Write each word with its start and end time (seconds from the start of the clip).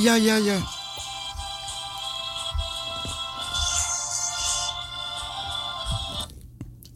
Ja, 0.00 0.14
ja, 0.14 0.36
ja. 0.36 0.58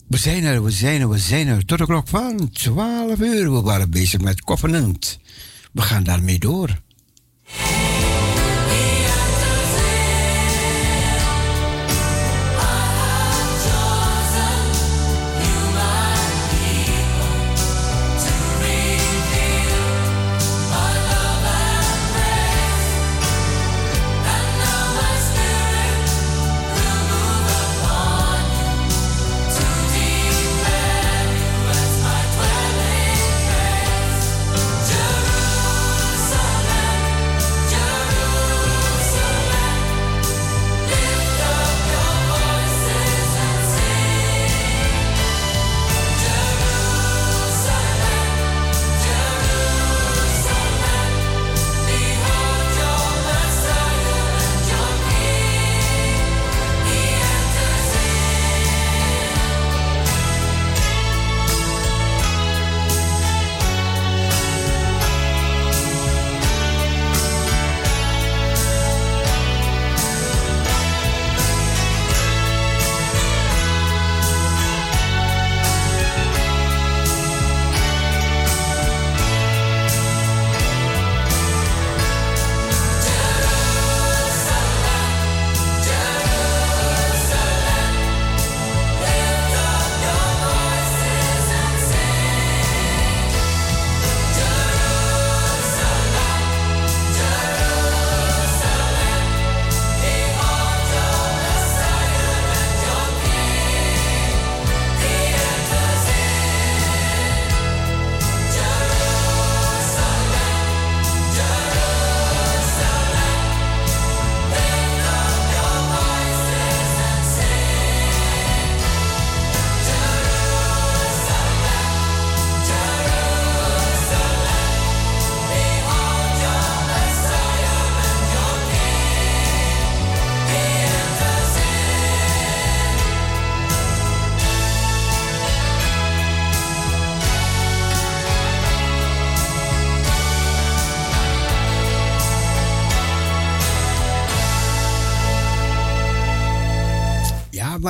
We 0.07 0.17
zijn 0.17 0.43
er, 0.43 0.63
we 0.63 0.71
zijn 0.71 1.01
er, 1.01 1.09
we 1.09 1.17
zijn 1.17 1.47
er. 1.47 1.65
Tot 1.65 1.77
de 1.77 1.85
klok 1.85 2.07
van 2.07 2.49
12 2.49 3.19
uur. 3.19 3.53
We 3.53 3.61
waren 3.61 3.89
bezig 3.89 4.21
met 4.21 4.43
Covenant. 4.43 5.19
We 5.71 5.81
gaan 5.81 6.03
daarmee 6.03 6.39
door. 6.39 6.81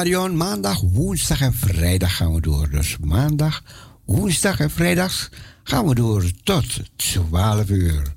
Maandag, 0.09 0.81
woensdag 0.81 1.41
en 1.41 1.53
vrijdag 1.53 2.16
gaan 2.16 2.34
we 2.34 2.41
door. 2.41 2.69
Dus 2.69 2.97
maandag, 2.97 3.63
woensdag 4.06 4.59
en 4.59 4.72
vrijdag 4.72 5.29
gaan 5.63 5.88
we 5.88 5.95
door 5.95 6.23
tot 6.44 6.66
12 6.95 7.69
uur. 7.69 8.13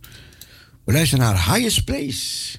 We 0.85 0.93
luisteren 0.93 1.25
naar 1.25 1.55
Highest 1.55 1.85
Place. 1.85 2.59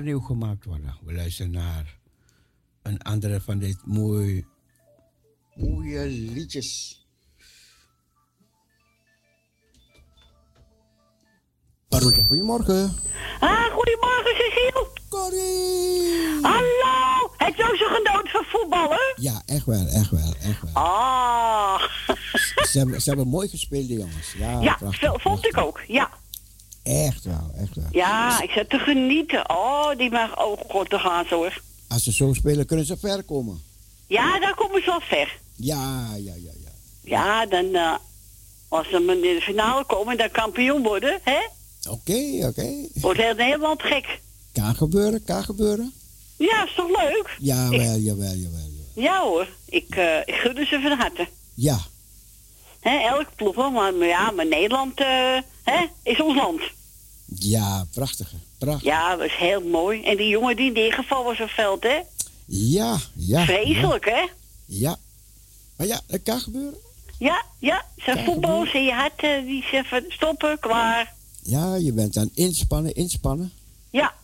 Overnieuw 0.00 0.20
gemaakt 0.20 0.64
worden. 0.64 0.96
We 1.04 1.12
luisteren 1.12 1.50
naar 1.50 1.98
een 2.82 3.02
andere 3.02 3.40
van 3.40 3.58
dit 3.58 3.78
mooie, 3.84 4.44
mooie 5.54 6.06
liedjes. 6.06 6.98
Goedemorgen. 12.28 12.94
Ah, 13.40 13.72
goedemorgen 13.72 14.34
Cecile. 14.36 14.88
Corrie! 15.08 16.38
Hallo, 16.42 17.30
heb 17.36 17.54
je 17.56 17.62
ook 17.70 17.76
zo 17.76 17.86
genoten 17.86 18.30
van 18.30 18.44
voetballen? 18.44 19.14
Ja, 19.16 19.42
echt 19.46 19.64
wel, 19.64 19.86
echt 19.86 20.10
wel, 20.10 20.34
echt 20.42 20.62
wel. 20.62 20.72
Ah. 20.72 21.82
Ze 22.70 22.78
hebben, 22.78 23.00
ze 23.02 23.08
hebben 23.08 23.28
mooi 23.28 23.48
gespeeld, 23.48 23.88
die 23.88 23.98
jongens. 23.98 24.32
Ja, 24.38 24.60
Ja, 24.60 24.74
prachtig, 24.74 25.22
vond 25.22 25.46
ik 25.46 25.56
ook, 25.56 25.80
ja. 25.86 26.10
Echt 26.90 27.24
wel, 27.24 27.50
echt 27.60 27.74
wel. 27.74 27.84
Ja, 27.90 28.42
ik 28.42 28.50
zat 28.50 28.70
te 28.70 28.78
genieten. 28.78 29.50
Oh, 29.50 29.96
die 29.96 30.10
mag, 30.10 30.44
oh 30.44 30.60
god, 30.68 30.90
daar 30.90 31.00
gaan 31.00 31.26
hoor. 31.28 31.60
Als 31.88 32.04
ze 32.04 32.12
zo 32.12 32.32
spelen, 32.32 32.66
kunnen 32.66 32.86
ze 32.86 32.96
ver 32.96 33.22
komen. 33.22 33.62
Ja, 34.06 34.38
daar 34.38 34.54
komen 34.54 34.80
ze 34.82 34.86
wel 34.86 35.00
ver. 35.00 35.38
Ja, 35.56 36.06
ja, 36.16 36.34
ja, 36.34 36.52
ja. 36.64 36.70
Ja, 37.02 37.46
dan, 37.46 37.74
eh, 37.74 37.94
als 38.68 38.88
ze 38.88 38.96
in 38.96 39.20
de 39.20 39.40
finale 39.42 39.84
komen 39.84 40.12
en 40.12 40.18
dan 40.18 40.30
kampioen 40.30 40.82
worden, 40.82 41.20
hè? 41.22 41.38
Oké, 41.90 42.46
oké. 42.46 42.74
Wordt 42.94 43.20
heel 43.20 43.34
Nederland 43.34 43.82
gek. 43.82 44.20
Kan 44.52 44.74
gebeuren, 44.74 45.24
kan 45.24 45.44
gebeuren. 45.44 45.92
Ja, 46.36 46.64
is 46.64 46.74
toch 46.76 46.88
leuk? 46.88 47.36
Jawel, 47.38 47.78
jawel, 47.78 48.34
jawel, 48.34 48.34
jawel. 48.34 48.68
Ja 48.94 49.22
hoor, 49.22 49.48
ik, 49.64 49.96
eh 49.96 50.18
ik 50.24 50.34
gun 50.34 50.66
ze 50.66 50.80
van 50.82 50.98
harte. 50.98 51.28
Ja, 51.54 51.78
Hè, 52.80 52.98
elk 52.98 53.26
ploeg, 53.36 53.54
maar, 53.54 53.94
maar 53.94 54.06
ja, 54.06 54.30
maar 54.30 54.46
Nederland 54.46 55.00
eh, 55.00 55.38
hè, 55.62 55.86
is 56.02 56.20
ons 56.20 56.36
land. 56.36 56.60
Ja, 57.38 57.86
prachtige, 57.94 58.36
prachtig. 58.58 58.82
Ja, 58.84 59.16
dat 59.16 59.26
is 59.26 59.34
heel 59.36 59.60
mooi. 59.60 60.02
En 60.04 60.16
die 60.16 60.28
jongen 60.28 60.56
die 60.56 60.72
neergevallen 60.72 61.24
was 61.26 61.40
op 61.40 61.48
veld, 61.48 61.82
hè? 61.82 61.98
Ja, 62.46 62.98
ja. 63.14 63.44
Vreselijk, 63.44 64.04
hè? 64.04 64.26
Ja. 64.66 64.96
Maar 65.76 65.86
ja, 65.86 66.00
dat 66.06 66.22
kan 66.22 66.40
gebeuren. 66.40 66.78
Ja, 67.18 67.44
ja. 67.58 67.84
Zijn 67.96 68.24
voetbal, 68.24 68.66
zie 68.66 68.80
je 68.82 68.92
hart, 68.92 69.22
eh, 69.22 69.44
die 69.46 69.64
zegt 69.70 69.88
van 69.88 70.04
stoppen, 70.08 70.58
klaar. 70.58 71.14
Ja, 71.42 71.74
je 71.74 71.92
bent 71.92 72.16
aan 72.16 72.30
inspannen, 72.34 72.94
inspannen. 72.94 73.52
Ja, 73.90 74.14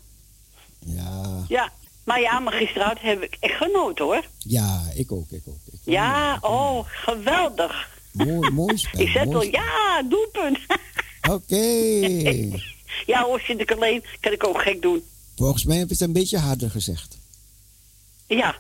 Ja, 0.79 1.45
ja. 1.49 1.73
Maar 2.05 2.21
ja, 2.21 2.39
maar 2.39 2.53
gisteravond 2.53 3.01
heb 3.01 3.23
ik 3.23 3.37
echt 3.41 3.57
genoten, 3.57 4.05
hoor. 4.05 4.25
ja, 4.39 4.83
ik 4.95 5.13
ook, 5.13 5.31
ik 5.31 5.43
ook. 5.47 5.59
Ik 5.67 5.73
ook. 5.75 5.81
Ja, 5.85 6.39
oh, 6.41 6.87
geweldig. 6.87 7.89
Mooi, 8.13 8.51
mooi 8.51 8.79
spel. 8.79 9.01
Ik 9.01 9.09
zet 9.09 9.35
al, 9.35 9.43
ja, 9.43 10.03
doelpunt. 10.09 10.59
Oké. 11.31 11.57
Ja 13.07 13.23
hoor, 13.23 13.41
zit 13.41 13.61
ik 13.61 13.73
alleen, 13.73 14.05
kan 14.21 14.33
ik 14.33 14.47
ook 14.47 14.63
gek 14.63 14.83
doen. 14.83 15.05
Volgens 15.37 15.65
mij 15.65 15.77
heb 15.77 15.87
je 15.89 15.93
het 15.93 16.03
een 16.03 16.13
beetje 16.13 16.39
harder 16.39 16.71
gezegd. 16.71 17.19
Ja, 18.27 18.57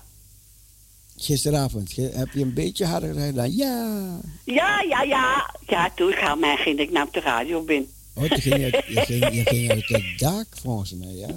Gisteravond 1.16 1.96
heb 1.96 2.32
je 2.32 2.40
een 2.40 2.54
beetje 2.54 2.84
harder 2.86 3.14
gedaan. 3.14 3.56
Ja. 3.56 4.18
ja, 4.44 4.80
ja, 4.88 5.02
ja. 5.02 5.50
Ja, 5.66 5.90
toen 5.94 6.12
ga 6.12 6.34
mij 6.34 6.56
ging 6.56 6.78
ik 6.78 6.90
nou 6.90 7.06
op 7.06 7.12
de 7.12 7.20
radio 7.20 7.62
ben. 7.62 7.90
Oh, 8.14 8.26
je 8.26 8.40
ging, 8.40 8.64
uit, 8.64 8.84
je, 8.86 9.00
ging, 9.00 9.34
je 9.34 9.42
ging 9.44 9.70
uit 9.70 9.88
het 9.88 10.18
dak 10.28 10.46
volgens 10.62 10.92
mij, 10.94 11.12
ja. 11.12 11.28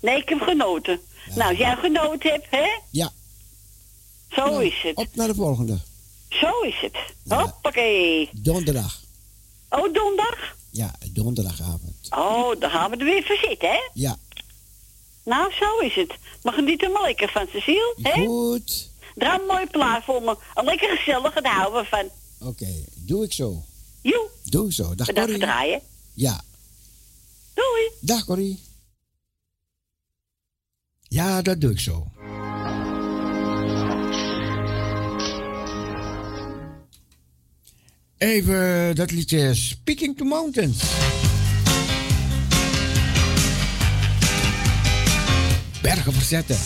Nee, 0.00 0.16
ik 0.16 0.28
heb 0.28 0.40
genoten. 0.40 1.00
Nou, 1.34 1.56
jij 1.56 1.76
genoten 1.76 2.30
hebt, 2.30 2.46
hè? 2.50 2.66
Ja, 2.90 3.12
Zo 4.30 4.44
nou, 4.44 4.64
is 4.64 4.82
het. 4.82 4.96
op 4.96 5.08
naar 5.14 5.26
de 5.26 5.34
volgende. 5.34 5.78
Zo 6.28 6.60
is 6.60 6.80
het. 6.80 6.96
Ja. 7.24 7.40
Hoppakee. 7.40 8.28
Donderdag. 8.32 9.00
Oh, 9.68 9.94
donderdag? 9.94 10.56
Ja, 10.74 10.94
donderdagavond. 11.10 12.06
Oh, 12.10 12.60
dan 12.60 12.70
gaan 12.70 12.90
we 12.90 12.96
er 12.96 13.04
weer 13.04 13.22
voor 13.24 13.36
zitten, 13.48 13.68
hè? 13.68 13.88
Ja, 13.92 14.16
Nou, 15.24 15.52
zo 15.52 15.78
is 15.78 15.94
het. 15.94 16.14
Maar 16.42 16.52
geniet 16.52 16.82
er 16.82 16.90
maar 16.90 17.02
lekker 17.02 17.28
van, 17.30 17.46
Cecile, 17.52 17.94
hè? 18.02 18.24
goed. 18.26 18.90
Draai 19.14 19.40
een 19.40 19.46
mooie 19.46 19.66
plaat 19.66 20.04
voor 20.04 20.22
me. 20.22 20.36
Een 20.54 20.64
lekker 20.64 20.96
gezellige, 20.96 21.40
daar 21.42 21.54
houden 21.54 21.82
we 21.82 21.88
van. 21.88 22.08
Oké, 22.48 22.84
doe 22.94 23.24
ik 23.24 23.32
zo. 23.32 23.62
Joe, 24.02 24.28
Doe 24.44 24.66
ik 24.66 24.72
zo. 24.72 24.94
Dag 24.94 25.06
bedankt 25.06 25.30
Corrie. 25.30 25.46
draaien. 25.46 25.80
Ja, 26.14 26.40
Doei. 27.54 27.90
dag 28.00 28.24
Corrie. 28.24 28.60
Ja, 31.08 31.42
dat 31.42 31.60
doe 31.60 31.70
ik 31.70 31.80
zo. 31.80 32.06
Even 38.22 38.94
dat 38.94 39.10
liedje 39.10 39.54
Speaking 39.54 40.16
to 40.16 40.24
Mountains. 40.24 40.82
Bergen 45.82 46.12
verzetten. 46.12 46.56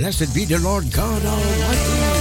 Blessed 0.00 0.34
be 0.34 0.46
the 0.46 0.58
Lord 0.60 0.90
God 0.90 1.22
Almighty. 1.26 2.19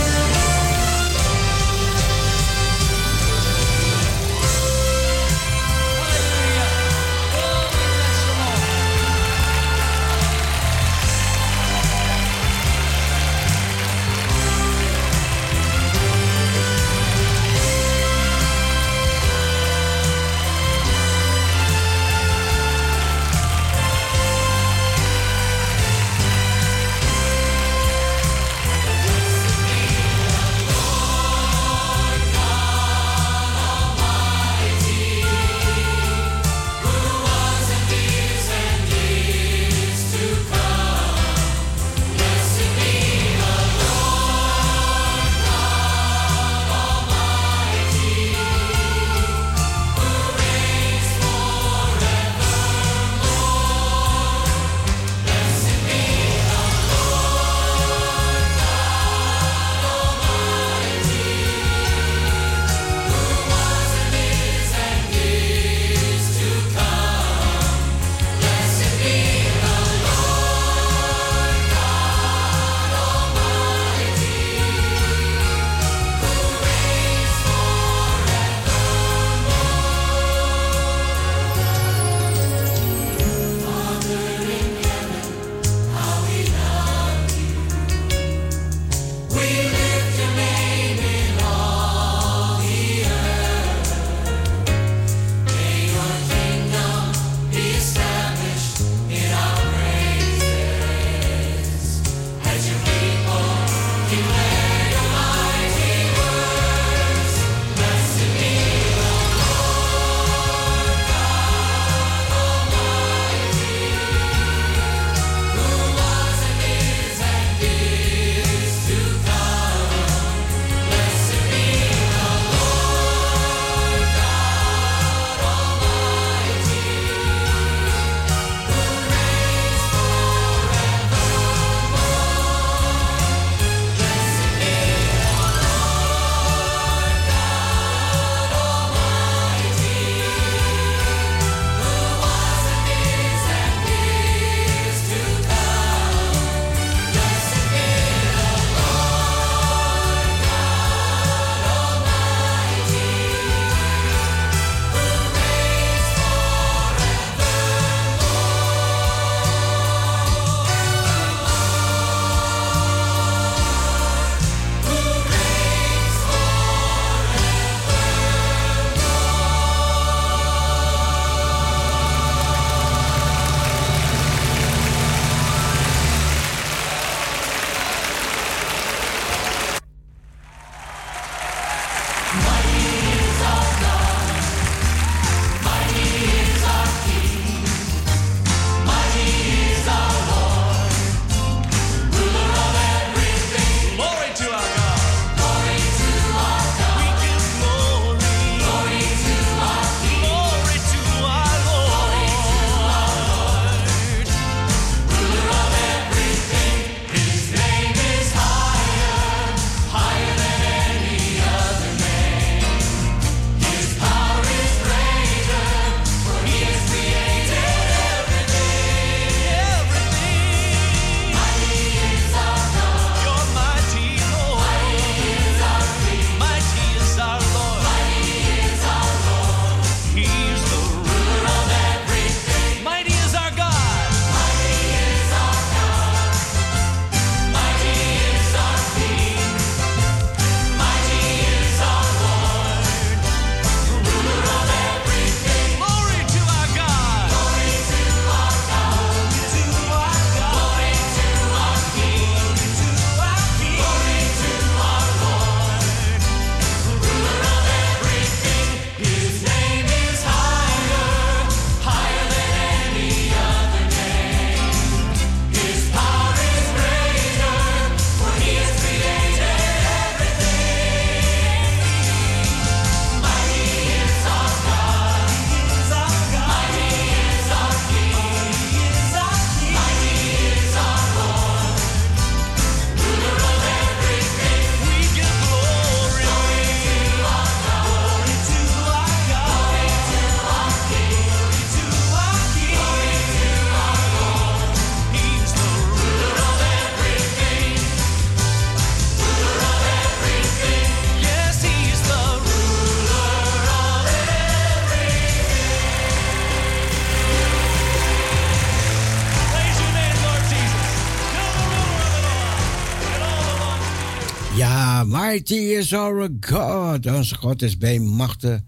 Is 315.90 316.30
God. 316.40 317.06
Onze 317.06 317.36
God 317.36 317.62
is 317.62 317.78
bij 317.78 318.00
machten 318.00 318.68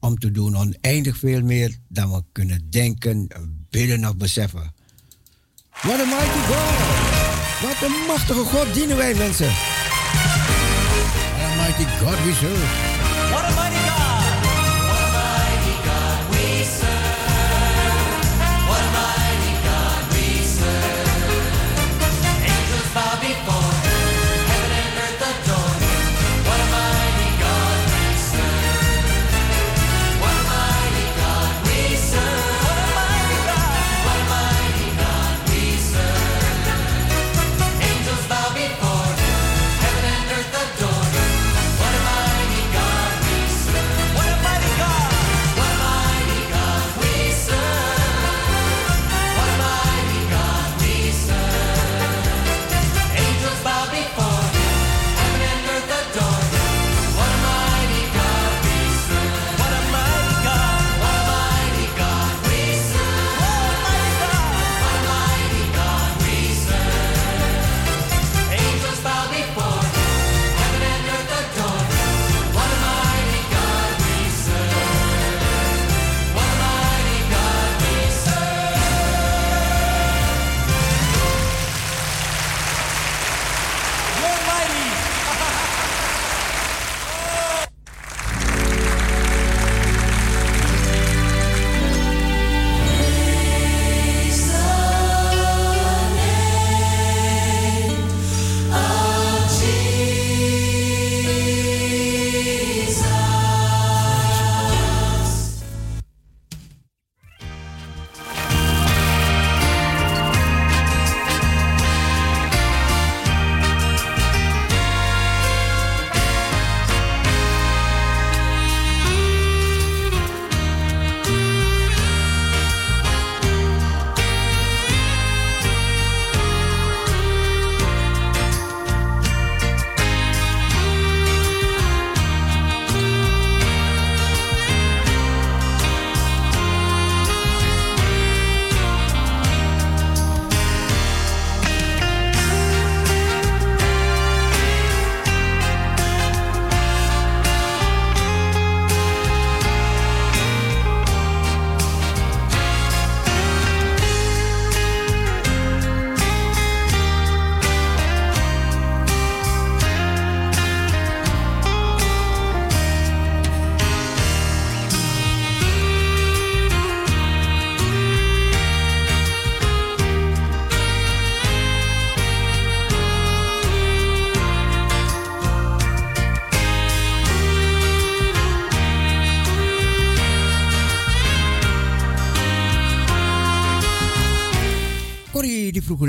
om 0.00 0.18
te 0.18 0.30
doen 0.30 0.56
oneindig 0.56 1.16
veel 1.16 1.42
meer 1.42 1.76
dan 1.88 2.12
we 2.12 2.22
kunnen 2.32 2.70
denken, 2.70 3.28
bidden 3.70 4.08
of 4.08 4.16
beseffen. 4.16 4.74
Wat 5.82 6.00
een 6.00 6.08
mighty 6.08 6.38
God! 6.46 7.06
Wat 7.62 7.82
een 7.88 8.06
machtige 8.06 8.44
God 8.44 8.74
dienen 8.74 8.96
wij 8.96 9.14
mensen. 9.14 9.46
What 9.46 9.56
a 11.40 11.54
mighty 11.56 11.84
God 11.84 12.24
we 12.24 12.32
serve. 12.40 12.95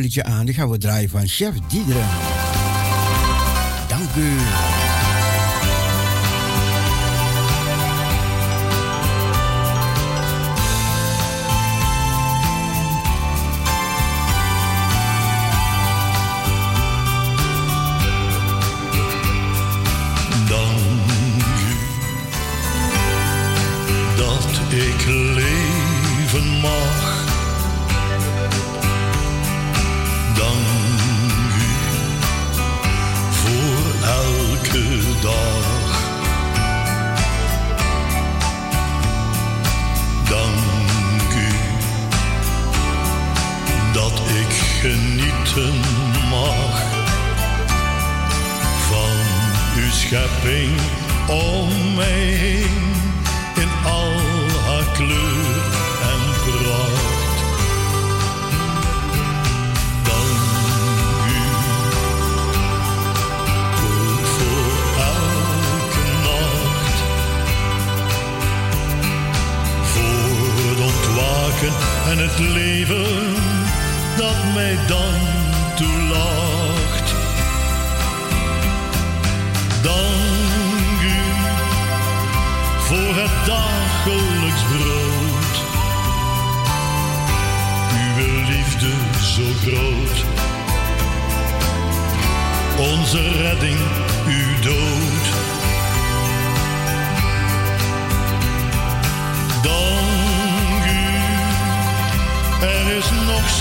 Liedje 0.08 0.24
aan. 0.24 0.46
Die 0.46 0.54
gaan 0.54 0.70
we 0.70 0.78
draaien 0.78 1.10
van 1.10 1.28
Chef 1.28 1.54
Diederen. 1.67 2.08
Dank 3.88 4.15
u. 4.15 4.66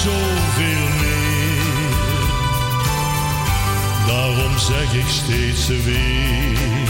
zoveel 0.06 0.88
meer. 1.00 1.94
Daarom 4.06 4.58
zeg 4.58 4.94
ik 4.94 5.08
steeds 5.08 5.66
weer, 5.66 6.88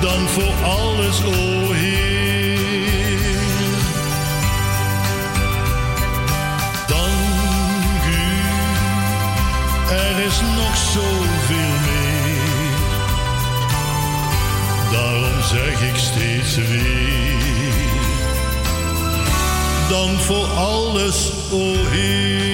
dank 0.00 0.28
voor 0.28 0.64
alles, 0.64 1.24
o 1.24 1.72
Heer. 1.72 2.21
Er 10.22 10.28
is 10.28 10.40
nog 10.40 10.76
zoveel 10.76 11.72
meer. 11.86 12.40
Daarom 14.92 15.42
zeg 15.42 15.90
ik 15.90 15.96
steeds 15.96 16.56
weer, 16.56 17.72
dank 19.88 20.18
voor 20.18 20.46
alles, 20.46 21.32
o 21.52 21.74
Heer. 21.74 22.50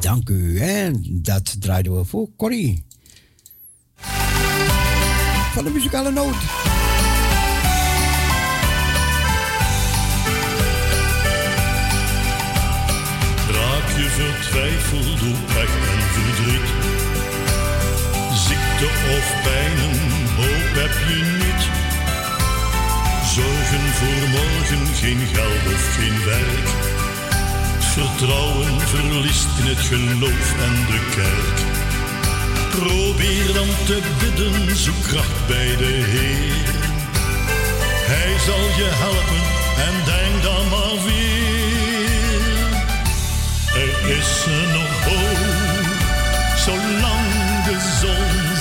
Dank 0.00 0.28
u. 0.28 0.58
En 0.58 1.02
dat 1.22 1.60
draaiden 1.60 1.98
we 1.98 2.04
voor 2.04 2.28
Corrie. 2.36 2.84
Van 5.52 5.64
de 5.64 5.70
muzikale 5.70 6.10
noot. 6.10 6.36
Of 19.18 19.42
pijnen, 19.42 19.98
hoop 20.36 20.74
heb 20.82 20.94
je 21.08 21.20
niet. 21.42 21.62
Zorgen 23.36 23.84
voor 23.98 24.28
morgen, 24.28 24.94
geen 24.94 25.22
geld 25.32 25.64
of 25.74 25.84
geen 25.96 26.24
werk. 26.24 26.68
Vertrouwen 27.78 28.80
verliest 28.80 29.48
in 29.58 29.66
het 29.66 29.78
geloof 29.78 30.48
en 30.66 30.76
de 30.90 31.00
kerk. 31.16 31.58
Probeer 32.70 33.52
dan 33.54 33.70
te 33.86 33.98
bidden, 34.18 34.76
zoek 34.76 35.02
kracht 35.02 35.46
bij 35.46 35.76
de 35.76 35.94
Heer. 36.12 36.66
Hij 38.12 38.38
zal 38.46 38.64
je 38.80 38.88
helpen 39.04 39.44
en 39.86 39.94
denk 40.12 40.42
dan 40.42 40.68
maar 40.68 40.98
weer. 41.06 41.38
Er 43.84 44.16
is 44.18 44.46
nog 44.76 44.92
hoop, 45.08 45.42
zolang 46.64 47.28
de 47.64 47.78
zon 48.00 48.57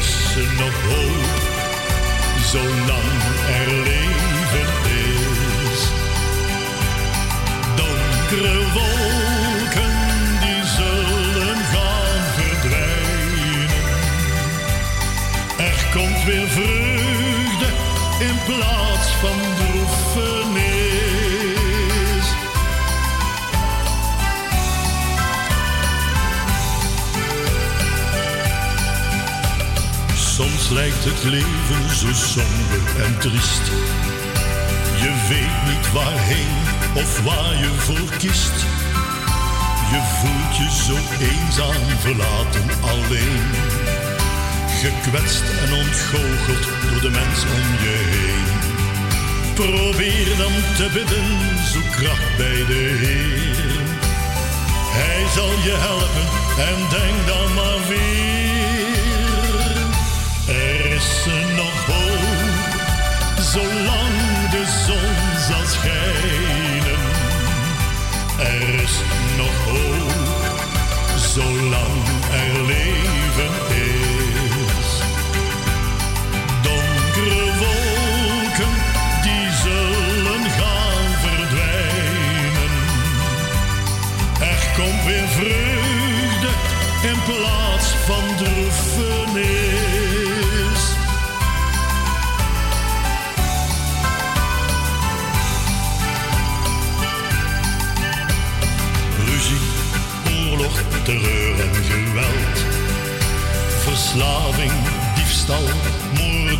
Nog 0.00 0.72
zolang 2.44 3.22
er 3.48 3.72
leven 3.72 4.70
is. 5.70 5.80
Donkere 7.76 8.62
wolken, 8.72 9.92
die 10.40 10.64
zullen 10.76 11.56
gaan 11.56 12.22
verdwijnen. 12.36 13.70
Er 15.58 15.86
komt 15.92 16.24
weer 16.24 16.48
vreugde 16.48 17.66
in 18.18 18.36
plaats 18.46 18.99
lijkt 30.70 31.04
het 31.04 31.24
leven 31.24 31.96
zo 31.96 32.12
somber 32.12 33.02
en 33.04 33.18
triest. 33.18 33.66
Je 35.02 35.12
weet 35.28 35.74
niet 35.74 35.92
waarheen 35.92 36.56
of 36.94 37.22
waar 37.22 37.54
je 37.64 37.72
voor 37.76 38.16
kiest. 38.18 38.56
Je 39.92 40.00
voelt 40.18 40.56
je 40.56 40.68
zo 40.86 40.96
eenzaam, 41.30 41.98
verlaten, 41.98 42.68
alleen. 42.80 43.42
Gekwetst 44.82 45.42
en 45.64 45.72
ontgoocheld 45.72 46.64
door 46.90 47.00
de 47.00 47.10
mens 47.10 47.40
om 47.58 47.68
je 47.84 47.96
heen. 48.12 48.48
Probeer 49.54 50.36
dan 50.36 50.56
te 50.76 50.88
bidden, 50.94 51.28
zoek 51.72 51.90
kracht 51.90 52.36
bij 52.36 52.64
de 52.66 52.82
Heer. 53.02 53.80
Hij 54.98 55.26
zal 55.34 55.52
je 55.66 55.76
helpen 55.86 56.28
en 56.68 56.78
denk 56.90 57.26
dan 57.26 57.54
maar 57.54 57.88
weer. 57.88 58.59
Er 60.50 60.86
is 60.86 61.26
nog 61.56 61.86
hoop, 61.86 63.40
zolang 63.40 64.50
de 64.50 64.64
zon 64.86 65.40
zal 65.48 65.66
schijnen. 65.66 67.00
Er 68.38 68.82
is 68.82 69.00
nog 69.36 69.64
hoop, 69.64 70.10
zolang 71.16 71.89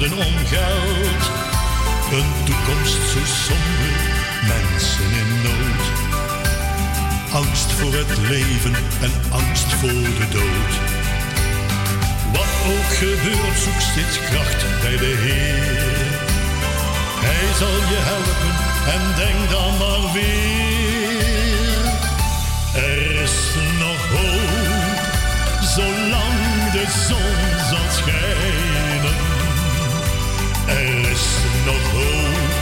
om 0.03 0.47
geld. 0.47 1.25
Een 2.13 2.45
toekomst 2.45 3.01
zo 3.13 3.19
somber, 3.25 3.97
mensen 4.49 5.11
in 5.21 5.43
nood. 5.43 5.85
Angst 7.33 7.73
voor 7.73 7.93
het 7.93 8.19
leven 8.29 8.75
en 9.01 9.13
angst 9.31 9.73
voor 9.73 10.03
de 10.21 10.29
dood. 10.31 10.73
Wat 12.33 12.53
ook 12.73 12.93
gebeurt, 13.03 13.59
zoek 13.59 13.81
steeds 13.81 14.19
kracht 14.31 14.65
bij 14.83 14.97
de 14.97 15.15
Heer. 15.25 16.19
Hij 17.27 17.47
zal 17.59 17.79
je 17.93 18.01
helpen 18.11 18.55
en 18.95 19.03
denk 19.23 19.51
dan 19.51 19.73
maar 19.79 20.13
weer. 20.13 20.81
Er 22.75 23.23
is 23.23 23.37
nog 23.79 24.01
hoop, 24.15 25.01
zolang 25.75 26.73
de 26.73 26.87
zon 27.09 27.69
zal 27.71 27.91
schijnen. 27.91 28.80
Nog 31.65 31.91
hoop, 31.93 32.59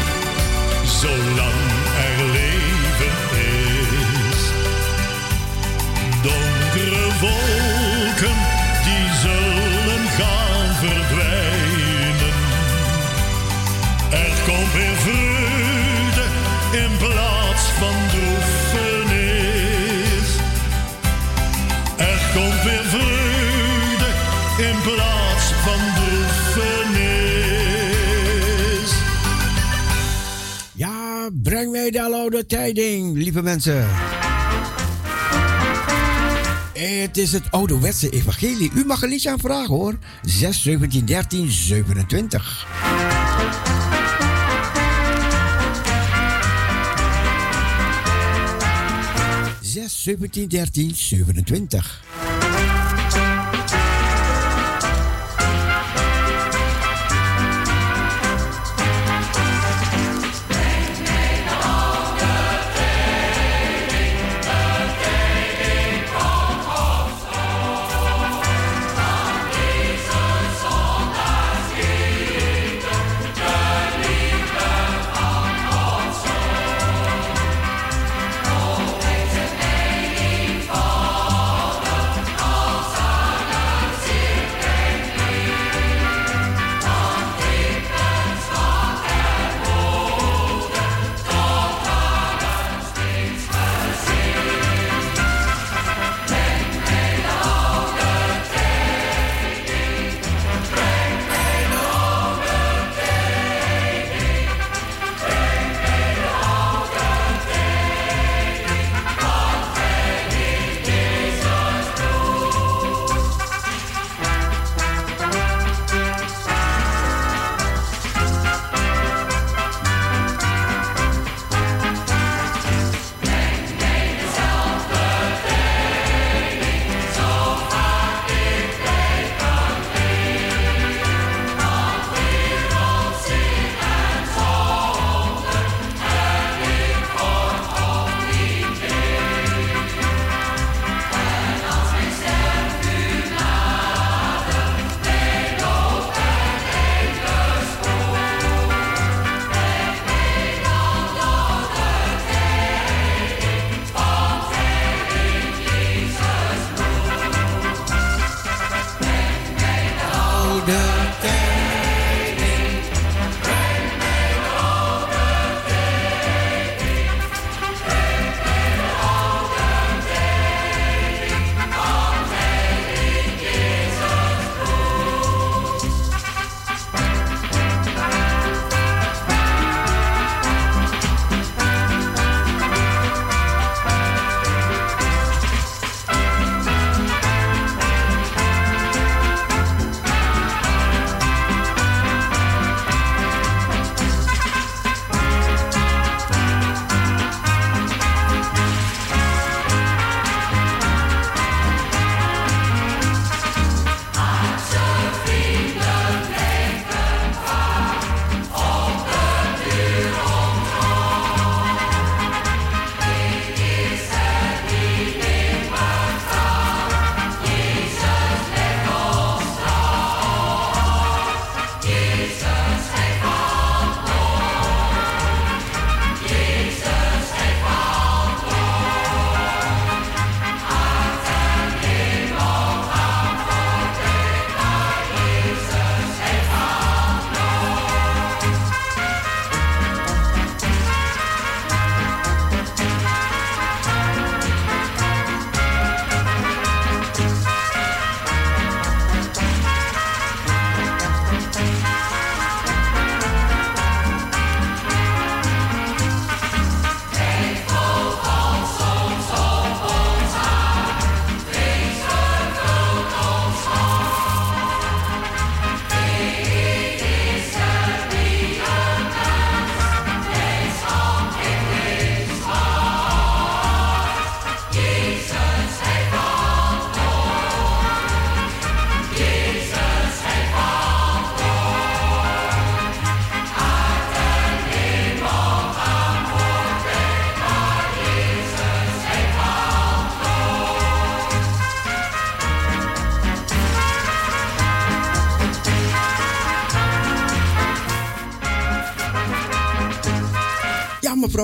zolang 0.86 1.62
er 2.06 2.24
leven 2.32 3.16
is. 3.34 4.40
Donkere 6.22 7.06
wolken, 7.20 8.36
die 8.84 9.06
zullen 9.22 10.04
gaan 10.18 10.74
verdwijnen. 10.74 12.34
Er 14.10 14.32
komt 14.46 14.72
weer 14.72 14.96
vreugde 14.96 16.24
in 16.72 16.96
plaats 16.96 17.62
van 17.78 17.94
droefenis. 18.10 19.18
Er 21.96 22.20
komt 22.34 22.62
weer 22.62 22.84
vreugde 22.84 23.07
breng 31.42 31.70
mij 31.70 31.90
de 31.90 32.02
oude 32.02 32.46
tijding, 32.46 33.16
lieve 33.16 33.42
mensen. 33.42 33.86
Het 36.72 37.16
is 37.16 37.32
het 37.32 37.50
ouderwetse 37.50 38.10
evangelie. 38.10 38.70
U 38.74 38.84
mag 38.86 39.02
een 39.02 39.08
liedje 39.08 39.30
aanvragen 39.30 39.74
hoor. 39.74 39.98
6, 40.22 40.62
17, 40.62 41.04
13, 41.04 41.50
27. 41.50 42.66
6, 49.60 50.02
17, 50.02 50.48
13, 50.48 50.94
27. 50.94 52.07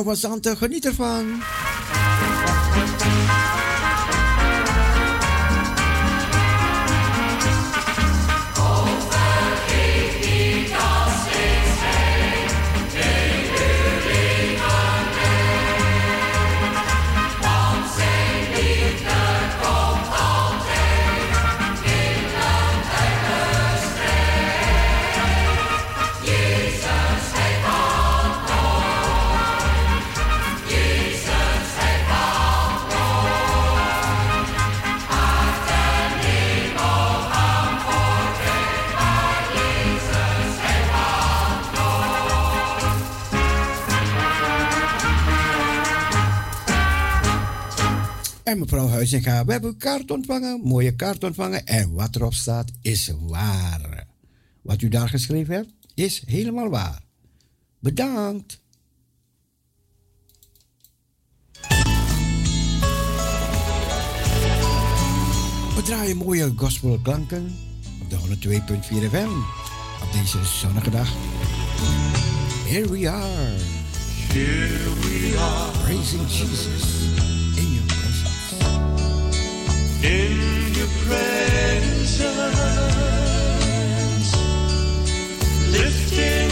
Zanten, 0.03 0.57
geniet 0.57 0.85
ervan. 0.85 1.43
En 48.55 48.61
mevrouw 48.61 48.89
Huizinga, 48.89 49.45
we 49.45 49.53
hebben 49.53 49.71
een 49.71 49.77
kaart 49.77 50.11
ontvangen, 50.11 50.61
mooie 50.63 50.97
kaart 50.97 51.25
ontvangen. 51.25 51.67
En 51.67 51.93
wat 51.93 52.17
erop 52.17 52.35
staat 52.35 52.71
is 52.83 53.13
waar. 53.21 54.07
Wat 54.63 54.83
u 54.83 54.89
daar 54.89 55.09
geschreven 55.09 55.55
hebt, 55.55 55.69
is 55.95 56.23
helemaal 56.27 56.69
waar. 56.69 57.03
Bedankt. 57.79 58.61
We 65.75 65.83
draaien 65.85 66.17
mooie 66.17 66.53
gospelklanken 66.57 67.57
op 68.03 68.11
de 68.11 68.17
102.4 68.17 69.11
FM 69.11 69.31
op 70.03 70.13
deze 70.13 70.45
zonnige 70.45 70.91
dag. 70.91 71.13
Here 72.67 72.89
we 72.89 73.11
are. 73.11 73.55
Here 74.33 74.95
we 75.01 75.35
are. 75.39 75.83
Praising 75.83 76.31
Jesus 76.31 77.44
presence 81.07 82.21
lifted. 85.73 86.44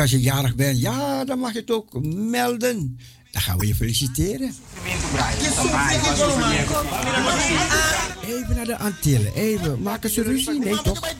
Als 0.00 0.10
je 0.10 0.20
jarig 0.20 0.54
bent, 0.54 0.80
ja, 0.80 1.24
dan 1.24 1.38
mag 1.38 1.52
je 1.52 1.58
het 1.58 1.70
ook 1.70 2.04
melden. 2.04 2.98
Dan 3.30 3.42
gaan 3.42 3.58
we 3.58 3.66
je 3.66 3.74
feliciteren. 3.74 4.54
Even 8.26 8.56
naar 8.56 8.64
de 8.64 8.78
Antillen, 8.78 9.34
even. 9.34 9.82
Maken 9.82 10.10
ze 10.10 10.22
ruzie? 10.22 10.58
Nee, 10.58 10.82
toch? 10.82 11.00
De 11.00 11.14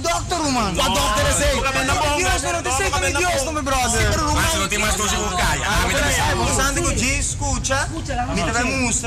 dokter, 0.00 0.52
man. 0.52 0.74
Wat 0.74 0.86
dokter 0.86 1.28
is? 1.28 1.34
Dios, 2.16 2.42
Dios, 3.18 3.44
no 3.44 3.52
me 3.52 3.62
brother. 3.62 4.14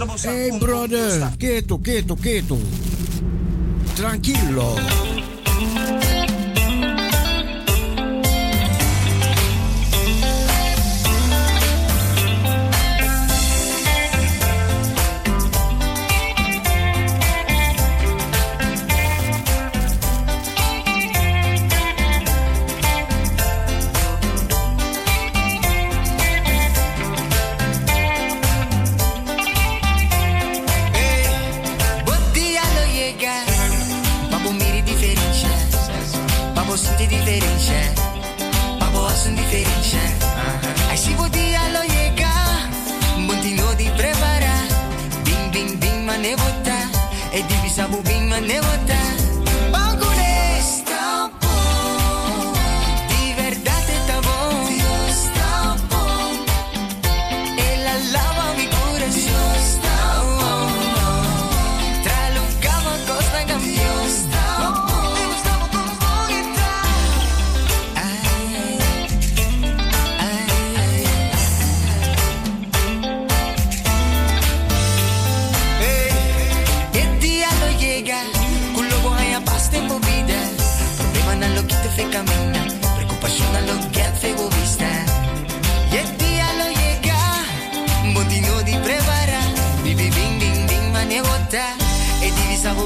Você. 0.07 0.27
Hey, 0.27 0.57
brother. 0.57 1.31
Quieto, 1.37 1.79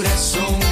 coração 0.00 0.58
é 0.66 0.69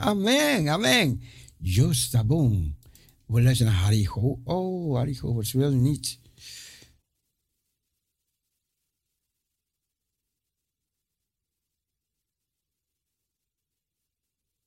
Tranquilo. 0.00 0.70
amen. 0.70 1.20
Justa 1.58 2.24
boom. 2.24 2.76
We 3.26 3.42
luisteren 3.42 3.72
naar 3.72 3.82
Harry 3.82 4.04
Go. 4.04 4.40
Oh, 4.44 4.96
Harry 4.96 5.14
Govers 5.14 5.52
wil 5.52 5.70
niet. 5.70 6.18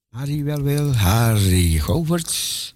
Harry 0.09 0.43
wel 0.43 0.61
wil, 0.61 0.93
Harry 0.93 1.79
Goverts. 1.79 2.73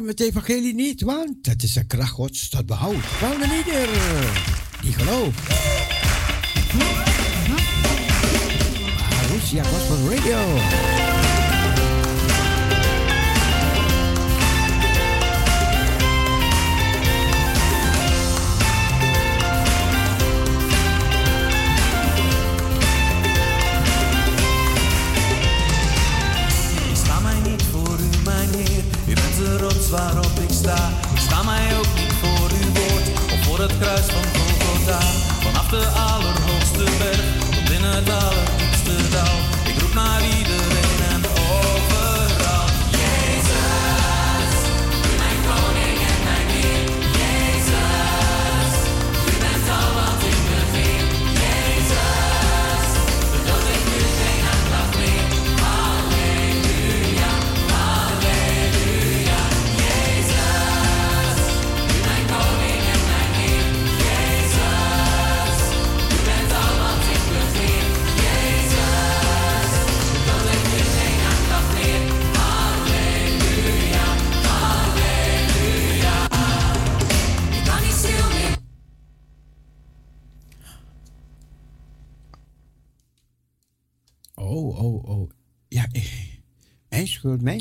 Met 0.00 0.18
het 0.18 0.28
evangelie 0.28 0.74
niet, 0.74 1.02
want 1.02 1.44
dat 1.44 1.62
is 1.62 1.72
de 1.72 1.86
kracht 1.86 2.10
gods 2.10 2.50
dat 2.50 2.66
behoud. 2.66 3.20
Wel 3.20 3.38
de 3.38 3.56
ieder 3.56 3.82
eh, 3.82 4.82
die 4.82 4.92
gelooft. 4.92 5.48
Marussia 9.10 9.62
ah, 9.62 9.68
Gospel 9.68 10.10
Radio. 10.10 11.15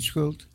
Litchfield 0.06 0.45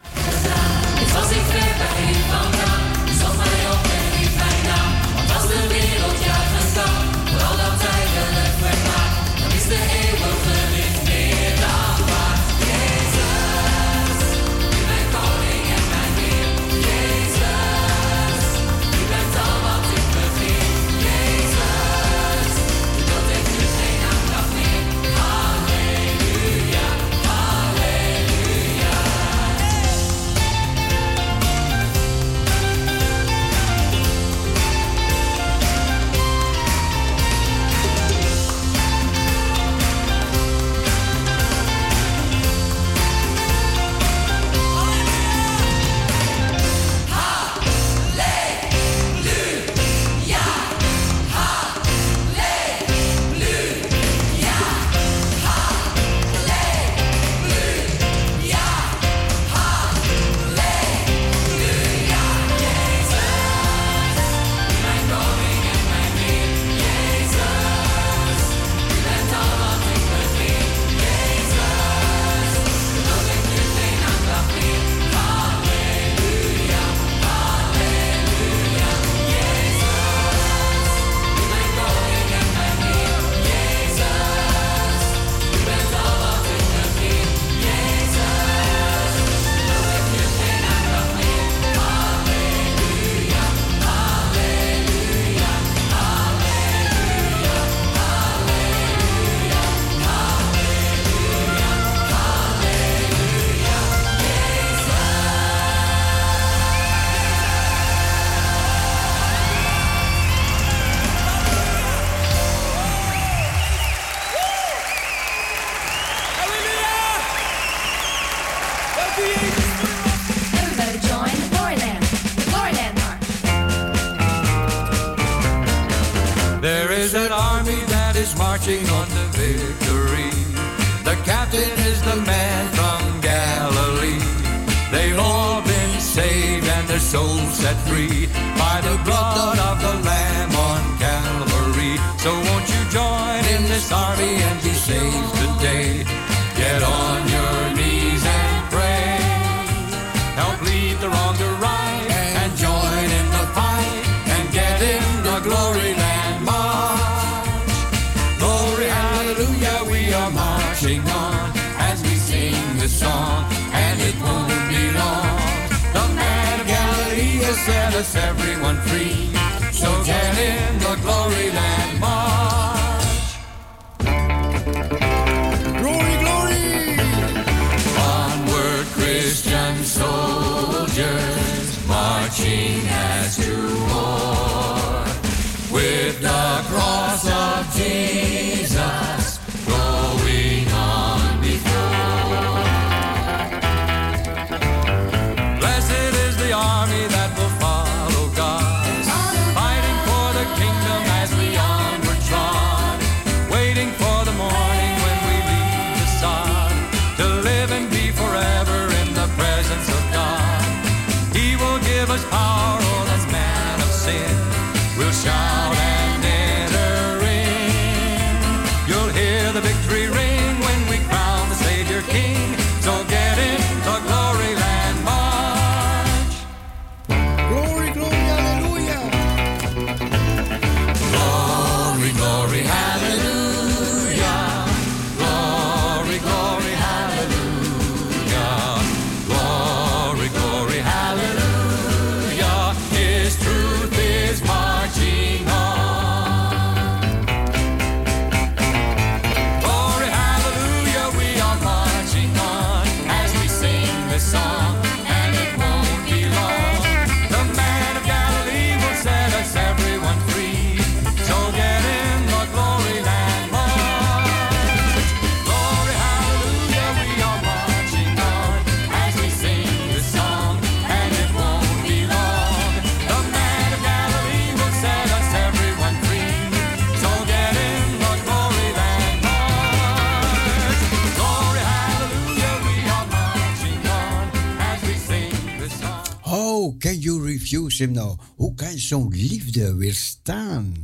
hem 287.81 287.93
nou, 287.93 288.17
hoe 288.37 288.55
kan 288.55 288.79
zo'n 288.79 289.09
liefde 289.09 289.75
weerstaan? 289.75 290.75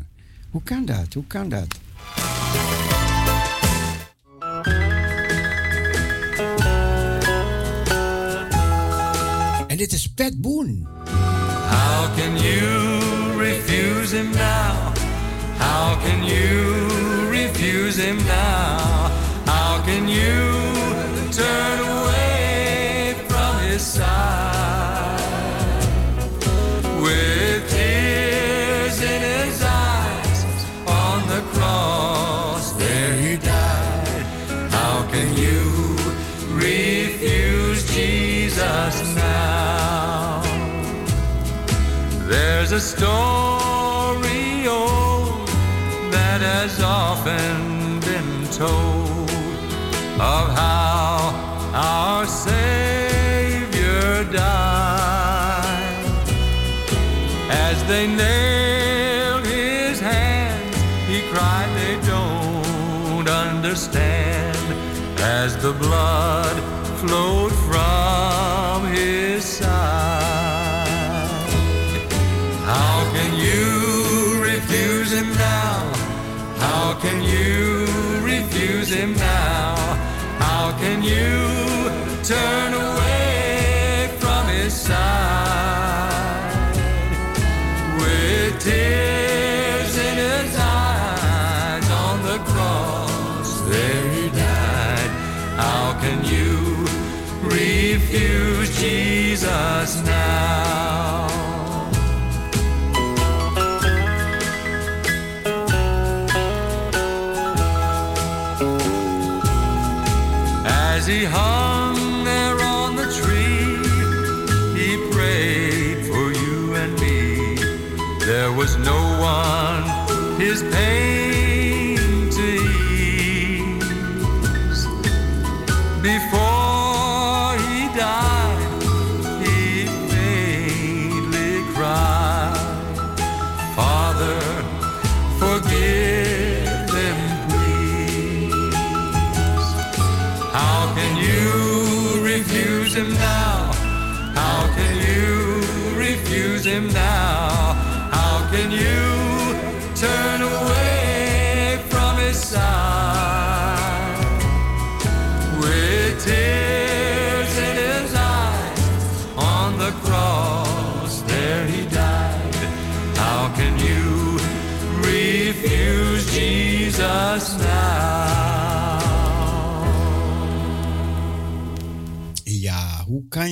Hoe 0.50 0.62
kan 0.62 0.84
dat? 0.84 1.14
Hoe 1.14 1.26
kan 1.26 1.48
dat? 1.48 1.66
En 9.66 9.76
dit 9.76 9.92
is 9.92 10.08
Pat 10.08 10.40
Boone. 10.40 10.74
How 11.68 12.16
can 12.16 12.36
you 12.36 13.38
refuse 13.38 14.16
him 14.16 14.30
now? 14.30 14.92
How 15.58 15.98
can 16.04 16.24
you 16.24 17.30
refuse 17.30 18.02
him 18.02 18.16
now? 18.16 19.10
How 19.44 19.84
can 19.84 20.08
you 20.08 20.45
a 42.76 42.80
story 42.80 44.68
old 44.68 45.48
that 46.12 46.42
has 46.42 46.82
often 46.82 47.65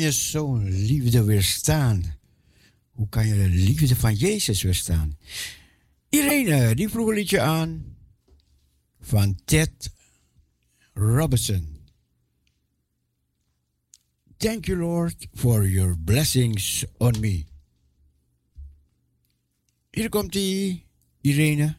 je 0.05 0.13
zo'n 0.13 0.69
liefde 0.69 1.25
weerstaan? 1.25 2.15
Hoe 2.91 3.09
kan 3.09 3.27
je 3.27 3.35
de 3.35 3.49
liefde 3.49 3.97
van 3.97 4.15
Jezus 4.15 4.63
weerstaan? 4.63 5.19
Irene, 6.09 6.75
die 6.75 6.89
vroeg 6.89 7.09
een 7.09 7.15
liedje 7.15 7.41
aan 7.41 7.97
van 9.01 9.41
Ted 9.45 9.93
Robinson. 10.95 11.79
Thank 14.37 14.67
you, 14.67 14.79
Lord, 14.79 15.27
for 15.35 15.69
your 15.69 15.99
blessings 15.99 16.85
on 16.99 17.21
me. 17.21 17.45
Hier 19.91 20.09
komt 20.09 20.33
die 20.33 20.87
Irene. 21.21 21.77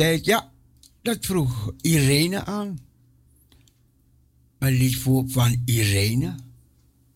Ja, 0.00 0.52
dat 1.02 1.26
vroeg 1.26 1.72
Irene 1.80 2.44
aan. 2.44 2.78
Een 4.58 4.72
lied 4.72 4.96
voor, 4.96 5.24
van 5.28 5.62
Irene. 5.64 6.34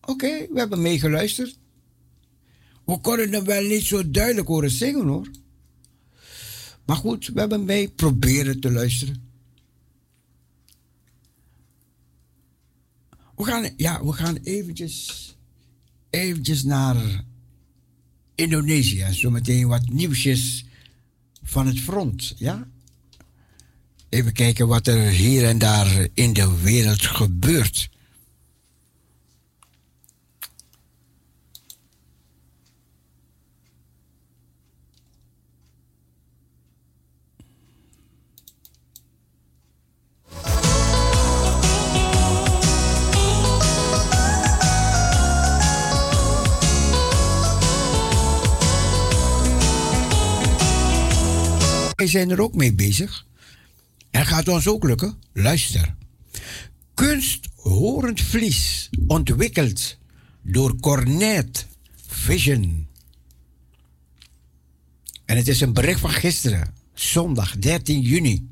Oké, 0.01 0.47
we 0.51 0.59
hebben 0.59 0.81
meegeluisterd. 0.81 1.59
We 2.85 2.99
konden 2.99 3.31
hem 3.31 3.43
wel 3.43 3.63
niet 3.63 3.83
zo 3.83 4.11
duidelijk 4.11 4.47
horen 4.47 4.71
zingen 4.71 5.07
hoor. 5.07 5.29
Maar 6.85 6.95
goed, 6.95 7.27
we 7.27 7.39
hebben 7.39 7.65
mee 7.65 7.89
proberen 7.89 8.59
te 8.59 8.71
luisteren. 8.71 9.23
We 13.35 13.43
gaan, 13.43 13.69
ja, 13.77 14.05
we 14.05 14.13
gaan 14.13 14.35
eventjes, 14.35 15.35
eventjes 16.09 16.63
naar 16.63 17.23
Indonesië. 18.35 19.07
Zometeen 19.11 19.67
wat 19.67 19.89
nieuwsjes 19.89 20.65
van 21.43 21.67
het 21.67 21.79
front, 21.79 22.33
ja? 22.37 22.67
Even 24.09 24.33
kijken 24.33 24.67
wat 24.67 24.87
er 24.87 25.09
hier 25.09 25.45
en 25.45 25.57
daar 25.57 26.07
in 26.13 26.33
de 26.33 26.61
wereld 26.61 27.05
gebeurt. 27.05 27.89
Wij 51.95 52.13
zijn 52.13 52.29
er 52.29 52.41
ook 52.41 52.55
mee 52.55 52.73
bezig. 52.73 53.25
En 54.15 54.25
gaat 54.25 54.47
ons 54.47 54.67
ook 54.67 54.83
lukken. 54.83 55.17
Luister. 55.33 55.95
Kunsthorend 56.93 58.21
vlies 58.21 58.89
ontwikkeld 59.07 59.97
door 60.41 60.79
Cornet 60.79 61.67
Vision. 62.07 62.87
En 65.25 65.37
het 65.37 65.47
is 65.47 65.61
een 65.61 65.73
bericht 65.73 65.99
van 65.99 66.09
gisteren, 66.09 66.73
zondag 66.93 67.57
13 67.57 68.01
juni. 68.01 68.49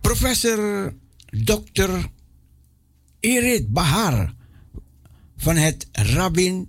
Professor 0.00 0.94
Dr. 1.26 1.90
Irit 3.20 3.72
Bahar 3.72 4.34
van 5.36 5.56
het 5.56 5.88
Rabin 5.92 6.68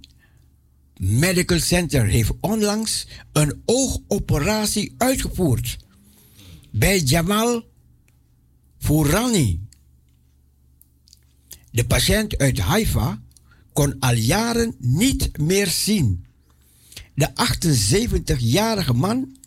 Medical 0.99 1.59
Center 1.59 2.05
heeft 2.05 2.31
onlangs 2.39 3.07
een 3.31 3.61
oogoperatie 3.65 4.93
uitgevoerd 4.97 5.77
bij 6.71 6.99
Jamal 6.99 7.63
Fourani. 8.77 9.59
De 11.71 11.85
patiënt 11.85 12.37
uit 12.37 12.59
Haifa 12.59 13.21
kon 13.73 13.99
al 13.99 14.13
jaren 14.13 14.75
niet 14.79 15.37
meer 15.37 15.67
zien. 15.67 16.25
De 17.13 17.29
78-jarige 17.29 18.93
man 18.93 19.37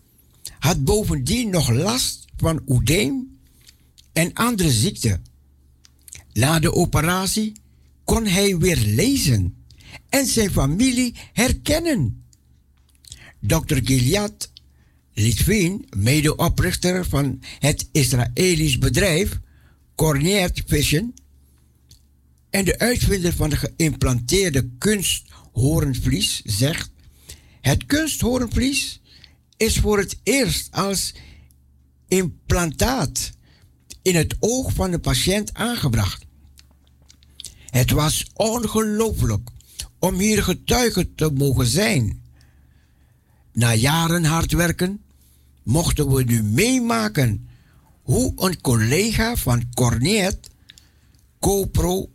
had 0.59 0.83
bovendien 0.83 1.49
nog 1.49 1.69
last 1.69 2.25
van 2.37 2.61
oedeem 2.67 3.39
en 4.13 4.33
andere 4.33 4.71
ziekten. 4.71 5.23
Na 6.33 6.59
de 6.59 6.73
operatie 6.73 7.51
kon 8.03 8.25
hij 8.25 8.57
weer 8.57 8.77
lezen 8.77 9.58
en 10.09 10.25
zijn 10.25 10.51
familie 10.51 11.15
herkennen. 11.33 12.23
Dr. 13.39 13.77
Gilead 13.83 14.51
Litvin, 15.13 15.87
medeoprichter 15.97 17.05
van 17.05 17.41
het 17.59 17.89
Israëlisch 17.91 18.77
bedrijf 18.77 19.39
Cornet 19.95 20.63
Vision 20.65 21.13
en 22.49 22.65
de 22.65 22.79
uitvinder 22.79 23.33
van 23.33 23.49
de 23.49 23.57
geïmplanteerde 23.57 24.69
kunsthoornvlies, 24.77 26.41
zegt: 26.45 26.91
Het 27.61 27.85
kunsthoornvlies 27.85 29.01
is 29.57 29.77
voor 29.77 29.97
het 29.97 30.19
eerst 30.23 30.67
als 30.71 31.13
implantaat 32.07 33.31
in 34.01 34.15
het 34.15 34.35
oog 34.39 34.73
van 34.73 34.91
de 34.91 34.99
patiënt 34.99 35.53
aangebracht. 35.53 36.25
Het 37.65 37.91
was 37.91 38.25
ongelooflijk 38.33 39.49
om 39.99 40.19
hier 40.19 40.43
getuige 40.43 41.15
te 41.15 41.31
mogen 41.33 41.65
zijn. 41.65 42.21
Na 43.53 43.73
jaren 43.73 44.23
hard 44.23 44.51
werken 44.51 45.01
mochten 45.63 46.13
we 46.13 46.23
nu 46.23 46.43
meemaken 46.43 47.47
hoe 48.01 48.33
een 48.35 48.61
collega 48.61 49.35
van 49.35 49.69
Cornet, 49.73 50.49
CoPro, 51.39 52.09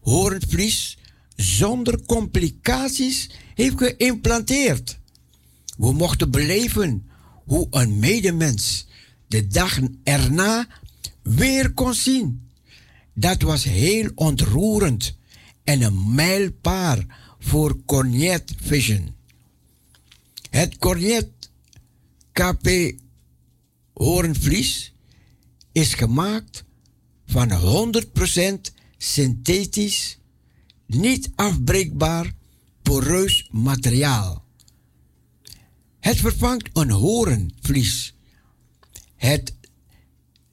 hoornvlies 0.00 0.98
zonder 1.36 2.02
complicaties 2.06 3.30
heeft 3.54 3.78
geïmplanteerd. 3.78 4.98
We 5.76 5.92
mochten 5.92 6.30
beleven 6.30 7.08
hoe 7.44 7.66
een 7.70 7.98
medemens 7.98 8.86
de 9.28 9.46
dag 9.46 9.78
erna 10.04 10.66
weer 11.22 11.72
kon 11.72 11.94
zien. 11.94 12.48
Dat 13.14 13.42
was 13.42 13.64
heel 13.64 14.10
ontroerend 14.14 15.16
en 15.64 15.82
een 15.82 16.14
mijlpaal 16.14 16.98
voor 17.44 17.84
Cornet 17.84 18.54
Vision. 18.56 19.14
Het 20.50 20.78
Cornet 20.78 21.28
KP 22.32 22.68
hoornvlies 23.92 24.92
is 25.72 25.94
gemaakt 25.94 26.64
van 27.26 27.50
100% 28.68 28.72
synthetisch, 28.96 30.18
niet 30.86 31.30
afbreekbaar, 31.34 32.34
poreus 32.82 33.48
materiaal. 33.50 34.44
Het 36.00 36.16
vervangt 36.16 36.68
een 36.72 36.90
hoornvlies. 36.90 38.14
Het 39.16 39.54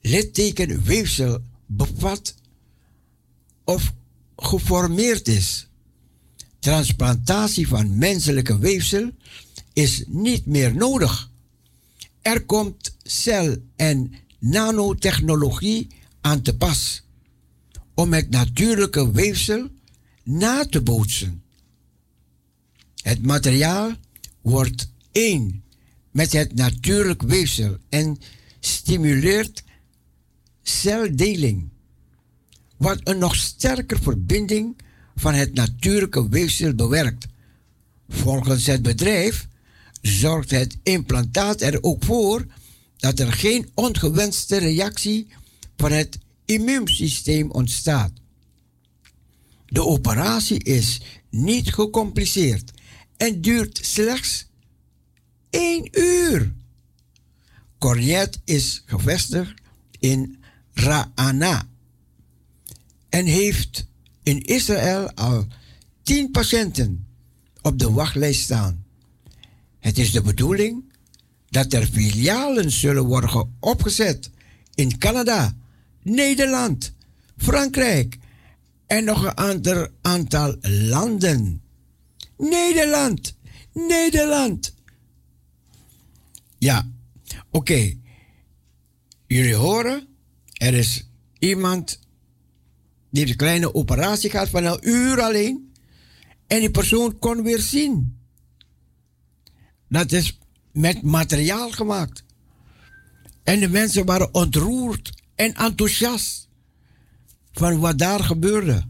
littekenweefsel 0.00 1.38
bevat 1.66 2.34
of 3.64 3.92
geformeerd 4.36 5.28
is. 5.28 5.68
Transplantatie 6.62 7.68
van 7.68 7.98
menselijke 7.98 8.58
weefsel 8.58 9.10
is 9.72 10.04
niet 10.06 10.46
meer 10.46 10.74
nodig. 10.74 11.30
Er 12.20 12.44
komt 12.44 12.96
cel- 13.02 13.56
en 13.76 14.12
nanotechnologie 14.38 15.88
aan 16.20 16.42
te 16.42 16.56
pas 16.56 17.02
om 17.94 18.12
het 18.12 18.30
natuurlijke 18.30 19.12
weefsel 19.12 19.68
na 20.22 20.64
te 20.64 20.80
bootsen. 20.80 21.42
Het 23.02 23.22
materiaal 23.22 23.92
wordt 24.40 24.92
één 25.12 25.64
met 26.10 26.32
het 26.32 26.54
natuurlijk 26.54 27.22
weefsel 27.22 27.76
en 27.88 28.18
stimuleert 28.60 29.64
celdeling, 30.62 31.68
wat 32.76 33.00
een 33.04 33.18
nog 33.18 33.34
sterker 33.34 33.98
verbinding 34.02 34.76
van 35.14 35.34
het 35.34 35.54
natuurlijke 35.54 36.28
weefsel 36.28 36.74
bewerkt. 36.74 37.26
Volgens 38.08 38.66
het 38.66 38.82
bedrijf 38.82 39.48
zorgt 40.02 40.50
het 40.50 40.76
implantaat 40.82 41.60
er 41.60 41.82
ook 41.82 42.04
voor 42.04 42.46
dat 42.96 43.18
er 43.18 43.32
geen 43.32 43.70
ongewenste 43.74 44.56
reactie 44.56 45.28
van 45.76 45.92
het 45.92 46.18
immuunsysteem 46.44 47.50
ontstaat. 47.50 48.12
De 49.66 49.84
operatie 49.84 50.62
is 50.62 51.00
niet 51.30 51.74
gecompliceerd 51.74 52.70
en 53.16 53.40
duurt 53.40 53.80
slechts 53.82 54.46
één 55.50 55.88
uur. 56.00 56.52
Cornet 57.78 58.40
is 58.44 58.82
gevestigd 58.86 59.60
in 59.98 60.36
Ra'ana 60.72 61.68
en 63.08 63.26
heeft 63.26 63.86
in 64.22 64.42
Israël 64.42 65.12
al 65.14 65.46
tien 66.02 66.30
patiënten 66.30 67.06
op 67.62 67.78
de 67.78 67.90
wachtlijst 67.90 68.40
staan. 68.40 68.84
Het 69.78 69.98
is 69.98 70.12
de 70.12 70.22
bedoeling 70.22 70.92
dat 71.48 71.72
er 71.72 71.86
filialen 71.86 72.70
zullen 72.70 73.04
worden 73.04 73.54
opgezet 73.60 74.30
in 74.74 74.98
Canada, 74.98 75.56
Nederland, 76.02 76.94
Frankrijk 77.36 78.18
en 78.86 79.04
nog 79.04 79.22
een 79.24 79.34
ander 79.34 79.90
aantal 80.00 80.56
landen. 80.60 81.62
Nederland, 82.38 83.36
Nederland. 83.72 84.74
Ja, 86.58 86.88
oké. 87.50 87.94
Jullie 89.26 89.54
horen, 89.54 90.06
er 90.52 90.74
is 90.74 91.08
iemand 91.38 92.00
die 93.12 93.20
heeft 93.20 93.30
een 93.30 93.46
kleine 93.46 93.74
operatie 93.74 94.30
gehad 94.30 94.48
van 94.48 94.64
een 94.64 94.88
uur 94.88 95.20
alleen. 95.20 95.72
En 96.46 96.60
die 96.60 96.70
persoon 96.70 97.18
kon 97.18 97.42
weer 97.42 97.60
zien. 97.60 98.18
Dat 99.88 100.12
is 100.12 100.38
met 100.72 101.02
materiaal 101.02 101.70
gemaakt. 101.70 102.24
En 103.42 103.60
de 103.60 103.68
mensen 103.68 104.04
waren 104.04 104.34
ontroerd 104.34 105.22
en 105.34 105.54
enthousiast 105.54 106.48
van 107.52 107.78
wat 107.78 107.98
daar 107.98 108.20
gebeurde. 108.20 108.82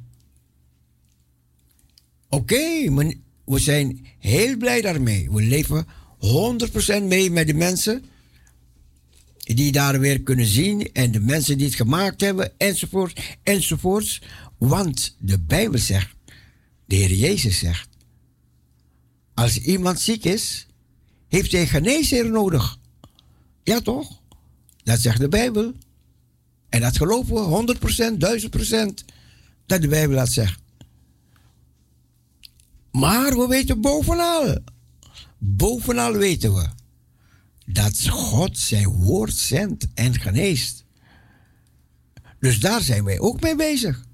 Oké, 2.28 2.94
we 3.44 3.58
zijn 3.58 4.06
heel 4.18 4.56
blij 4.56 4.80
daarmee. 4.80 5.30
We 5.30 5.42
leven 5.42 5.86
100% 7.00 7.02
mee 7.02 7.30
met 7.30 7.46
de 7.46 7.54
mensen 7.54 8.04
die 9.42 9.72
daar 9.72 10.00
weer 10.00 10.22
kunnen 10.22 10.46
zien 10.46 10.92
en 10.92 11.10
de 11.10 11.20
mensen 11.20 11.58
die 11.58 11.66
het 11.66 11.76
gemaakt 11.76 12.20
hebben, 12.20 12.52
enzovoort, 12.58 13.20
enzovoorts. 13.42 14.22
Want 14.58 15.16
de 15.18 15.38
Bijbel 15.38 15.78
zegt, 15.78 16.14
de 16.86 16.94
Heer 16.94 17.12
Jezus 17.14 17.58
zegt, 17.58 17.88
als 19.34 19.58
iemand 19.58 20.00
ziek 20.00 20.24
is, 20.24 20.66
heeft 21.28 21.52
hij 21.52 21.66
geneesheer 21.66 22.30
nodig. 22.30 22.78
Ja 23.62 23.80
toch? 23.80 24.20
Dat 24.84 25.00
zegt 25.00 25.20
de 25.20 25.28
Bijbel. 25.28 25.72
En 26.68 26.80
dat 26.80 26.96
geloven 26.96 27.34
we 27.34 27.76
100%, 27.78 28.18
1000% 29.00 29.04
dat 29.66 29.80
de 29.80 29.88
Bijbel 29.88 30.16
dat 30.16 30.28
zegt. 30.28 30.60
Maar 32.90 33.36
we 33.36 33.46
weten 33.46 33.80
bovenal, 33.80 34.58
bovenal 35.38 36.12
weten 36.12 36.54
we 36.54 36.68
dat 37.72 38.08
God 38.08 38.58
zijn 38.58 38.86
woord 38.88 39.34
zendt 39.34 39.86
en 39.94 40.20
geneest. 40.20 40.84
Dus 42.40 42.60
daar 42.60 42.80
zijn 42.80 43.04
wij 43.04 43.18
ook 43.18 43.40
mee 43.40 43.56
bezig. 43.56 44.04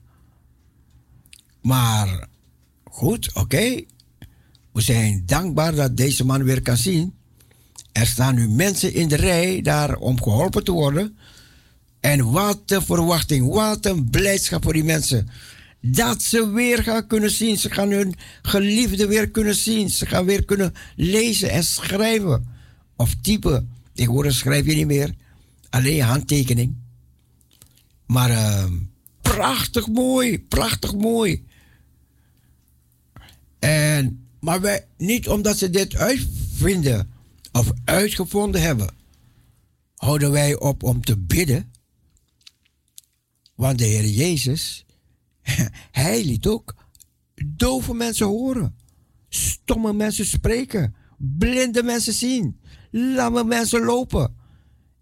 Maar 1.62 2.28
goed, 2.84 3.34
oké. 3.34 3.80
We 4.72 4.80
zijn 4.80 5.22
dankbaar 5.26 5.74
dat 5.74 5.96
deze 5.96 6.24
man 6.24 6.44
weer 6.44 6.62
kan 6.62 6.76
zien. 6.76 7.14
Er 7.92 8.06
staan 8.06 8.34
nu 8.34 8.48
mensen 8.48 8.94
in 8.94 9.09
de 9.09 9.16
rij 9.16 9.62
daar 9.62 9.96
om 9.96 10.22
geholpen 10.22 10.64
te 10.64 10.72
worden. 10.72 11.18
En 12.00 12.30
wat 12.30 12.61
een 12.66 12.82
verwachting, 12.82 13.52
wat 13.52 13.86
een 13.86 14.11
blijdschap 14.11 14.62
voor 14.62 14.72
die 14.72 14.84
mensen. 14.84 15.28
Dat 15.80 16.22
ze 16.22 16.50
weer 16.50 16.82
gaan 16.82 17.06
kunnen 17.06 17.30
zien. 17.30 17.56
Ze 17.56 17.70
gaan 17.70 17.90
hun 17.90 18.14
geliefde 18.42 19.06
weer 19.06 19.30
kunnen 19.30 19.54
zien. 19.54 19.90
Ze 19.90 20.06
gaan 20.06 20.24
weer 20.24 20.44
kunnen 20.44 20.74
lezen 20.96 21.50
en 21.50 21.64
schrijven. 21.64 22.57
Of 22.99 23.14
typen. 23.14 23.72
Tegenwoordig 23.92 24.32
schrijf 24.32 24.66
je 24.66 24.74
niet 24.74 24.86
meer. 24.86 25.14
Alleen 25.70 26.01
handtekening. 26.01 26.76
Maar 28.07 28.30
uh, 28.30 28.64
prachtig 29.20 29.86
mooi. 29.86 30.40
Prachtig 30.40 30.94
mooi. 30.94 31.46
En, 33.59 34.28
maar 34.40 34.61
wij, 34.61 34.86
niet 34.96 35.28
omdat 35.28 35.59
ze 35.59 35.70
dit 35.70 35.96
uitvinden 35.96 37.11
of 37.53 37.72
uitgevonden 37.84 38.62
hebben, 38.62 38.94
houden 39.94 40.30
wij 40.30 40.59
op 40.59 40.82
om 40.82 41.05
te 41.05 41.18
bidden. 41.18 41.72
Want 43.55 43.78
de 43.78 43.84
Heer 43.84 44.07
Jezus, 44.07 44.84
hij 45.90 46.24
liet 46.24 46.46
ook 46.46 46.74
dove 47.46 47.94
mensen 47.94 48.26
horen, 48.26 48.76
stomme 49.28 49.92
mensen 49.92 50.26
spreken, 50.26 50.94
blinde 51.16 51.82
mensen 51.82 52.12
zien, 52.12 52.61
lamme 52.91 53.45
mensen 53.45 53.84
lopen. 53.84 54.34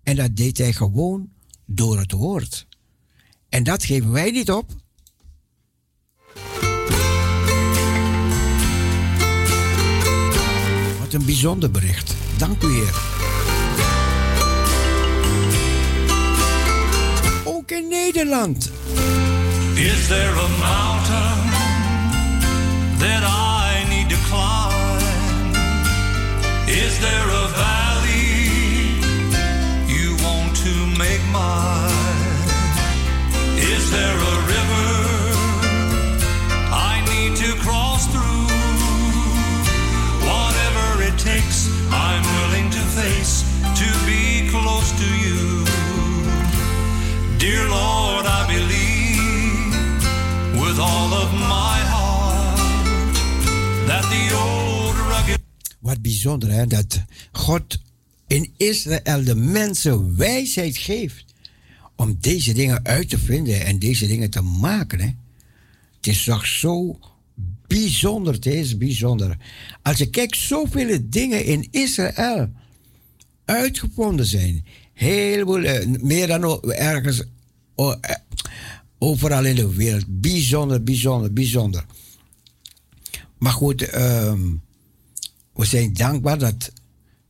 En 0.03 0.16
dat 0.16 0.37
deed 0.37 0.59
hij 0.59 0.72
gewoon 0.72 1.28
door 1.64 1.99
het 1.99 2.12
woord. 2.12 2.66
En 3.49 3.62
dat 3.62 3.84
geven 3.84 4.12
wij 4.12 4.30
niet 4.30 4.51
op. 4.51 4.70
Wat 11.01 11.12
een 11.12 11.24
bijzonder 11.24 11.70
bericht. 11.70 12.14
Dank 12.37 12.62
u, 12.62 12.66
Heer. 12.66 12.95
Ook 17.45 17.70
in 17.70 17.89
Nederland. 17.89 18.70
Is 19.74 20.07
there 20.07 20.32
a 20.32 20.49
mountain 20.49 21.51
that 22.99 23.22
I 23.22 23.84
need 23.89 24.09
to 24.09 24.16
climb? 24.28 24.76
Is 26.66 26.99
there 26.99 27.45
Wat 55.80 56.03
bijzonder 56.03 56.51
hè, 56.51 56.66
dat 56.66 57.03
God 57.32 57.78
in 58.26 58.53
Israël 58.57 59.24
de 59.24 59.34
mensen 59.34 60.16
wijsheid 60.16 60.76
geeft 60.76 61.26
om 61.97 62.16
deze 62.20 62.53
dingen 62.53 62.84
uit 62.84 63.09
te 63.09 63.18
vinden 63.18 63.64
en 63.64 63.78
deze 63.78 64.07
dingen 64.07 64.30
te 64.30 64.40
maken. 64.42 65.01
Hè. 65.01 65.11
Het 65.97 66.07
is 66.07 66.24
toch 66.24 66.47
zo 66.47 66.99
bijzonder, 67.66 68.34
het 68.34 68.47
is 68.47 68.76
bijzonder. 68.76 69.36
Als 69.82 69.99
je 69.99 70.11
kijkt, 70.11 70.36
zoveel 70.36 70.99
dingen 71.05 71.44
in 71.44 71.68
Israël 71.70 72.53
uitgevonden 73.44 74.26
zijn. 74.26 74.64
Heel 74.92 75.47
veel, 75.47 75.64
eh, 75.64 75.86
meer 75.86 76.26
dan 76.26 76.62
ergens, 76.62 77.22
eh, 77.74 77.94
overal 78.99 79.44
in 79.44 79.55
de 79.55 79.74
wereld. 79.74 80.05
Bijzonder, 80.09 80.82
bijzonder, 80.82 81.32
bijzonder. 81.32 81.84
Maar 83.38 83.53
goed, 83.53 83.82
ehm, 83.82 84.40
we 85.55 85.64
zijn 85.64 85.92
dankbaar 85.92 86.38
dat 86.38 86.72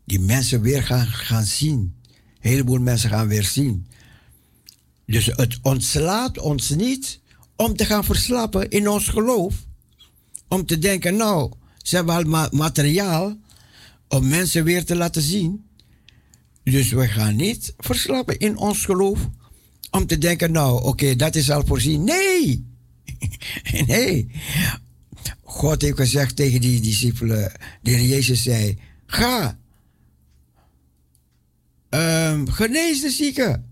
die 0.04 0.20
mensen 0.20 0.60
weer 0.60 0.82
gaan, 0.82 1.06
gaan 1.06 1.44
zien. 1.44 1.94
Een 2.40 2.50
heleboel 2.50 2.78
mensen 2.78 3.10
gaan 3.10 3.28
weer 3.28 3.44
zien. 3.44 3.86
Dus 5.06 5.26
het 5.26 5.58
ontslaat 5.62 6.38
ons 6.38 6.70
niet 6.70 7.20
om 7.56 7.76
te 7.76 7.84
gaan 7.84 8.04
verslappen 8.04 8.70
in 8.70 8.88
ons 8.88 9.08
geloof. 9.08 9.54
Om 10.48 10.66
te 10.66 10.78
denken, 10.78 11.16
nou, 11.16 11.52
ze 11.82 11.96
hebben 11.96 12.14
al 12.14 12.22
ma- 12.22 12.48
materiaal 12.52 13.36
om 14.08 14.28
mensen 14.28 14.64
weer 14.64 14.84
te 14.84 14.96
laten 14.96 15.22
zien. 15.22 15.66
Dus 16.62 16.90
we 16.90 17.08
gaan 17.08 17.36
niet 17.36 17.74
verslappen 17.78 18.38
in 18.38 18.56
ons 18.56 18.84
geloof. 18.84 19.28
Om 19.90 20.06
te 20.06 20.18
denken, 20.18 20.52
nou, 20.52 20.82
oké, 20.82 21.16
dat 21.16 21.34
is 21.34 21.50
al 21.50 21.66
voorzien. 21.66 22.04
Nee! 22.04 22.66
nee. 23.86 24.30
God 25.42 25.82
heeft 25.82 25.96
gezegd 25.96 26.36
tegen 26.36 26.60
die 26.60 26.80
discipelen, 26.80 27.52
Heer 27.82 28.00
Jezus 28.02 28.42
zei, 28.42 28.78
ga, 29.06 29.58
Ehm, 31.88 32.46
genees 32.46 33.00
de 33.00 33.10
zieken, 33.10 33.70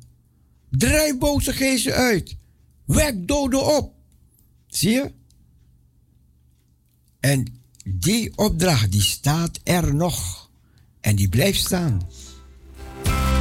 drijf 0.78 1.18
boze 1.18 1.52
geesten 1.52 1.92
uit, 1.92 2.36
wek 2.84 3.28
doden 3.28 3.76
op. 3.76 3.92
Zie 4.66 4.90
je? 4.90 5.12
En 7.20 7.62
die 7.84 8.32
opdracht, 8.36 8.92
die 8.92 9.02
staat 9.02 9.60
er 9.62 9.94
nog. 9.94 10.48
En 11.00 11.16
die 11.16 11.28
blijft 11.28 11.60
staan. 11.60 12.08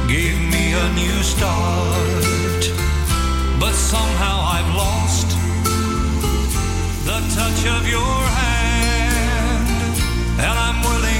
Give 0.06 0.36
me 0.50 0.74
a 0.74 0.92
new 0.92 1.22
start, 1.22 2.72
but 3.58 3.74
somehow 3.74 4.38
I've 4.56 4.74
lost 4.74 5.28
the 7.04 7.18
touch 7.34 7.64
of 7.76 7.88
your 7.88 8.20
hand, 8.38 9.68
and 10.38 10.58
I'm 10.58 10.82
willing 10.82 11.13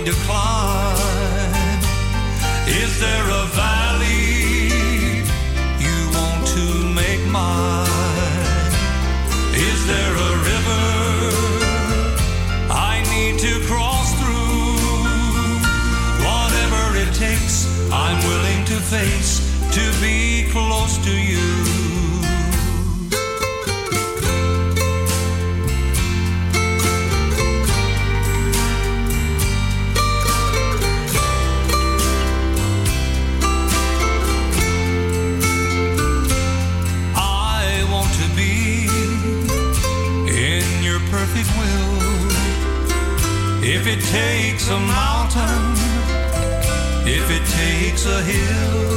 I 0.00 0.02
need 0.02 0.12
to 0.12 0.18
climb? 0.24 1.80
Is 2.68 3.00
there 3.00 3.28
a 3.28 3.59
takes 44.10 44.68
a 44.68 44.80
mountain, 44.80 45.62
if 47.06 47.30
it 47.30 47.44
takes 47.46 48.06
a 48.06 48.22
hill, 48.22 48.89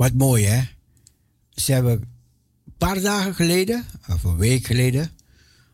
Wat 0.00 0.12
mooi, 0.12 0.44
hè? 0.44 0.62
Ze 1.50 1.72
hebben 1.72 1.92
een 1.92 2.74
paar 2.78 3.00
dagen 3.00 3.34
geleden, 3.34 3.84
of 4.08 4.24
een 4.24 4.36
week 4.36 4.66
geleden, 4.66 5.10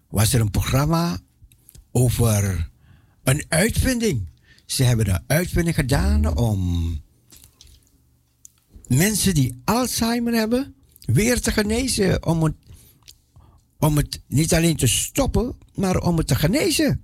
was 0.09 0.33
er 0.33 0.41
een 0.41 0.51
programma 0.51 1.19
over 1.93 2.71
een 3.23 3.45
uitvinding. 3.49 4.29
Ze 4.65 4.83
hebben 4.83 5.09
een 5.09 5.25
uitvinding 5.27 5.77
gedaan 5.77 6.37
om 6.37 7.01
mensen 8.87 9.35
die 9.35 9.61
Alzheimer 9.65 10.35
hebben 10.35 10.75
weer 11.05 11.41
te 11.41 11.53
genezen. 11.53 12.27
Om 12.27 12.43
het, 12.43 12.55
om 13.79 13.97
het 13.97 14.23
niet 14.27 14.55
alleen 14.55 14.77
te 14.77 14.87
stoppen, 14.87 15.59
maar 15.75 15.97
om 15.97 16.17
het 16.17 16.27
te 16.27 16.35
genezen. 16.35 17.03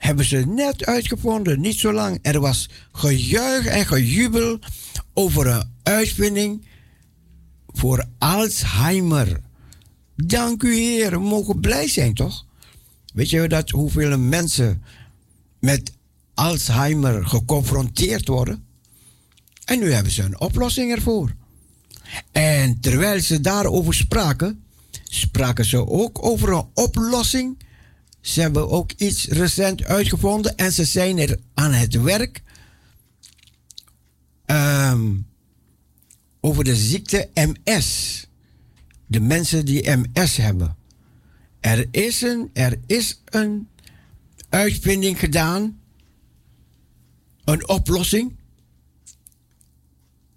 Hebben 0.00 0.24
ze 0.24 0.36
net 0.36 0.86
uitgevonden, 0.86 1.60
niet 1.60 1.78
zo 1.78 1.92
lang. 1.92 2.18
Er 2.22 2.40
was 2.40 2.68
gejuich 2.92 3.66
en 3.66 3.86
gejubel 3.86 4.58
over 5.14 5.46
een 5.46 5.74
uitvinding 5.82 6.66
voor 7.66 8.04
Alzheimer. 8.18 9.40
Dank 10.16 10.62
u 10.62 10.74
Heer, 10.74 11.10
we 11.10 11.18
mogen 11.18 11.60
blij 11.60 11.88
zijn 11.88 12.14
toch? 12.14 12.46
Weet 13.14 13.30
je 13.30 13.48
dat 13.48 13.70
hoeveel 13.70 14.18
mensen 14.18 14.82
met 15.58 15.92
Alzheimer 16.34 17.26
geconfronteerd 17.26 18.28
worden? 18.28 18.64
En 19.64 19.78
nu 19.78 19.92
hebben 19.92 20.12
ze 20.12 20.22
een 20.22 20.40
oplossing 20.40 20.92
ervoor. 20.92 21.34
En 22.32 22.80
terwijl 22.80 23.20
ze 23.20 23.40
daarover 23.40 23.94
spraken, 23.94 24.64
spraken 25.04 25.64
ze 25.64 25.86
ook 25.86 26.24
over 26.24 26.52
een 26.52 26.66
oplossing. 26.74 27.58
Ze 28.20 28.40
hebben 28.40 28.70
ook 28.70 28.92
iets 28.96 29.26
recent 29.28 29.84
uitgevonden 29.84 30.56
en 30.56 30.72
ze 30.72 30.84
zijn 30.84 31.18
er 31.18 31.38
aan 31.54 31.72
het 31.72 31.94
werk. 31.94 32.42
Ehm, 34.44 35.16
over 36.40 36.64
de 36.64 36.76
ziekte 36.76 37.28
MS. 37.34 38.26
De 39.06 39.20
mensen 39.20 39.64
die 39.64 39.90
MS 39.90 40.36
hebben. 40.36 40.76
Er 41.60 41.88
is 41.90 42.22
een, 42.22 42.50
er 42.52 42.78
is 42.86 43.20
een 43.24 43.68
uitvinding 44.48 45.18
gedaan. 45.18 45.80
Een 47.44 47.68
oplossing. 47.68 48.36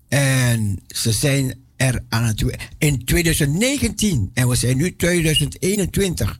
En 0.07 0.79
ze 0.87 1.11
zijn 1.11 1.63
er 1.75 2.03
aan 2.09 2.23
het 2.23 2.43
in 2.77 3.05
2019 3.05 4.31
en 4.33 4.47
we 4.47 4.55
zijn 4.55 4.77
nu 4.77 4.95
2021. 4.95 6.39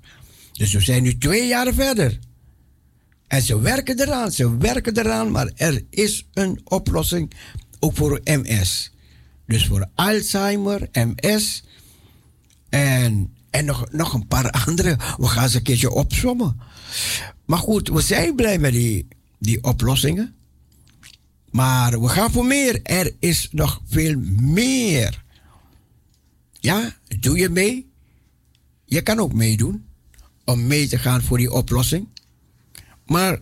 Dus 0.54 0.74
we 0.74 0.82
zijn 0.82 1.04
nu 1.04 1.18
twee 1.18 1.48
jaar 1.48 1.74
verder. 1.74 2.20
En 3.28 3.42
ze 3.42 3.60
werken 3.60 4.00
eraan, 4.00 4.32
ze 4.32 4.58
werken 4.58 4.98
eraan, 4.98 5.32
maar 5.32 5.52
er 5.56 5.84
is 5.90 6.28
een 6.34 6.62
oplossing 6.64 7.34
ook 7.80 7.96
voor 7.96 8.22
MS. 8.24 8.92
Dus 9.46 9.68
voor 9.68 9.90
Alzheimer, 9.96 10.90
MS 10.92 11.64
en, 12.70 13.34
en 13.50 13.66
nog, 13.66 13.92
nog 13.92 14.14
een 14.14 14.28
paar 14.28 14.50
andere. 14.68 14.98
We 15.18 15.28
gaan 15.28 15.50
ze 15.50 15.58
een 15.58 15.64
keertje 15.64 15.92
opzommen. 15.92 16.60
Maar 17.46 17.58
goed, 17.58 17.88
we 17.88 18.02
zijn 18.02 18.36
blij 18.36 18.60
met 18.60 18.72
die, 18.72 19.08
die 19.40 19.64
oplossingen. 19.64 20.36
Maar 21.52 22.02
we 22.02 22.08
gaan 22.08 22.32
voor 22.32 22.46
meer. 22.46 22.82
Er 22.82 23.16
is 23.20 23.48
nog 23.52 23.82
veel 23.86 24.20
meer. 24.42 25.24
Ja, 26.60 26.96
doe 27.20 27.38
je 27.38 27.50
mee? 27.50 27.92
Je 28.86 29.02
kan 29.02 29.20
ook 29.20 29.34
meedoen 29.34 29.86
om 30.46 30.68
mee 30.68 30.88
te 30.88 30.98
gaan 30.98 31.22
voor 31.22 31.38
die 31.38 31.52
oplossing. 31.52 32.08
Maar 33.06 33.40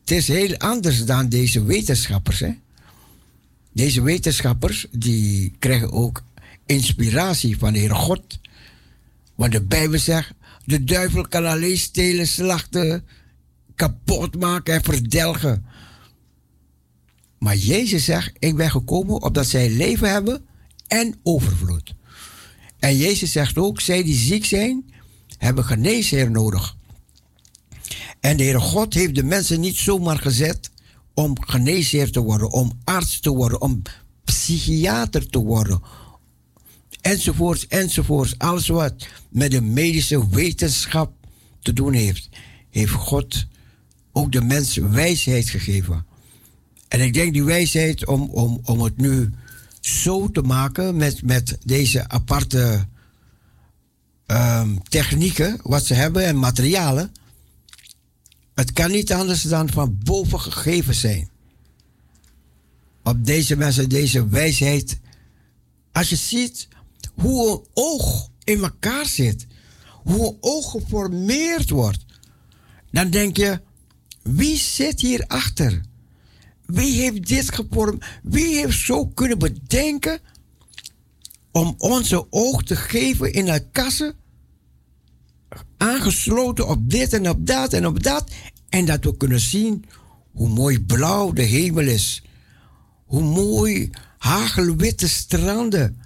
het 0.00 0.10
is 0.10 0.28
heel 0.28 0.56
anders 0.56 1.04
dan 1.04 1.28
deze 1.28 1.64
wetenschappers. 1.64 2.40
Hè? 2.40 2.54
Deze 3.72 4.02
wetenschappers 4.02 4.86
die 4.90 5.54
krijgen 5.58 5.92
ook 5.92 6.22
inspiratie 6.66 7.58
van 7.58 7.72
de 7.72 7.78
Heer 7.78 7.94
God. 7.94 8.38
Want 9.34 9.52
de 9.52 9.62
Bijbel 9.62 9.98
zegt, 9.98 10.32
de 10.64 10.84
duivel 10.84 11.28
kan 11.28 11.46
alleen 11.46 11.78
stelen, 11.78 12.26
slachten, 12.26 13.04
kapot 13.74 14.38
maken 14.40 14.74
en 14.74 14.82
verdelgen. 14.82 15.64
Maar 17.38 17.56
Jezus 17.56 18.04
zegt, 18.04 18.32
ik 18.38 18.56
ben 18.56 18.70
gekomen 18.70 19.22
opdat 19.22 19.46
zij 19.46 19.70
leven 19.70 20.10
hebben 20.10 20.46
en 20.86 21.14
overvloed. 21.22 21.94
En 22.78 22.96
Jezus 22.96 23.32
zegt 23.32 23.58
ook, 23.58 23.80
zij 23.80 24.02
die 24.02 24.16
ziek 24.16 24.44
zijn, 24.44 24.93
hebben 25.44 25.64
geneesheer 25.64 26.30
nodig. 26.30 26.76
En 28.20 28.36
de 28.36 28.42
Heere 28.42 28.60
God 28.60 28.94
heeft 28.94 29.14
de 29.14 29.24
mensen 29.24 29.60
niet 29.60 29.76
zomaar 29.76 30.18
gezet 30.18 30.70
om 31.14 31.42
geneesheer 31.44 32.10
te 32.10 32.20
worden, 32.20 32.50
om 32.50 32.72
arts 32.84 33.20
te 33.20 33.30
worden, 33.30 33.60
om 33.60 33.82
psychiater 34.24 35.26
te 35.26 35.38
worden. 35.38 35.82
Enzovoorts, 37.00 37.66
enzovoorts. 37.66 38.38
Alles 38.38 38.66
wat 38.66 39.06
met 39.28 39.50
de 39.50 39.60
medische 39.60 40.28
wetenschap 40.28 41.12
te 41.60 41.72
doen 41.72 41.92
heeft, 41.92 42.28
heeft 42.70 42.92
God 42.92 43.46
ook 44.12 44.32
de 44.32 44.42
mens 44.42 44.76
wijsheid 44.76 45.48
gegeven. 45.48 46.06
En 46.88 47.00
ik 47.00 47.14
denk 47.14 47.32
die 47.32 47.44
wijsheid 47.44 48.06
om, 48.06 48.30
om, 48.30 48.60
om 48.64 48.80
het 48.80 48.96
nu 48.96 49.30
zo 49.80 50.30
te 50.30 50.42
maken 50.42 50.96
met, 50.96 51.22
met 51.22 51.58
deze 51.64 52.08
aparte 52.08 52.86
ehm, 54.26 54.76
technieken, 54.88 55.60
wat 55.62 55.86
ze 55.86 55.94
hebben 55.94 56.24
en 56.24 56.38
materialen. 56.38 57.12
Het 58.54 58.72
kan 58.72 58.90
niet 58.90 59.12
anders 59.12 59.42
dan 59.42 59.70
van 59.70 59.98
boven 60.02 60.40
gegeven 60.40 60.94
zijn. 60.94 61.30
Op 63.02 63.24
deze 63.26 63.56
mensen, 63.56 63.88
deze 63.88 64.28
wijsheid. 64.28 64.98
Als 65.92 66.08
je 66.08 66.16
ziet 66.16 66.68
hoe 67.14 67.50
een 67.50 67.66
oog 67.74 68.28
in 68.44 68.62
elkaar 68.62 69.06
zit, 69.06 69.46
hoe 70.02 70.26
een 70.28 70.36
oog 70.40 70.70
geformeerd 70.70 71.70
wordt, 71.70 72.04
dan 72.90 73.10
denk 73.10 73.36
je: 73.36 73.60
wie 74.22 74.56
zit 74.56 75.00
hierachter? 75.00 75.80
Wie 76.66 77.00
heeft 77.00 77.26
dit 77.26 77.54
gevormd? 77.54 78.04
Wie 78.22 78.56
heeft 78.56 78.78
zo 78.78 79.06
kunnen 79.06 79.38
bedenken 79.38 80.20
om 81.54 81.74
onze 81.78 82.26
oog 82.32 82.62
te 82.62 82.76
geven 82.76 83.32
in 83.32 83.48
een 83.48 83.70
kassen? 83.70 84.14
Aangesloten 85.76 86.68
op 86.68 86.90
dit 86.90 87.12
en 87.12 87.28
op 87.28 87.46
dat 87.46 87.72
en 87.72 87.86
op 87.86 88.02
dat. 88.02 88.30
En 88.68 88.84
dat 88.84 89.04
we 89.04 89.16
kunnen 89.16 89.40
zien 89.40 89.84
hoe 90.32 90.48
mooi 90.48 90.84
blauw 90.84 91.32
de 91.32 91.42
hemel 91.42 91.86
is. 91.86 92.22
Hoe 93.04 93.22
mooi 93.22 93.90
hagelwitte 94.18 95.08
stranden. 95.08 96.00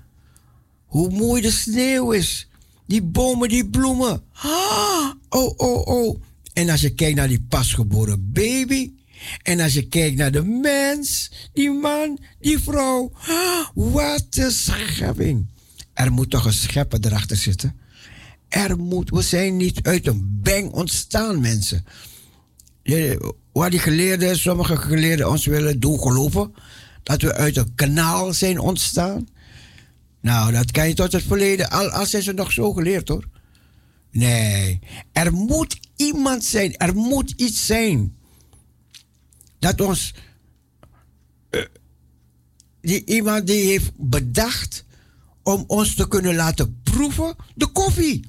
Hoe 0.84 1.10
mooi 1.10 1.42
de 1.42 1.50
sneeuw 1.50 2.12
is. 2.12 2.48
Die 2.86 3.02
bomen, 3.02 3.48
die 3.48 3.68
bloemen. 3.68 4.22
Ah, 4.32 5.10
oh, 5.28 5.54
oh, 5.56 5.86
oh. 5.86 6.22
En 6.52 6.70
als 6.70 6.80
je 6.80 6.94
kijkt 6.94 7.16
naar 7.16 7.28
die 7.28 7.44
pasgeboren 7.48 8.32
baby. 8.32 8.92
En 9.42 9.60
als 9.60 9.72
je 9.74 9.88
kijkt 9.88 10.16
naar 10.16 10.32
de 10.32 10.44
mens, 10.44 11.30
die 11.52 11.70
man, 11.70 12.18
die 12.40 12.58
vrouw. 12.58 13.12
Ah, 13.28 13.66
wat 13.74 14.26
een 14.30 14.50
schepping. 14.50 15.46
Er 15.92 16.12
moet 16.12 16.30
toch 16.30 16.44
een 16.44 16.52
schepper 16.52 16.98
erachter 17.06 17.36
zitten. 17.36 17.78
Er 18.48 18.78
moet, 18.78 19.10
we 19.10 19.22
zijn 19.22 19.56
niet 19.56 19.82
uit 19.82 20.06
een 20.06 20.40
bang 20.42 20.70
ontstaan, 20.72 21.40
mensen. 21.40 21.84
Je- 22.82 23.34
Waar 23.52 23.70
die 23.70 23.78
geleerden, 23.78 24.38
sommige 24.38 24.76
geleerden 24.76 25.28
ons 25.30 25.46
willen 25.46 25.80
doen 25.80 25.98
geloven. 26.00 26.54
Dat 27.02 27.22
we 27.22 27.34
uit 27.34 27.56
een 27.56 27.74
kanaal 27.74 28.32
zijn 28.32 28.58
ontstaan. 28.58 29.28
Nou, 30.20 30.52
dat 30.52 30.70
kan 30.70 30.88
je 30.88 30.94
tot 30.94 31.12
het 31.12 31.22
verleden. 31.22 31.70
Al, 31.70 31.88
al 31.88 32.06
zijn 32.06 32.22
ze 32.22 32.32
nog 32.32 32.52
zo 32.52 32.72
geleerd 32.72 33.08
hoor. 33.08 33.24
Nee, 34.10 34.78
er 35.12 35.32
moet 35.32 35.78
iemand 35.96 36.44
zijn. 36.44 36.76
Er 36.76 36.94
moet 36.94 37.30
iets 37.36 37.66
zijn. 37.66 38.16
Dat 39.58 39.80
ons. 39.80 40.14
eh, 41.50 41.62
die 42.80 43.04
iemand 43.04 43.46
die 43.46 43.64
heeft 43.64 43.90
bedacht 43.96 44.84
om 45.42 45.64
ons 45.66 45.94
te 45.94 46.08
kunnen 46.08 46.34
laten 46.34 46.80
proeven? 46.82 47.36
De 47.54 47.66
koffie. 47.66 48.24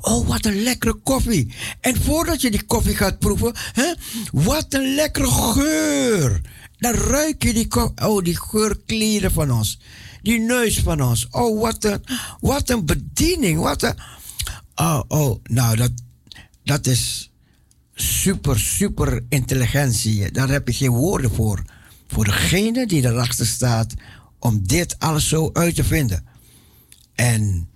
Oh, 0.00 0.28
wat 0.28 0.44
een 0.44 0.62
lekkere 0.62 0.94
koffie. 0.94 1.54
En 1.80 1.96
voordat 2.02 2.40
je 2.40 2.50
die 2.50 2.62
koffie 2.62 2.96
gaat 2.96 3.18
proeven, 3.18 3.52
hè, 3.54 3.92
wat 4.32 4.74
een 4.74 4.94
lekkere 4.94 5.30
geur. 5.30 6.40
Dan 6.78 6.94
ruik 6.94 7.42
je 7.42 7.52
die, 7.52 7.68
oh, 8.02 8.22
die 8.24 8.36
geurkleren 8.36 9.32
van 9.32 9.50
ons. 9.50 9.78
Die 10.22 10.38
neus 10.38 10.78
van 10.80 11.00
ons. 11.02 11.26
Oh, 11.30 11.60
wat 11.60 11.84
een, 11.84 12.04
wat 12.40 12.70
een 12.70 12.86
bediening. 12.86 13.60
Wat 13.60 13.82
een, 13.82 13.94
oh, 14.74 15.00
oh, 15.08 15.38
nou, 15.42 15.76
dat, 15.76 15.90
dat 16.64 16.86
is 16.86 17.29
super, 18.00 18.58
super 18.58 19.24
intelligentie. 19.28 20.30
Daar 20.30 20.48
heb 20.48 20.68
je 20.68 20.74
geen 20.74 20.90
woorden 20.90 21.30
voor. 21.30 21.62
Voor 22.06 22.24
degene 22.24 22.86
die 22.86 23.04
erachter 23.04 23.46
staat 23.46 23.94
om 24.38 24.66
dit 24.66 24.98
alles 24.98 25.28
zo 25.28 25.50
uit 25.52 25.74
te 25.74 25.84
vinden. 25.84 26.24
En 27.14 27.68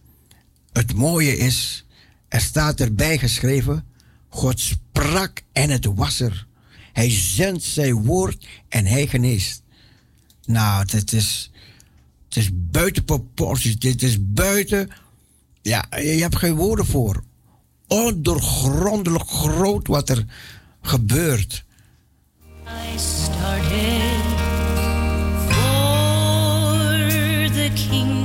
het 0.72 0.94
mooie 0.94 1.36
is, 1.36 1.86
er 2.28 2.40
staat 2.40 2.80
erbij 2.80 3.18
geschreven, 3.18 3.84
God 4.28 4.60
sprak 4.60 5.42
en 5.52 5.70
het 5.70 5.84
was 5.84 6.20
er. 6.20 6.46
Hij 6.92 7.10
zendt 7.10 7.62
zijn 7.62 8.04
woord 8.04 8.46
en 8.68 8.86
hij 8.86 9.06
geneest. 9.06 9.62
Nou, 10.44 10.84
het 10.90 11.12
is, 11.12 11.50
het 12.28 12.36
is 12.36 12.50
buiten 12.52 13.04
proporties. 13.04 13.78
Dit 13.78 14.02
is 14.02 14.16
buiten, 14.20 14.88
ja, 15.62 15.86
je 15.90 16.20
hebt 16.20 16.36
geen 16.36 16.54
woorden 16.54 16.86
voor. 16.86 17.24
Ondoorgrondelijk 17.94 19.28
groot 19.28 19.86
wat 19.86 20.08
er 20.08 20.24
gebeurt. 20.82 21.64
I 22.66 22.98
started 22.98 24.24
for 25.48 25.92
the 27.54 27.70
kingdom 27.74 28.23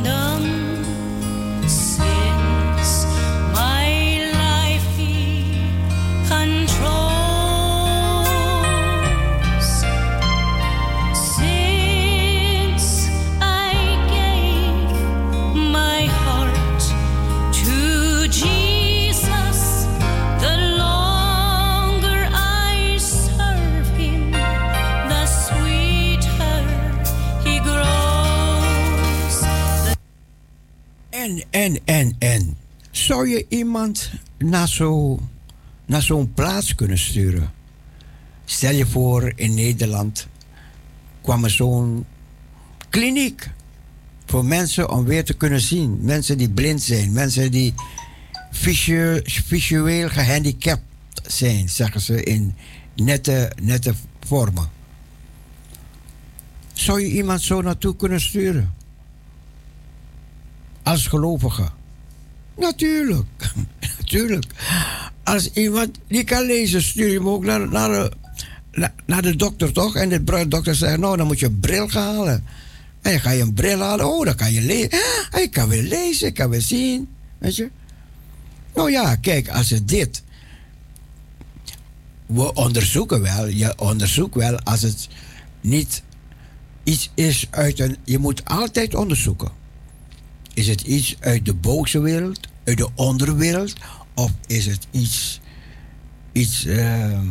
En, 31.23 31.43
en, 31.49 31.79
en, 31.85 32.15
en. 32.19 32.57
Zou 32.91 33.27
je 33.29 33.45
iemand 33.49 34.09
naar 34.37 34.67
zo- 34.67 35.19
naar 35.85 36.01
zo'n 36.01 36.33
plaats 36.33 36.75
kunnen 36.75 36.97
sturen? 36.97 37.51
Stel 38.45 38.71
je 38.73 38.85
voor, 38.85 39.31
in 39.35 39.53
Nederland 39.53 40.27
kwam 41.21 41.43
er 41.43 41.49
zo'n 41.49 42.05
kliniek 42.89 43.49
voor 44.25 44.45
mensen 44.45 44.89
om 44.89 45.03
weer 45.05 45.23
te 45.25 45.33
kunnen 45.33 45.61
zien. 45.61 45.97
Mensen 46.01 46.37
die 46.37 46.49
blind 46.49 46.81
zijn, 46.81 47.11
mensen 47.11 47.51
die 47.51 47.73
visu- 48.51 49.21
visueel 49.23 50.09
gehandicapt 50.09 50.83
zijn, 51.27 51.69
zeggen 51.69 52.01
ze 52.01 52.23
in 52.23 52.55
nette, 52.95 53.51
nette 53.61 53.93
vormen. 54.27 54.69
Zou 56.73 57.01
je 57.01 57.07
iemand 57.11 57.41
zo 57.41 57.61
naartoe 57.61 57.95
kunnen 57.95 58.21
sturen? 58.21 58.73
Als 60.83 61.07
gelovige. 61.07 61.69
Natuurlijk. 62.57 63.51
Natuurlijk. 63.97 64.45
Als 65.23 65.51
iemand 65.51 65.99
die 66.07 66.23
kan 66.23 66.45
lezen, 66.45 66.81
stuur 66.81 67.07
je 67.07 67.17
hem 67.17 67.29
ook 67.29 67.45
naar, 67.45 67.69
naar, 67.69 67.89
de, 67.89 68.11
naar, 68.71 68.93
naar 69.05 69.21
de 69.21 69.35
dokter, 69.35 69.73
toch? 69.73 69.95
En 69.95 70.09
de 70.09 70.47
dokter 70.47 70.75
zegt, 70.75 70.97
nou, 70.97 71.17
dan 71.17 71.27
moet 71.27 71.39
je 71.39 71.45
een 71.45 71.59
bril 71.59 71.87
gaan 71.87 72.15
halen. 72.15 72.45
En 73.01 73.11
dan 73.11 73.19
ga 73.19 73.31
je 73.31 73.41
een 73.41 73.53
bril 73.53 73.79
halen. 73.79 74.07
Oh, 74.07 74.25
dan 74.25 74.35
kan 74.35 74.51
je 74.51 74.61
lezen. 74.61 74.99
Ik 75.41 75.51
kan 75.51 75.69
weer 75.69 75.83
lezen, 75.83 76.27
ik 76.27 76.33
kan 76.33 76.49
weer 76.49 76.61
zien. 76.61 77.07
Weet 77.37 77.55
je? 77.55 77.69
Nou 78.75 78.91
ja, 78.91 79.15
kijk, 79.15 79.49
als 79.49 79.69
het 79.69 79.87
dit... 79.87 80.23
We 82.25 82.53
onderzoeken 82.53 83.21
wel, 83.21 83.47
je 83.47 83.73
onderzoekt 83.77 84.35
wel 84.35 84.59
als 84.59 84.81
het 84.81 85.07
niet 85.61 86.03
iets 86.83 87.11
is 87.13 87.47
uit 87.49 87.79
een... 87.79 87.97
Je 88.03 88.17
moet 88.17 88.45
altijd 88.45 88.95
onderzoeken. 88.95 89.51
Is 90.53 90.67
het 90.67 90.81
iets 90.81 91.15
uit 91.19 91.45
de 91.45 91.53
boze 91.53 91.99
wereld, 91.99 92.39
uit 92.63 92.77
de 92.77 92.89
onderwereld, 92.95 93.73
of 94.15 94.31
is 94.47 94.65
het 94.65 94.87
iets, 94.91 95.39
iets, 96.31 96.65
ehm, 96.65 97.27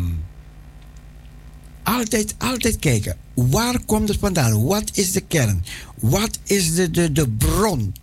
altijd, 1.83 2.35
altijd 2.39 2.79
kijken. 2.79 3.17
Waar 3.35 3.81
komt 3.85 4.09
het 4.09 4.19
vandaan? 4.19 4.65
Wat 4.65 4.91
is 4.93 5.13
de 5.13 5.21
kern? 5.21 5.65
Wat 5.95 6.39
is 6.45 6.75
de, 6.75 6.91
de, 6.91 7.13
de 7.13 7.29
bron? 7.29 7.95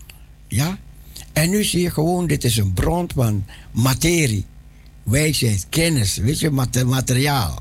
Ja? 0.47 0.77
En 1.33 1.49
nu 1.49 1.63
zie 1.63 1.81
je 1.81 1.91
gewoon, 1.91 2.27
dit 2.27 2.43
is 2.43 2.57
een 2.57 2.73
bron 2.73 3.09
van 3.15 3.45
materie, 3.71 4.45
wijsheid, 5.03 5.65
kennis, 5.69 6.17
weet 6.17 6.39
je, 6.39 6.49
mate- 6.49 6.85
materiaal. 6.85 7.59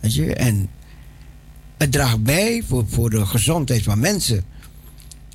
Weet 0.00 0.14
je, 0.14 0.34
en 0.34 0.68
het 1.76 1.92
draagt 1.92 2.22
bij 2.22 2.62
voor, 2.66 2.84
voor 2.88 3.10
de 3.10 3.26
gezondheid 3.26 3.82
van 3.82 3.98
mensen. 3.98 4.44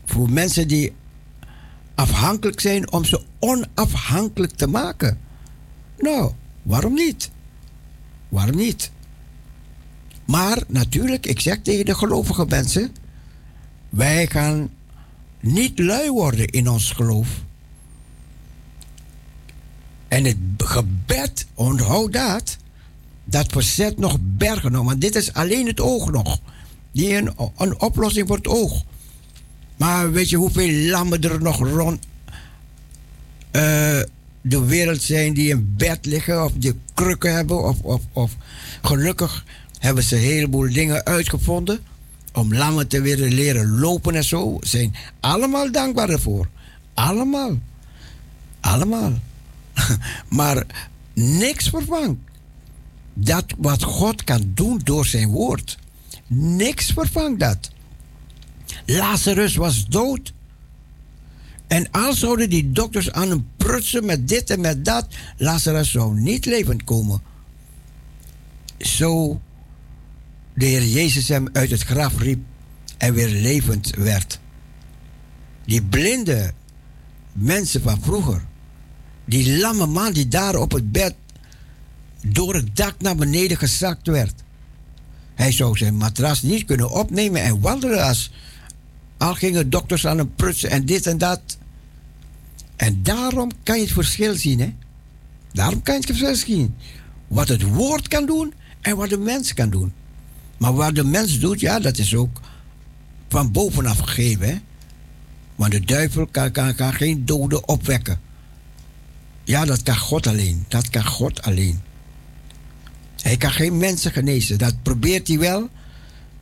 Voor 0.06 0.30
mensen 0.30 0.68
die 0.68 0.94
afhankelijk 1.98 2.60
zijn 2.60 2.92
om 2.92 3.06
ze 3.06 3.22
onafhankelijk 3.40 4.54
te 4.54 4.68
maken. 4.68 5.20
Nou, 5.98 6.32
waarom 6.62 6.94
niet? 6.94 7.30
Waarom 8.30 8.56
niet? 8.56 8.92
Maar 10.26 10.64
natuurlijk, 10.68 11.26
ik 11.26 11.40
zeg 11.40 11.62
tegen 11.62 11.86
de 11.86 11.96
gelovige 11.96 12.46
mensen: 12.46 12.96
wij 13.90 14.28
gaan 14.28 14.70
niet 15.40 15.80
lui 15.80 16.12
worden 16.12 16.48
in 16.48 16.70
ons 16.70 16.92
geloof. 16.92 17.28
En 20.08 20.26
het 20.26 20.38
gebed, 20.58 21.48
onthoud 21.54 22.14
dat, 22.14 22.58
dat 23.24 23.52
verzet 23.52 23.98
nog 23.98 24.18
bergen. 24.22 24.84
Want 24.84 25.02
dit 25.02 25.16
is 25.16 25.34
alleen 25.34 25.68
het 25.68 25.80
oog 25.80 26.12
nog. 26.12 26.40
Die 26.92 27.16
een, 27.16 27.32
een 27.58 27.80
oplossing 27.80 28.28
voor 28.28 28.38
het 28.38 28.48
oog. 28.48 28.84
Maar 29.78 30.12
weet 30.12 30.30
je 30.30 30.38
hoeveel 30.38 30.90
lammen 30.90 31.22
er 31.22 31.42
nog 31.42 31.68
rond 31.70 32.06
eh, 33.52 34.00
de 34.42 34.66
wereld 34.66 35.02
zijn 35.02 35.34
die 35.34 35.50
in 35.50 35.74
bed 35.78 36.06
liggen 36.06 36.44
of 36.44 36.52
die 36.56 36.80
krukken 36.94 37.34
hebben? 37.36 37.64
Of, 37.64 37.82
of, 37.82 38.02
of 38.14 38.36
gelukkig 38.82 39.46
hebben 39.80 40.04
ze 40.04 40.16
een 40.16 40.22
heleboel 40.22 40.74
dingen 40.74 41.06
uitgevonden 41.06 41.80
om 42.34 42.54
lammen 42.54 42.88
te 42.88 43.02
weer 43.02 43.18
leren 43.18 43.80
lopen 43.80 44.16
en 44.16 44.24
zo. 44.24 44.58
Zijn 44.62 44.96
allemaal 45.20 45.72
dankbaar 45.72 46.10
ervoor. 46.10 46.48
Allemaal. 46.94 47.58
Allemaal. 48.60 49.14
maar 50.30 50.66
niks 51.14 51.70
vervangt 51.70 52.20
dat 53.14 53.46
wat 53.58 53.84
God 53.84 54.24
kan 54.24 54.52
doen 54.54 54.82
door 54.84 55.06
zijn 55.06 55.30
woord. 55.30 55.78
Niks 56.28 56.86
vervangt 56.92 57.40
dat. 57.40 57.72
Lazarus 58.86 59.56
was 59.56 59.86
dood. 59.86 60.34
En 61.68 61.92
al 61.92 62.14
zouden 62.14 62.50
die 62.50 62.72
dokters 62.72 63.12
aan 63.12 63.30
hem 63.30 63.48
prutsen 63.58 64.06
met 64.06 64.28
dit 64.28 64.50
en 64.50 64.62
met 64.62 64.86
dat, 64.86 65.08
Lazarus 65.38 65.92
zou 65.92 66.20
niet 66.20 66.46
levend 66.46 66.84
komen. 66.84 67.22
Zo 68.78 69.42
de 70.54 70.66
Heer 70.66 70.86
Jezus 70.86 71.28
hem 71.28 71.50
uit 71.54 71.70
het 71.70 71.84
graf 71.84 72.20
riep 72.20 72.40
en 72.98 73.14
weer 73.14 73.30
levend 73.30 73.96
werd. 73.96 74.40
Die 75.66 75.84
blinde 75.84 76.54
mensen 77.32 77.82
van 77.82 78.02
vroeger, 78.02 78.46
die 79.26 79.58
lamme 79.58 79.86
man 79.86 80.14
die 80.14 80.28
daar 80.28 80.56
op 80.56 80.72
het 80.72 80.92
bed 80.92 81.16
door 82.26 82.54
het 82.54 82.76
dak 82.76 82.96
naar 83.00 83.16
beneden 83.16 83.58
gezakt 83.58 84.08
werd. 84.08 84.34
Hij 85.36 85.52
zou 85.52 85.78
zijn 85.78 85.96
matras 85.96 86.42
niet 86.42 86.66
kunnen 86.66 86.90
opnemen 86.90 87.42
en 87.42 87.62
wandelen 87.62 88.04
als 88.04 88.32
al 89.18 89.34
gingen 89.34 89.70
dokters 89.70 90.08
aan 90.08 90.18
hem 90.18 90.36
prutsen 90.36 90.70
en 90.70 90.86
dit 90.86 91.08
en 91.08 91.18
dat. 91.18 91.58
En 92.76 93.04
daarom 93.04 93.52
kan 93.64 93.76
je 93.76 93.84
het 93.84 93.92
verschil 93.92 94.36
zien, 94.36 94.60
hè? 94.60 94.74
Daarom 95.52 95.82
kan 95.82 95.94
je 95.94 96.00
het 96.00 96.10
verschil 96.10 96.36
zien. 96.36 96.76
Wat 97.28 97.48
het 97.48 97.62
woord 97.62 98.08
kan 98.08 98.26
doen 98.26 98.54
en 98.82 98.98
wat 98.98 99.10
de 99.10 99.18
mens 99.18 99.54
kan 99.54 99.70
doen. 99.70 99.94
Maar 100.58 100.74
wat 100.74 100.96
de 100.96 101.04
mens 101.04 101.40
doet, 101.40 101.60
ja, 101.60 101.80
dat 101.80 101.98
is 101.98 102.16
ook 102.16 102.42
van 103.28 103.52
bovenaf 103.52 104.00
gegeven, 104.00 104.48
hè? 104.48 104.56
Want 105.56 105.72
de 105.72 105.80
duivel 105.80 106.28
kan, 106.28 106.52
kan, 106.52 106.76
kan 106.76 106.94
geen 106.94 107.26
doden 107.26 107.68
opwekken. 107.68 108.20
Ja, 109.44 109.66
dat 109.66 109.84
kan 109.84 109.98
God 109.98 110.28
alleen. 110.28 110.66
Dat 110.68 110.90
kan 110.90 111.06
God 111.06 111.42
alleen. 111.42 111.82
Hij 113.22 113.38
kan 113.38 113.52
geen 113.52 113.78
mensen 113.78 114.12
genezen. 114.12 114.58
Dat 114.58 114.84
probeert 114.84 115.28
hij 115.28 115.40
wel. 115.40 115.70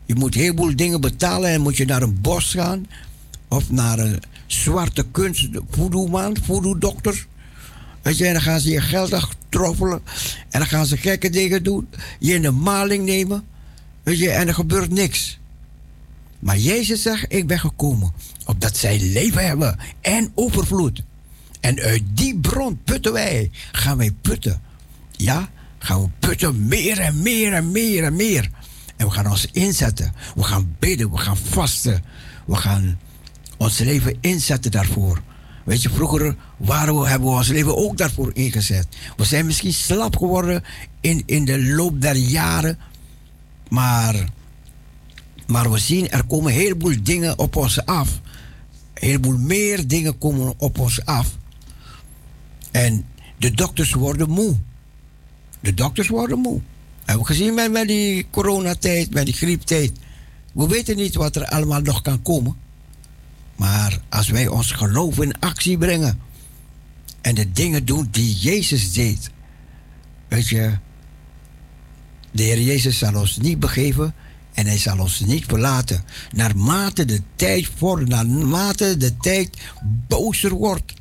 Je 0.06 0.15
moet 0.15 0.36
een 0.36 0.41
heleboel 0.41 0.76
dingen 0.76 1.02
betalen 1.02 1.49
en 1.49 1.61
moet 1.61 1.77
je 1.77 1.86
naar 1.86 2.02
een 2.02 2.22
bos 2.22 2.53
gaan. 2.53 2.88
of 3.48 3.72
naar 3.72 3.99
een 3.99 4.19
zwarte 4.48 5.06
kunst, 5.11 5.49
voodoo-man, 5.69 6.38
voodoo-dokter. 6.44 7.27
Weet 8.02 8.18
je, 8.18 8.26
en 8.26 8.34
dan 8.34 8.41
gaan 8.41 8.60
ze 8.60 8.69
je 8.69 8.82
geld 8.82 9.14
aftroffelen. 9.14 10.02
En 10.49 10.60
dan 10.60 10.68
gaan 10.68 10.86
ze 10.86 10.98
gekke 10.98 11.30
dingen 11.30 11.64
doen. 11.64 11.88
Je 12.19 12.34
in 12.34 12.41
de 12.41 12.52
maling 12.52 13.06
nemen. 13.06 13.44
Weet 14.03 14.19
je, 14.19 14.30
en 14.30 14.48
er 14.48 14.53
gebeurt 14.53 14.91
niks. 14.91 15.40
Maar 16.40 16.57
Jezus 16.57 17.02
zegt, 17.02 17.26
ik 17.27 17.48
ben 17.48 17.60
gekomen 17.60 18.14
opdat 18.45 18.77
zij 18.77 18.99
leven 18.99 19.45
hebben 19.45 19.80
en 20.02 20.32
overvloed. 20.36 21.03
En 21.60 21.80
uit 21.80 22.03
die 22.14 22.40
bron 22.40 22.80
putten 22.84 23.14
wij, 23.14 23.52
gaan 23.72 23.98
wij 23.98 24.11
putten. 24.22 24.61
Ja, 25.11 25.49
gaan 25.77 26.02
we 26.02 26.10
putten 26.19 26.68
meer 26.68 26.99
en 26.99 27.22
meer 27.22 27.53
en 27.53 27.72
meer 27.72 28.03
en 28.03 28.15
meer. 28.15 28.49
En 28.95 29.05
we 29.05 29.11
gaan 29.11 29.30
ons 29.30 29.47
inzetten. 29.51 30.13
We 30.35 30.43
gaan 30.43 30.76
bidden, 30.80 31.11
we 31.11 31.17
gaan 31.17 31.38
vasten. 31.38 32.03
We 32.45 32.55
gaan 32.55 32.99
ons 33.57 33.80
leven 33.80 34.17
inzetten 34.22 34.72
daarvoor. 34.72 35.22
Weet 35.63 35.81
je, 35.81 35.89
vroeger 35.89 36.35
waren 36.57 36.99
we, 36.99 37.07
hebben 37.07 37.30
we 37.30 37.35
ons 37.35 37.47
leven 37.47 37.77
ook 37.77 37.97
daarvoor 37.97 38.31
ingezet. 38.34 38.88
We 39.17 39.23
zijn 39.23 39.45
misschien 39.45 39.73
slap 39.73 40.17
geworden 40.17 40.63
in, 41.01 41.23
in 41.26 41.45
de 41.45 41.65
loop 41.65 42.01
der 42.01 42.15
jaren. 42.15 42.80
Maar, 43.69 44.30
maar 45.47 45.72
we 45.72 45.77
zien, 45.77 46.09
er 46.09 46.23
komen 46.23 46.51
een 46.51 46.59
heleboel 46.59 46.95
dingen 47.03 47.39
op 47.39 47.55
ons 47.55 47.85
af. 47.85 48.09
Een 48.93 49.07
heleboel 49.07 49.38
meer 49.38 49.88
dingen 49.88 50.17
komen 50.17 50.53
op 50.57 50.80
ons 50.80 51.05
af. 51.05 51.38
En 52.72 53.05
de 53.38 53.51
dokters 53.51 53.93
worden 53.93 54.30
moe. 54.30 54.55
De 55.59 55.73
dokters 55.73 56.07
worden 56.07 56.39
moe. 56.39 56.61
Hebben 57.06 57.26
we 57.26 57.34
gezien 57.34 57.53
met, 57.53 57.72
met 57.72 57.88
die 57.88 58.27
coronatijd, 58.30 59.14
met 59.14 59.26
die 59.26 59.34
grieptijd. 59.34 59.91
We 60.53 60.68
weten 60.68 60.95
niet 60.95 61.15
wat 61.15 61.36
er 61.36 61.45
allemaal 61.45 61.82
nog 61.82 62.02
kan 62.02 62.22
komen. 62.22 62.56
Maar 63.56 64.02
als 64.10 64.30
wij 64.30 64.48
ons 64.48 64.72
geloof 64.72 65.19
in 65.19 65.40
actie 65.40 65.77
brengen 65.77 66.19
en 67.22 67.36
de 67.36 67.52
dingen 67.52 67.86
doen 67.86 68.07
die 68.11 68.36
Jezus 68.36 68.94
deed, 68.94 69.30
weet 70.27 70.48
je, 70.48 70.77
de 72.32 72.44
Heer 72.44 72.61
Jezus 72.61 72.98
zal 72.98 73.15
ons 73.15 73.38
niet 73.38 73.60
begeven 73.60 74.14
en 74.53 74.65
hij 74.65 74.77
zal 74.77 74.99
ons 74.99 75.19
niet 75.19 75.45
verlaten. 75.45 76.03
Naarmate 76.32 77.06
de 77.06 77.22
tijd 77.36 77.69
vordert, 77.77 78.10
naarmate 78.10 78.98
de 78.98 79.18
tijd 79.18 79.57
bozer 80.07 80.53
wordt, 80.53 80.94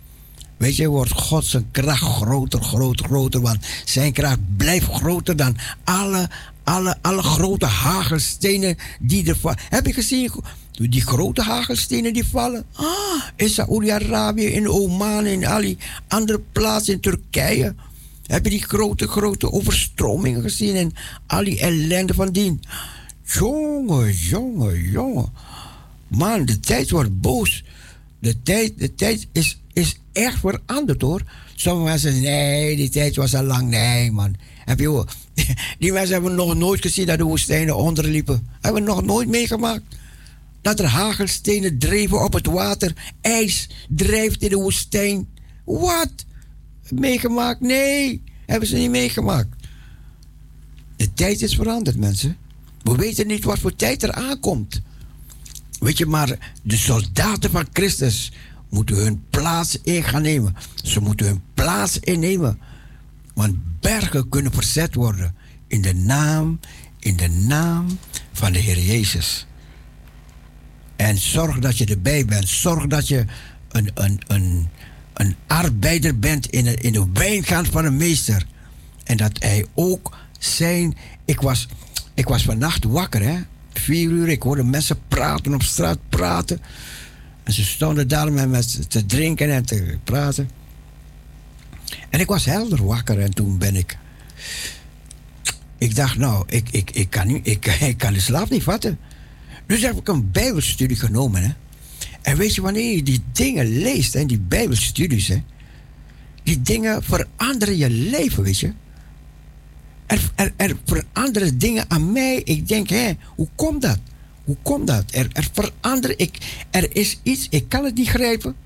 weet 0.57 0.77
je, 0.77 0.89
wordt 0.89 1.13
God 1.13 1.45
zijn 1.45 1.71
kracht 1.71 2.03
groter, 2.03 2.63
groter, 2.63 3.07
groter. 3.07 3.41
Want 3.41 3.67
zijn 3.85 4.13
kracht 4.13 4.57
blijft 4.57 4.87
groter 4.87 5.37
dan 5.37 5.57
alle, 5.85 6.29
alle, 6.65 6.97
alle 7.03 7.23
grote 7.23 7.67
hagelstenen 7.67 8.77
die 9.01 9.29
er 9.29 9.37
vallen. 9.37 9.59
Heb 9.69 9.87
je 9.87 9.93
gezien? 9.93 10.31
Die 10.73 11.01
grote 11.01 11.43
hagelstenen 11.43 12.13
die 12.13 12.27
vallen. 12.27 12.65
Ah, 12.73 13.23
in 13.37 13.49
Saoedi-Arabië, 13.49 14.47
in 14.47 14.69
Oman, 14.69 15.27
in 15.27 15.47
al 15.47 15.61
die 15.61 15.79
andere 16.09 16.41
plaatsen 16.53 16.95
in 16.95 17.01
Turkije. 17.01 17.75
Heb 18.27 18.45
je 18.45 18.51
die 18.51 18.63
grote, 18.63 19.09
grote 19.09 19.53
overstromingen 19.53 20.43
gezien 20.43 20.77
en 20.77 20.93
al 21.27 21.45
die 21.45 21.61
ellende 21.61 22.15
van 22.15 22.33
dien? 22.33 22.63
Jongen, 23.25 24.13
jongen, 24.13 24.83
jongen. 24.83 25.33
Man, 26.09 26.45
de 26.45 26.61
tijd 26.61 26.91
wordt 26.91 27.21
boos. 27.21 27.65
De 28.19 28.43
tijd, 28.43 28.79
de 28.79 28.95
tijd 28.95 29.29
is, 29.33 29.61
is 29.75 29.97
echt 30.13 30.39
veranderd 30.39 31.01
hoor. 31.01 31.23
Sommige 31.55 31.89
mensen 31.89 32.13
zeggen, 32.13 32.31
nee, 32.31 32.77
die 32.77 32.89
tijd 32.89 33.17
was 33.17 33.35
al 33.35 33.43
lang. 33.43 33.69
Nee, 33.69 34.11
man. 34.11 34.37
Heb 34.65 34.81
je, 34.81 35.05
die 35.79 35.93
mensen 35.93 36.13
hebben 36.13 36.35
nog 36.35 36.55
nooit 36.55 36.81
gezien 36.81 37.07
dat 37.07 37.19
de 37.19 37.25
woestijnen 37.25 37.77
onderliepen. 37.77 38.47
Hebben 38.61 38.83
nog 38.85 39.05
nooit 39.05 39.29
meegemaakt. 39.29 39.83
Dat 40.63 40.81
er 40.81 40.87
hagelstenen 40.87 41.79
dreven 41.79 42.25
op 42.25 42.33
het 42.33 42.47
water. 42.47 43.15
IJs 43.21 43.69
drijft 43.89 44.43
in 44.43 44.49
de 44.49 44.57
woestijn. 44.57 45.29
Wat? 45.65 46.13
Meegemaakt? 46.89 47.61
Nee, 47.61 48.23
hebben 48.47 48.69
ze 48.69 48.77
niet 48.77 48.91
meegemaakt. 48.91 49.49
De 50.97 51.13
tijd 51.15 51.43
is 51.43 51.55
veranderd, 51.55 51.97
mensen. 51.97 52.37
We 52.83 52.97
weten 52.97 53.27
niet 53.27 53.45
wat 53.45 53.59
voor 53.59 53.77
tijd 53.77 54.03
er 54.03 54.13
aankomt. 54.13 54.81
Weet 55.79 55.99
je, 55.99 56.07
maar 56.07 56.55
de 56.63 56.77
soldaten 56.77 57.51
van 57.51 57.67
Christus 57.73 58.33
moeten 58.75 58.97
hun 58.97 59.25
plaats 59.31 59.79
in 59.83 60.03
gaan 60.03 60.23
nemen. 60.23 60.57
Ze 60.75 61.01
moeten 61.01 61.27
hun 61.27 61.43
plaats 61.55 61.99
innemen. 61.99 62.61
Want 63.35 63.81
bergen 63.81 64.29
kunnen 64.29 64.53
verzet 64.53 64.95
worden 64.95 65.35
in 65.67 65.83
de 65.83 65.95
naam, 65.95 66.61
in 66.99 67.17
de 67.17 67.29
naam 67.29 67.99
van 68.33 68.53
de 68.53 68.59
Heer 68.59 68.79
Jezus. 68.79 69.47
En 70.97 71.19
zorg 71.19 71.59
dat 71.59 71.79
je 71.79 71.85
erbij 71.85 72.25
bent. 72.25 72.49
Zorg 72.49 72.87
dat 72.87 73.09
je 73.09 73.25
een, 73.69 73.91
een, 73.95 74.21
een, 74.27 74.69
een 75.13 75.37
arbeider 75.47 76.19
bent 76.19 76.47
in 76.47 76.65
de, 76.65 76.75
in 76.75 76.93
de 76.93 77.07
wijngaard 77.13 77.69
van 77.69 77.85
een 77.85 77.97
meester. 77.97 78.47
En 79.05 79.17
dat 79.17 79.43
hij 79.43 79.67
ook 79.75 80.17
zijn. 80.39 80.97
Ik 81.25 81.41
was, 81.41 81.69
ik 82.15 82.29
was 82.29 82.43
vannacht 82.43 82.85
wakker, 82.85 83.23
hè? 83.23 83.41
Vier 83.73 84.11
uur. 84.11 84.29
Ik 84.29 84.43
hoorde 84.43 84.65
mensen 84.65 84.99
praten 85.09 85.55
op 85.55 85.63
straat 85.63 85.99
praten. 86.09 86.61
En 87.45 87.53
ze 87.53 87.65
stonden 87.65 88.09
daar 88.09 88.33
met, 88.33 88.91
te 88.91 89.07
drinken 89.07 89.51
en 89.51 89.65
te 89.65 89.99
praten. 90.05 90.51
En 92.11 92.21
ik 92.21 92.27
was 92.27 92.45
helder 92.45 92.85
wakker 92.85 93.21
en 93.21 93.35
toen 93.35 93.59
ben 93.59 93.77
ik. 93.77 93.97
Ik 95.79 95.95
dacht, 95.95 96.19
nou, 96.19 96.45
ik, 96.49 96.69
ik, 96.71 96.91
ik, 96.91 97.11
kan, 97.11 97.27
niet, 97.27 97.47
ik, 97.47 97.67
ik 97.93 97.99
kan 97.99 98.13
de 98.13 98.21
slaap 98.21 98.51
niet 98.51 98.63
vatten. 98.63 98.99
Dus 99.67 99.83
heb 99.83 99.99
ik 99.99 100.09
een 100.09 100.31
Bijbelstudie 100.31 100.97
genomen. 100.97 101.43
Hè? 101.43 101.51
En 102.23 102.37
weet 102.37 102.55
je, 102.55 102.61
wanneer 102.61 102.95
je 102.95 103.03
die 103.03 103.23
dingen 103.33 103.67
leest, 103.67 104.15
en 104.15 104.27
die 104.27 104.41
Bijbelstudies, 104.41 105.29
hè, 105.29 105.43
die 106.43 106.63
dingen 106.63 107.03
veranderen 107.03 107.77
je 107.77 107.91
leven, 107.91 108.43
weet 108.43 108.59
je. 108.59 108.73
Er, 110.07 110.31
er, 110.35 110.53
er 110.57 110.77
veranderen 110.85 111.59
dingen 111.59 111.85
aan 111.89 112.13
mij. 112.13 112.41
Ik 112.45 112.69
denk, 112.69 112.89
hé, 112.89 113.13
hoe 113.27 113.49
komt 113.55 113.83
dat? 113.83 113.99
Hoe 114.45 114.57
komt 114.63 114.87
dat? 114.87 115.05
Er, 115.11 115.29
er 115.33 115.49
verandert, 115.53 116.21
ik, 116.21 116.65
er 116.71 116.97
is 116.97 117.19
iets, 117.23 117.47
ik 117.51 117.69
kan 117.69 117.85
het 117.85 117.95
niet 117.95 118.09
grijpen. 118.09 118.57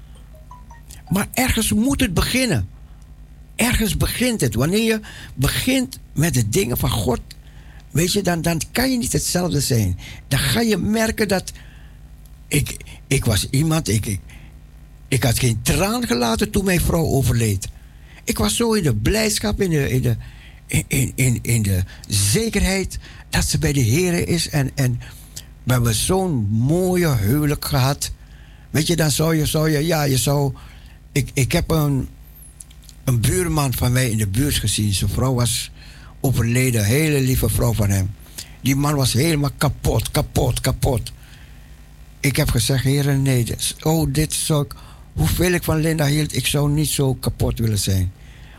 Maar 1.09 1.29
ergens 1.33 1.73
moet 1.73 2.01
het 2.01 2.15
beginnen. 2.15 2.69
Ergens 3.57 3.97
begint 3.97 4.41
het. 4.41 4.55
Wanneer 4.55 4.83
je 4.83 5.01
begint 5.35 5.99
met 6.13 6.35
de 6.35 6.49
dingen 6.49 6.79
van 6.79 6.91
God, 6.91 7.21
weet 7.91 8.13
je, 8.13 8.23
dan, 8.23 8.43
dan 8.43 8.61
kan 8.73 8.91
je 8.91 8.99
niet 8.99 9.13
hetzelfde 9.13 9.61
zijn. 9.61 9.99
Dan 10.29 10.39
ga 10.39 10.61
je 10.61 10.77
merken 10.77 11.29
dat. 11.29 11.53
Ik, 12.49 12.77
ik 13.07 13.25
was 13.25 13.47
iemand, 13.51 13.89
ik, 13.89 14.19
ik, 15.09 15.23
had 15.23 15.39
geen 15.39 15.63
traan 15.63 16.07
gelaten 16.07 16.51
toen 16.51 16.65
mijn 16.65 16.81
vrouw 16.81 17.05
overleed. 17.05 17.69
Ik 18.25 18.39
was 18.39 18.57
zo 18.57 18.73
in 18.73 18.83
de 18.83 18.95
blijdschap, 18.95 19.61
in 19.61 19.71
de, 19.71 19.91
in 19.91 20.03
de, 20.03 20.17
in, 20.67 20.85
in, 20.89 21.13
in, 21.15 21.39
in 21.43 21.63
de 21.63 21.83
zekerheid 22.09 22.99
dat 23.31 23.45
ze 23.45 23.59
bij 23.59 23.73
de 23.73 23.81
Heer 23.81 24.29
is. 24.29 24.49
En, 24.49 24.71
en 24.75 25.01
we 25.69 25.75
hebben 25.75 25.95
zo'n 25.95 26.49
mooie 26.51 27.17
huwelijk 27.17 27.65
gehad. 27.65 28.11
Weet 28.71 28.87
je, 28.87 28.97
dan 28.97 29.11
zou 29.11 29.37
je, 29.37 29.47
zou 29.47 29.71
je 29.71 29.87
ja, 29.87 30.03
je 30.03 30.17
zou. 30.17 30.55
Ik, 31.13 31.31
ik 31.35 31.53
heb 31.53 31.71
een, 31.71 32.09
een 33.05 33.21
buurman 33.21 33.75
van 33.75 33.93
mij 33.93 34.11
in 34.11 34.19
de 34.19 34.27
buurt 34.27 34.55
gezien. 34.55 34.93
Zijn 34.93 35.11
vrouw 35.11 35.35
was 35.35 35.71
overleden, 36.21 36.85
hele 36.85 37.21
lieve 37.21 37.49
vrouw 37.49 37.73
van 37.73 37.91
hem. 37.91 38.11
Die 38.61 38.77
man 38.77 38.95
was 38.95 39.13
helemaal 39.13 39.51
kapot, 39.57 40.11
kapot, 40.11 40.61
kapot. 40.61 41.13
Ik 42.21 42.37
heb 42.37 42.51
gezegd, 42.51 42.85
heren, 42.85 43.23
nee, 43.23 43.47
oh, 43.83 44.13
dit 44.13 44.33
zou 44.33 44.65
ik, 44.65 44.75
hoeveel 45.13 45.53
ik 45.53 45.63
van 45.63 45.81
Linda 45.81 46.07
hield, 46.07 46.37
ik 46.37 46.47
zou 46.47 46.71
niet 46.71 46.89
zo 46.89 47.15
kapot 47.15 47.59
willen 47.59 47.79
zijn. 47.79 48.13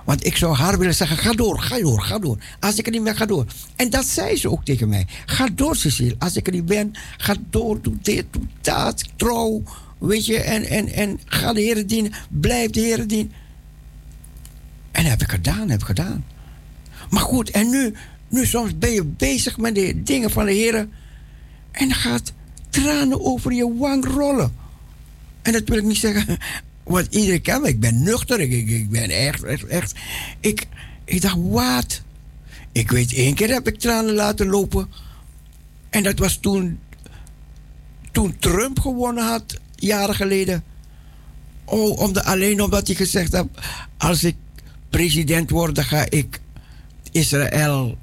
Want 0.10 0.26
ik 0.26 0.36
zou 0.36 0.56
haar 0.56 0.78
willen 0.78 0.96
zeggen, 0.96 1.18
ga 1.18 1.32
door, 1.32 1.60
ga 1.60 1.80
door, 1.80 2.02
ga 2.02 2.20
door. 2.20 2.38
Als 2.60 2.78
ik 2.78 2.86
er 2.86 2.92
niet 2.92 3.04
ben, 3.04 3.16
ga 3.16 3.26
door. 3.26 3.46
En 3.76 3.90
dat 3.90 4.06
zei 4.06 4.36
ze 4.36 4.50
ook 4.50 4.66
tegen 4.66 4.90
mij. 4.90 5.08
Ga 5.26 5.48
door, 5.56 5.76
Cecile. 5.76 6.16
Als 6.20 6.36
ik 6.36 6.48
er 6.48 6.54
niet 6.54 6.66
ben, 6.66 6.92
ga 7.18 7.36
door, 7.50 7.82
doe 7.82 7.98
dit, 8.02 8.26
doe 8.32 8.42
dat, 8.62 9.04
trouw. 9.16 9.64
Weet 9.98 10.26
je, 10.26 10.40
en, 10.40 10.64
en, 10.64 10.88
en 10.88 11.20
ga 11.26 11.54
de 11.54 11.62
Heer 11.62 11.88
dienen. 11.88 12.12
Blijf 12.30 12.72
de 12.72 12.80
Heer 12.80 13.08
dienen. 13.08 13.32
En 14.92 15.02
dat 15.02 15.12
heb 15.12 15.22
ik 15.22 15.30
gedaan, 15.30 15.70
heb 15.70 15.80
ik 15.80 15.86
gedaan. 15.86 16.26
Maar 17.10 17.24
goed, 17.24 17.50
en 17.50 17.70
nu, 17.70 17.94
nu 18.30 18.46
soms 18.46 18.78
ben 18.78 18.92
je 18.92 19.04
bezig 19.04 19.58
met 19.58 19.76
de 19.76 20.04
dingen 20.04 20.32
van 20.32 20.46
de 20.46 20.54
Heer. 20.54 20.88
En 21.72 21.94
gaat 21.94 22.34
tranen 22.70 23.26
over 23.26 23.54
je 23.54 23.76
wang 23.78 24.06
rollen. 24.06 24.56
En 25.42 25.52
dat 25.52 25.64
wil 25.66 25.78
ik 25.78 25.84
niet 25.84 25.98
zeggen 25.98 26.38
wat 26.90 27.08
iedereen 27.10 27.62
maar 27.62 27.70
Ik 27.70 27.80
ben 27.80 28.04
nuchter. 28.04 28.40
Ik, 28.40 28.52
ik, 28.52 28.70
ik 28.70 28.90
ben 28.90 29.10
echt, 29.10 29.44
echt, 29.44 29.68
echt. 29.68 29.94
Ik, 30.40 30.68
ik 31.06 31.22
dacht, 31.22 31.38
wat? 31.40 32.02
Ik 32.72 32.92
weet, 32.92 33.14
één 33.14 33.36
keer 33.36 33.50
heb 33.50 33.68
ik 33.68 33.80
tranen 33.80 34.14
laten 34.14 34.48
lopen. 34.48 34.88
En 35.90 36.04
dat 36.04 36.20
was 36.20 36.38
toen, 36.38 36.80
toen 38.12 38.38
Trump 38.40 38.80
gewonnen 38.80 39.24
had, 39.24 39.60
jaren 39.76 40.16
geleden. 40.16 40.64
Oh, 41.66 42.00
om 42.00 42.14
de, 42.14 42.24
alleen 42.24 42.62
omdat 42.62 42.88
hij 42.88 42.96
gezegd 42.96 43.34
had, 43.34 43.48
als 43.98 44.24
ik 44.24 44.36
president 44.90 45.50
word, 45.50 45.76
dan 45.76 45.84
ga 45.84 46.06
ik 46.10 46.42
Israël, 47.12 47.98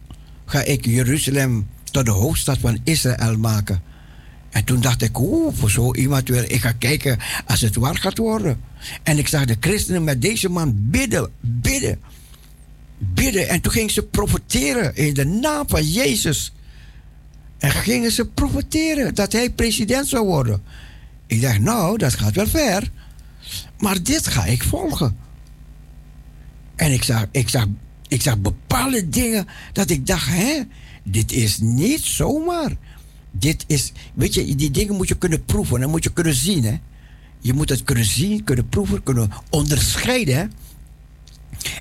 ga 0.44 0.62
ik 0.62 0.84
Jeruzalem 0.84 1.68
tot 1.90 2.04
de 2.04 2.10
hoofdstad 2.10 2.58
van 2.58 2.78
Israël 2.84 3.38
maken. 3.38 3.82
En 4.56 4.64
toen 4.64 4.80
dacht 4.80 5.02
ik, 5.02 5.18
oeh, 5.18 5.54
voor 5.54 5.70
zo 5.70 5.94
iemand 5.94 6.28
weer, 6.28 6.50
ik 6.50 6.60
ga 6.60 6.72
kijken 6.72 7.18
als 7.46 7.60
het 7.60 7.76
waar 7.76 7.96
gaat 7.96 8.18
worden. 8.18 8.60
En 9.02 9.18
ik 9.18 9.28
zag 9.28 9.44
de 9.44 9.56
christenen 9.60 10.04
met 10.04 10.22
deze 10.22 10.48
man 10.48 10.74
bidden, 10.76 11.30
bidden, 11.40 12.00
bidden. 12.98 13.48
En 13.48 13.60
toen 13.60 13.72
gingen 13.72 13.90
ze 13.90 14.02
profeteren 14.02 14.96
in 14.96 15.14
de 15.14 15.24
naam 15.24 15.68
van 15.68 15.84
Jezus. 15.84 16.52
En 17.58 17.70
gingen 17.70 18.12
ze 18.12 18.26
profeteren 18.26 19.14
dat 19.14 19.32
hij 19.32 19.50
president 19.50 20.08
zou 20.08 20.26
worden. 20.26 20.62
Ik 21.26 21.42
dacht, 21.42 21.58
nou, 21.58 21.98
dat 21.98 22.14
gaat 22.14 22.34
wel 22.34 22.46
ver. 22.46 22.90
Maar 23.78 24.02
dit 24.02 24.26
ga 24.26 24.44
ik 24.44 24.62
volgen. 24.62 25.16
En 26.76 26.92
ik 26.92 27.02
zag, 27.02 27.26
ik 27.30 27.48
zag, 27.48 27.66
ik 28.08 28.22
zag 28.22 28.38
bepaalde 28.38 29.08
dingen 29.08 29.46
dat 29.72 29.90
ik 29.90 30.06
dacht, 30.06 30.28
hè, 30.28 30.62
dit 31.02 31.32
is 31.32 31.58
niet 31.58 32.02
zomaar. 32.02 32.76
Dit 33.38 33.64
is, 33.66 33.92
weet 34.14 34.34
je, 34.34 34.54
die 34.54 34.70
dingen 34.70 34.96
moet 34.96 35.08
je 35.08 35.18
kunnen 35.18 35.44
proeven 35.44 35.82
en 35.82 35.90
moet 35.90 36.04
je 36.04 36.12
kunnen 36.12 36.34
zien, 36.34 36.64
hè. 36.64 36.78
Je 37.40 37.52
moet 37.52 37.68
het 37.68 37.82
kunnen 37.82 38.04
zien, 38.04 38.44
kunnen 38.44 38.68
proeven, 38.68 39.02
kunnen 39.02 39.30
onderscheiden, 39.50 40.36
hè. 40.36 40.44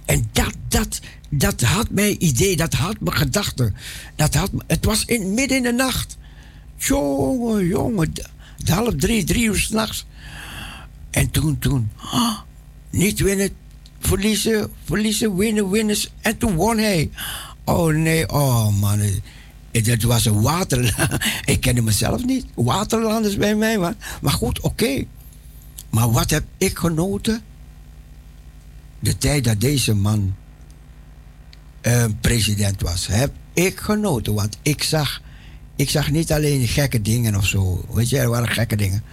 En 0.05 0.29
dat, 0.31 0.53
dat, 0.67 0.99
dat 1.29 1.61
had 1.61 1.89
mijn 1.89 2.23
idee, 2.25 2.55
dat 2.55 2.73
had 2.73 2.99
mijn 2.99 3.17
gedachten. 3.17 3.75
Dat 4.15 4.33
had, 4.33 4.51
het 4.67 4.85
was 4.85 5.05
in, 5.05 5.33
midden 5.33 5.57
in 5.57 5.63
de 5.63 5.71
nacht. 5.71 6.17
Jongen, 6.77 7.67
jongen, 7.67 8.13
d- 8.13 8.29
d- 8.63 8.69
half 8.69 8.95
drie, 8.95 9.23
drie 9.23 9.43
uur 9.45 9.59
s'nachts. 9.59 10.05
En 11.09 11.31
toen, 11.31 11.59
toen, 11.59 11.89
ah, 11.95 12.39
niet 12.89 13.19
winnen, 13.19 13.49
verliezen, 13.99 14.71
verliezen, 14.83 15.35
winnen, 15.35 15.69
winnen. 15.69 15.97
En 16.21 16.37
toen 16.37 16.55
won 16.55 16.77
hij. 16.77 17.09
Oh 17.63 17.93
nee, 17.93 18.29
oh 18.29 18.79
man. 18.79 18.99
Het 19.83 20.03
was 20.03 20.25
een 20.25 20.41
waterland. 20.41 21.23
Ik 21.45 21.61
kende 21.61 21.81
mezelf 21.81 22.25
niet. 22.25 22.45
Waterland 22.53 23.25
is 23.25 23.37
bij 23.37 23.55
mij, 23.55 23.77
man. 23.77 23.95
Maar 24.21 24.33
goed, 24.33 24.59
oké. 24.59 25.05
Maar 25.89 26.11
wat 26.11 26.29
heb 26.29 26.43
ik 26.57 26.77
genoten? 26.77 27.41
De 28.99 29.17
tijd 29.17 29.43
dat 29.43 29.61
deze 29.61 29.93
man 29.93 30.35
eh, 31.81 32.05
president 32.21 32.81
was, 32.81 33.07
heb 33.07 33.33
ik 33.53 33.79
genoten. 33.79 34.33
Want 34.33 34.57
ik 34.61 34.83
zag, 34.83 35.21
ik 35.75 35.89
zag 35.89 36.11
niet 36.11 36.31
alleen 36.31 36.67
gekke 36.67 37.01
dingen 37.01 37.35
of 37.35 37.45
zo. 37.45 37.85
Weet 37.89 38.09
je, 38.09 38.19
er 38.19 38.29
waren 38.29 38.49
gekke 38.49 38.75
dingen. 38.75 39.03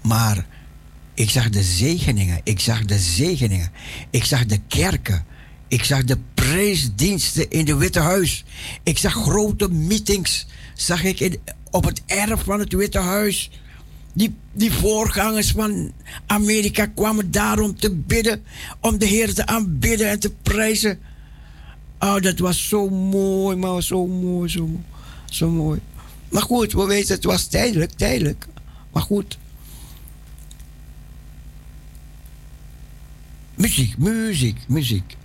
Maar 0.00 0.46
ik 1.14 1.30
zag 1.30 1.50
de 1.50 1.62
zegeningen. 1.62 2.40
Ik 2.42 2.60
zag 2.60 2.84
de 2.84 2.98
zegeningen. 2.98 3.70
Ik 4.10 4.24
zag 4.24 4.46
de 4.46 4.60
kerken. 4.68 5.24
Ik 5.68 5.84
zag 5.84 6.04
de 6.04 6.18
preesdiensten 6.52 7.50
in 7.50 7.66
het 7.66 7.78
Witte 7.78 8.00
Huis. 8.00 8.44
Ik 8.82 8.98
zag 8.98 9.12
grote 9.12 9.70
meetings. 9.70 10.46
Zag 10.74 11.04
ik 11.04 11.38
op 11.70 11.84
het 11.84 12.02
erf 12.06 12.44
van 12.44 12.58
het 12.58 12.72
Witte 12.72 12.98
Huis. 12.98 13.50
Die, 14.12 14.34
die 14.52 14.72
voorgangers 14.72 15.50
van 15.50 15.92
Amerika 16.26 16.86
kwamen 16.86 17.30
daarom 17.30 17.76
te 17.76 17.90
bidden. 17.90 18.42
Om 18.80 18.98
de 18.98 19.06
Heer 19.06 19.34
te 19.34 19.46
aanbidden 19.46 20.08
en 20.08 20.20
te 20.20 20.30
prijzen. 20.30 20.98
Oh, 21.98 22.20
dat 22.20 22.38
was 22.38 22.68
zo 22.68 22.88
mooi, 22.88 23.56
maar 23.56 23.82
zo 23.82 24.06
mooi, 24.06 24.50
zo, 24.50 24.80
zo 25.24 25.50
mooi. 25.50 25.80
Maar 26.28 26.42
goed, 26.42 26.72
we 26.72 26.84
weten, 26.84 27.14
het 27.14 27.24
was 27.24 27.46
tijdelijk, 27.46 27.92
tijdelijk. 27.92 28.46
Maar 28.92 29.02
goed. 29.02 29.38
Muziek, 33.54 33.98
muziek, 33.98 34.58
muziek. 34.68 35.16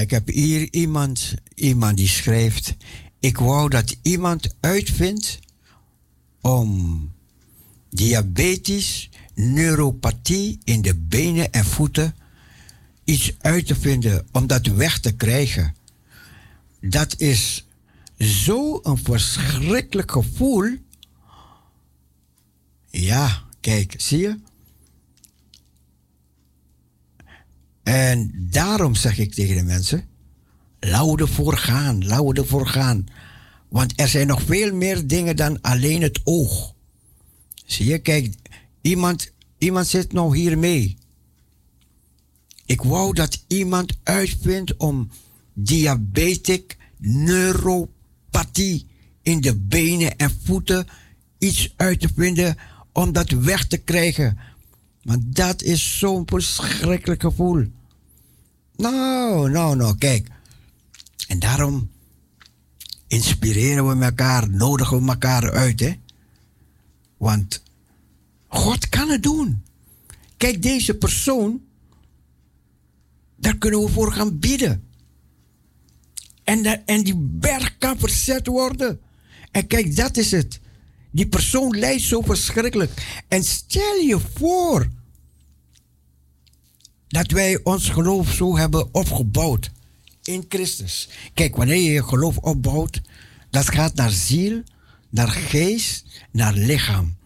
Ik 0.00 0.10
heb 0.10 0.28
hier 0.28 0.72
iemand, 0.72 1.34
iemand 1.54 1.96
die 1.96 2.08
schrijft. 2.08 2.74
Ik 3.20 3.38
wou 3.38 3.68
dat 3.68 3.96
iemand 4.02 4.54
uitvindt 4.60 5.38
om 6.40 7.12
diabetes, 7.90 9.10
neuropathie 9.34 10.58
in 10.64 10.82
de 10.82 10.94
benen 10.94 11.52
en 11.52 11.64
voeten 11.64 12.14
iets 13.04 13.34
uit 13.38 13.66
te 13.66 13.74
vinden, 13.74 14.26
om 14.32 14.46
dat 14.46 14.66
weg 14.66 15.00
te 15.00 15.12
krijgen. 15.12 15.74
Dat 16.80 17.20
is 17.20 17.66
zo'n 18.18 18.98
verschrikkelijk 19.02 20.10
gevoel. 20.10 20.76
Ja, 22.90 23.42
kijk, 23.60 23.94
zie 23.96 24.18
je? 24.18 24.38
En 27.86 28.32
daarom 28.50 28.94
zeg 28.94 29.18
ik 29.18 29.34
tegen 29.34 29.56
de 29.56 29.62
mensen: 29.62 30.04
lauw 30.80 31.16
ervoor 31.16 31.56
gaan, 31.56 32.06
lauw 32.06 32.32
ervoor 32.32 32.66
gaan. 32.66 33.06
Want 33.68 34.00
er 34.00 34.08
zijn 34.08 34.26
nog 34.26 34.42
veel 34.42 34.74
meer 34.74 35.06
dingen 35.06 35.36
dan 35.36 35.60
alleen 35.60 36.02
het 36.02 36.20
oog. 36.24 36.74
Zie 37.64 37.86
je, 37.86 37.98
kijk, 37.98 38.34
iemand, 38.80 39.32
iemand 39.58 39.86
zit 39.86 40.12
nou 40.12 40.36
hier 40.36 40.58
mee. 40.58 40.96
Ik 42.64 42.82
wou 42.82 43.14
dat 43.14 43.44
iemand 43.46 43.96
uitvindt 44.02 44.76
om 44.76 45.10
diabetic 45.52 46.76
neuropathie 46.98 48.86
in 49.22 49.40
de 49.40 49.56
benen 49.56 50.16
en 50.16 50.38
voeten 50.44 50.86
iets 51.38 51.74
uit 51.76 52.00
te 52.00 52.08
vinden 52.16 52.56
om 52.92 53.12
dat 53.12 53.30
weg 53.30 53.66
te 53.66 53.76
krijgen. 53.78 54.38
Want 55.02 55.36
dat 55.36 55.62
is 55.62 55.98
zo'n 55.98 56.22
verschrikkelijk 56.26 57.20
gevoel. 57.20 57.74
Nou, 58.76 59.50
nou, 59.50 59.76
nou, 59.76 59.98
kijk. 59.98 60.28
En 61.28 61.38
daarom 61.38 61.90
inspireren 63.06 63.98
we 63.98 64.04
elkaar, 64.04 64.50
nodigen 64.50 65.02
we 65.02 65.08
elkaar 65.08 65.52
uit, 65.52 65.80
hè. 65.80 65.94
Want 67.16 67.62
God 68.48 68.88
kan 68.88 69.10
het 69.10 69.22
doen. 69.22 69.62
Kijk, 70.36 70.62
deze 70.62 70.94
persoon, 70.94 71.60
daar 73.36 73.56
kunnen 73.56 73.80
we 73.80 73.88
voor 73.88 74.12
gaan 74.12 74.38
bidden. 74.38 74.84
En, 76.44 76.86
en 76.86 77.04
die 77.04 77.16
berg 77.16 77.78
kan 77.78 77.98
verzet 77.98 78.46
worden. 78.46 79.00
En 79.50 79.66
kijk, 79.66 79.96
dat 79.96 80.16
is 80.16 80.30
het. 80.30 80.60
Die 81.10 81.28
persoon 81.28 81.78
lijdt 81.78 82.02
zo 82.02 82.20
verschrikkelijk. 82.20 83.22
En 83.28 83.44
stel 83.44 83.94
je 83.94 84.18
voor 84.34 84.88
dat 87.16 87.30
wij 87.30 87.60
ons 87.62 87.88
geloof 87.88 88.32
zo 88.32 88.56
hebben 88.56 88.94
opgebouwd 88.94 89.70
in 90.22 90.44
Christus. 90.48 91.08
Kijk, 91.34 91.56
wanneer 91.56 91.76
je 91.76 91.90
je 91.90 92.02
geloof 92.04 92.36
opbouwt, 92.36 93.00
dat 93.50 93.70
gaat 93.70 93.94
naar 93.94 94.10
ziel, 94.10 94.62
naar 95.10 95.28
geest, 95.28 96.04
naar 96.30 96.52
lichaam. 96.52 97.16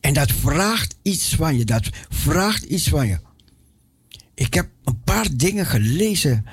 En 0.00 0.14
dat 0.14 0.32
vraagt 0.32 0.96
iets 1.02 1.34
van 1.34 1.58
je. 1.58 1.64
Dat 1.64 1.88
vraagt 2.08 2.62
iets 2.62 2.88
van 2.88 3.06
je. 3.06 3.18
Ik 4.34 4.54
heb 4.54 4.68
een 4.84 5.02
paar 5.02 5.28
dingen 5.32 5.66
gelezen 5.66 6.44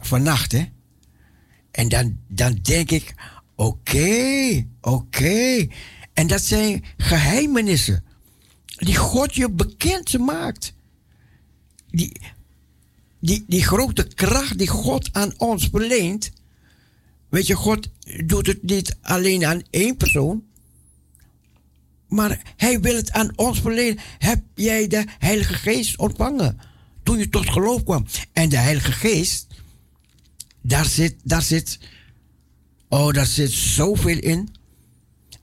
vannacht, 0.00 0.52
hè. 0.52 0.64
En 1.70 1.88
dan, 1.88 2.18
dan 2.28 2.58
denk 2.62 2.90
ik, 2.90 3.14
oké, 3.56 4.66
oké. 4.80 5.66
En 6.12 6.26
dat 6.26 6.42
zijn 6.42 6.84
geheimenissen 6.96 8.04
die 8.64 8.96
God 8.96 9.34
je 9.34 9.50
bekend 9.50 10.18
maakt. 10.18 10.76
Die, 11.90 12.12
die, 13.20 13.44
die 13.46 13.62
grote 13.62 14.06
kracht 14.14 14.58
die 14.58 14.68
God 14.68 15.08
aan 15.12 15.38
ons 15.38 15.68
verleent. 15.70 16.30
Weet 17.28 17.46
je, 17.46 17.54
God 17.54 17.88
doet 18.26 18.46
het 18.46 18.62
niet 18.62 18.96
alleen 19.00 19.44
aan 19.44 19.62
één 19.70 19.96
persoon. 19.96 20.42
Maar 22.08 22.42
hij 22.56 22.80
wil 22.80 22.94
het 22.94 23.12
aan 23.12 23.32
ons 23.36 23.60
verlenen. 23.60 23.98
Heb 24.18 24.42
jij 24.54 24.86
de 24.86 25.04
Heilige 25.18 25.54
Geest 25.54 25.98
ontvangen? 25.98 26.58
Toen 27.02 27.18
je 27.18 27.28
tot 27.28 27.50
geloof 27.50 27.84
kwam. 27.84 28.06
En 28.32 28.48
de 28.48 28.56
Heilige 28.56 28.92
Geest, 28.92 29.46
daar 30.60 30.84
zit, 30.84 31.14
daar 31.22 31.42
zit, 31.42 31.78
oh, 32.88 33.12
daar 33.12 33.26
zit 33.26 33.50
zoveel 33.50 34.18
in. 34.18 34.48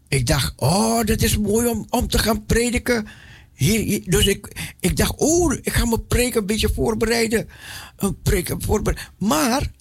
ik 0.07 0.27
dacht, 0.27 0.53
oh, 0.55 1.03
dat 1.03 1.21
is 1.21 1.37
mooi 1.37 1.67
om, 1.67 1.85
om 1.89 2.07
te 2.07 2.19
gaan 2.19 2.45
prediken. 2.45 3.07
Hier, 3.55 4.09
dus 4.09 4.25
ik, 4.25 4.73
ik 4.79 4.97
dacht, 4.97 5.15
oh, 5.15 5.53
ik 5.53 5.73
ga 5.73 5.85
mijn 5.85 6.07
preek 6.07 6.35
een 6.35 6.45
beetje 6.45 6.73
voorbereiden. 6.73 7.49
Een 7.95 8.21
preek 8.21 8.55
voorbereiden. 8.57 9.13
Maar, 9.17 9.71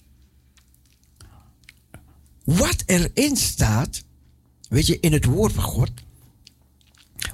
wat 2.43 2.83
erin 2.85 3.35
staat, 3.37 4.03
weet 4.69 4.87
je, 4.87 4.99
in 4.99 5.13
het 5.13 5.25
woord 5.25 5.53
van 5.53 5.63
God, 5.63 5.91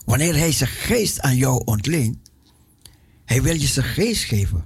wanneer 0.05 0.35
hij 0.35 0.51
zijn 0.51 0.69
geest 0.69 1.19
aan 1.19 1.35
jou 1.35 1.61
ontleent, 1.65 2.17
hij 3.25 3.41
wil 3.41 3.55
je 3.55 3.67
zijn 3.67 3.85
geest 3.85 4.23
geven. 4.23 4.65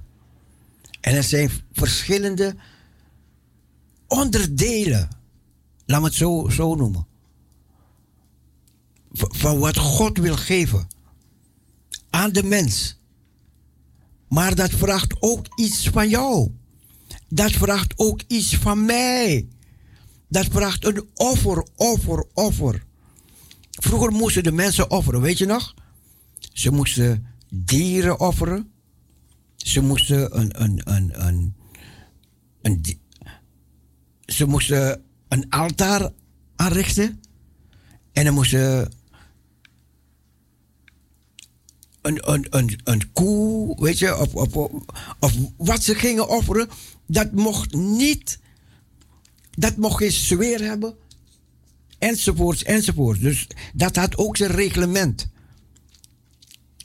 En 1.00 1.14
er 1.14 1.22
zijn 1.22 1.50
verschillende 1.72 2.56
onderdelen, 4.06 5.08
laat 5.86 6.00
me 6.00 6.06
het 6.06 6.14
zo, 6.14 6.48
zo 6.48 6.74
noemen, 6.74 7.06
van 9.12 9.58
wat 9.58 9.76
God 9.76 10.18
wil 10.18 10.36
geven 10.36 10.86
aan 12.16 12.32
de 12.32 12.42
mens. 12.42 13.00
Maar 14.28 14.54
dat 14.54 14.70
vraagt 14.70 15.16
ook 15.20 15.46
iets 15.56 15.88
van 15.88 16.08
jou. 16.08 16.50
Dat 17.28 17.50
vraagt 17.50 17.92
ook 17.96 18.22
iets 18.26 18.56
van 18.56 18.84
mij. 18.84 19.48
Dat 20.28 20.46
vraagt 20.50 20.84
een 20.84 21.08
offer, 21.14 21.66
offer, 21.74 22.26
offer. 22.34 22.84
Vroeger 23.70 24.12
moesten 24.12 24.42
de 24.42 24.52
mensen 24.52 24.90
offeren, 24.90 25.20
weet 25.20 25.38
je 25.38 25.46
nog? 25.46 25.74
Ze 26.52 26.70
moesten 26.70 27.26
dieren 27.50 28.20
offeren. 28.20 28.70
Ze 29.56 29.80
moesten 29.80 30.38
een, 30.38 30.62
een, 30.62 30.80
een, 30.84 31.26
een, 31.26 31.54
een, 32.62 32.84
ze 34.26 34.46
moesten 34.46 35.02
een 35.28 35.50
altaar 35.50 36.10
aanrichten. 36.56 37.20
En 38.12 38.24
dan 38.24 38.34
moesten 38.34 38.92
een, 42.06 42.32
een, 42.32 42.46
een, 42.50 42.80
een 42.84 43.12
koe, 43.12 43.76
weet 43.80 43.98
je, 43.98 44.18
of, 44.18 44.34
of, 44.34 44.54
of, 45.20 45.32
wat 45.56 45.82
ze 45.82 45.94
gingen 45.94 46.28
offeren, 46.28 46.68
dat 47.06 47.32
mocht 47.32 47.74
niet, 47.74 48.38
dat 49.50 49.76
mocht 49.76 49.96
geen 49.96 50.12
zweer 50.12 50.60
hebben, 50.60 50.94
enzovoorts, 51.98 52.62
enzovoorts. 52.62 53.20
Dus 53.20 53.46
dat 53.74 53.96
had 53.96 54.16
ook 54.16 54.36
zijn 54.36 54.50
reglement. 54.50 55.28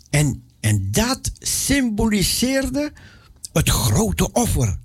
En, 0.10 0.44
en 0.60 0.92
dat 0.92 1.32
symboliseerde 1.40 2.92
het 3.54 3.70
grote 3.70 4.32
offer, 4.32 4.80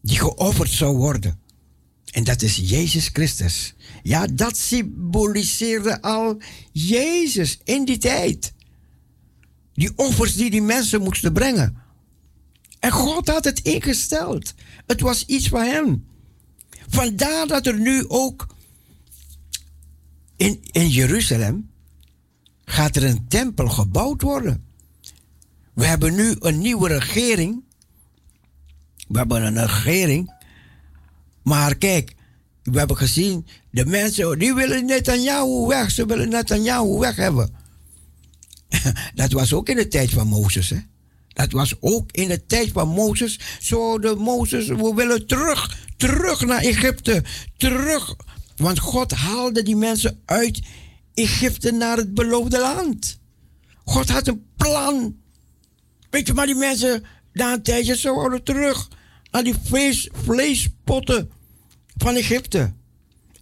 die 0.00 0.18
geofferd 0.18 0.70
zou 0.70 0.96
worden. 0.96 1.40
En 2.10 2.24
dat 2.24 2.42
is 2.42 2.56
Jezus 2.56 3.08
Christus. 3.12 3.74
Ja, 4.02 4.26
dat 4.26 4.56
symboliseerde 4.56 6.02
al 6.02 6.40
Jezus 6.72 7.58
in 7.64 7.84
die 7.84 7.98
tijd. 7.98 8.52
Die 9.74 9.92
offers 9.96 10.34
die 10.34 10.50
die 10.50 10.62
mensen 10.62 11.02
moesten 11.02 11.32
brengen. 11.32 11.76
En 12.78 12.90
God 12.90 13.28
had 13.28 13.44
het 13.44 13.60
ingesteld. 13.60 14.54
Het 14.86 15.00
was 15.00 15.24
iets 15.24 15.48
van 15.48 15.62
hem. 15.62 16.06
Vandaar 16.88 17.46
dat 17.46 17.66
er 17.66 17.78
nu 17.78 18.08
ook 18.08 18.46
in, 20.36 20.60
in 20.70 20.88
Jeruzalem 20.88 21.70
gaat 22.64 22.96
er 22.96 23.04
een 23.04 23.28
tempel 23.28 23.68
gebouwd 23.68 24.22
worden. 24.22 24.64
We 25.72 25.86
hebben 25.86 26.14
nu 26.14 26.36
een 26.38 26.58
nieuwe 26.58 26.88
regering. 26.88 27.62
We 29.08 29.18
hebben 29.18 29.42
een 29.42 29.66
regering. 29.66 30.34
Maar 31.42 31.74
kijk, 31.74 32.14
we 32.62 32.78
hebben 32.78 32.96
gezien, 32.96 33.46
de 33.70 33.86
mensen 33.86 34.38
die 34.38 34.54
willen 34.54 34.84
Netanyahu 34.84 35.66
weg. 35.66 35.90
Ze 35.90 36.06
willen 36.06 36.28
Netanyahu 36.28 36.98
weg 36.98 37.16
hebben. 37.16 37.54
Dat 39.14 39.32
was 39.32 39.52
ook 39.52 39.68
in 39.68 39.76
de 39.76 39.88
tijd 39.88 40.10
van 40.10 40.26
Mozes. 40.26 40.70
Hè? 40.70 40.78
Dat 41.28 41.52
was 41.52 41.74
ook 41.80 42.12
in 42.12 42.28
de 42.28 42.46
tijd 42.46 42.70
van 42.72 42.88
Mozes. 42.88 43.40
Zo 43.60 43.98
de 43.98 44.14
Mozes, 44.14 44.66
we 44.66 44.92
willen 44.94 45.26
terug, 45.26 45.78
terug 45.96 46.44
naar 46.46 46.60
Egypte. 46.60 47.24
Terug. 47.56 48.16
Want 48.56 48.78
God 48.78 49.12
haalde 49.12 49.62
die 49.62 49.76
mensen 49.76 50.20
uit 50.24 50.60
Egypte 51.14 51.70
naar 51.70 51.96
het 51.96 52.14
beloofde 52.14 52.58
land. 52.58 53.18
God 53.84 54.08
had 54.08 54.26
een 54.26 54.44
plan. 54.56 55.16
Weet 56.10 56.26
je, 56.26 56.32
maar 56.32 56.46
die 56.46 56.54
mensen 56.54 57.04
na 57.32 57.52
een 57.52 57.62
tijdje 57.62 57.96
ze 57.96 58.40
terug 58.42 58.88
naar 59.30 59.44
die 59.44 59.54
vlees, 59.64 60.08
vleespotten 60.12 61.30
van 61.96 62.14
Egypte. 62.14 62.72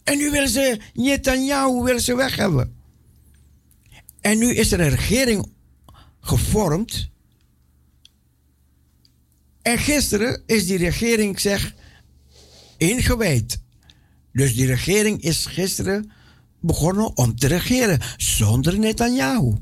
En 0.05 0.19
nu 0.19 0.31
willen 0.31 0.49
ze 0.49 0.81
Netanyahu 0.95 1.83
willen 1.83 2.03
ze 2.03 2.17
weg 2.17 2.37
hebben. 2.37 2.80
En 4.21 4.39
nu 4.39 4.55
is 4.55 4.73
er 4.73 4.81
een 4.81 4.91
regering 4.91 5.53
gevormd. 6.21 7.09
En 9.63 9.79
gisteren 9.79 10.43
is 10.47 10.67
die 10.67 10.79
regering, 10.79 11.41
zeg, 11.41 11.75
ingewijd. 12.77 13.61
Dus 14.33 14.55
die 14.55 14.67
regering 14.67 15.23
is 15.23 15.47
gisteren 15.47 16.11
begonnen 16.61 17.17
om 17.17 17.37
te 17.37 17.47
regeren 17.47 18.01
zonder 18.17 18.79
Netanyahu. 18.79 19.55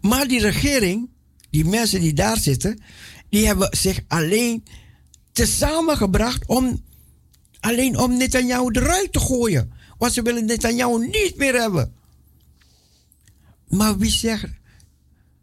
Maar 0.00 0.28
die 0.28 0.40
regering, 0.40 1.10
die 1.50 1.64
mensen 1.64 2.00
die 2.00 2.12
daar 2.12 2.38
zitten, 2.38 2.82
die 3.28 3.46
hebben 3.46 3.76
zich 3.76 4.00
alleen 4.08 4.64
tezamen 5.32 5.96
gebracht 5.96 6.46
om 6.46 6.84
alleen 7.60 7.98
om 7.98 8.16
Netanyahu 8.16 8.68
eruit 8.72 9.12
te 9.12 9.20
gooien. 9.20 9.72
Want 9.98 10.12
ze 10.12 10.22
willen 10.22 10.44
Netanyahu 10.44 11.06
niet 11.06 11.36
meer 11.36 11.54
hebben. 11.54 11.94
Maar 13.76 13.98
wie 13.98 14.10
zegt, 14.10 14.48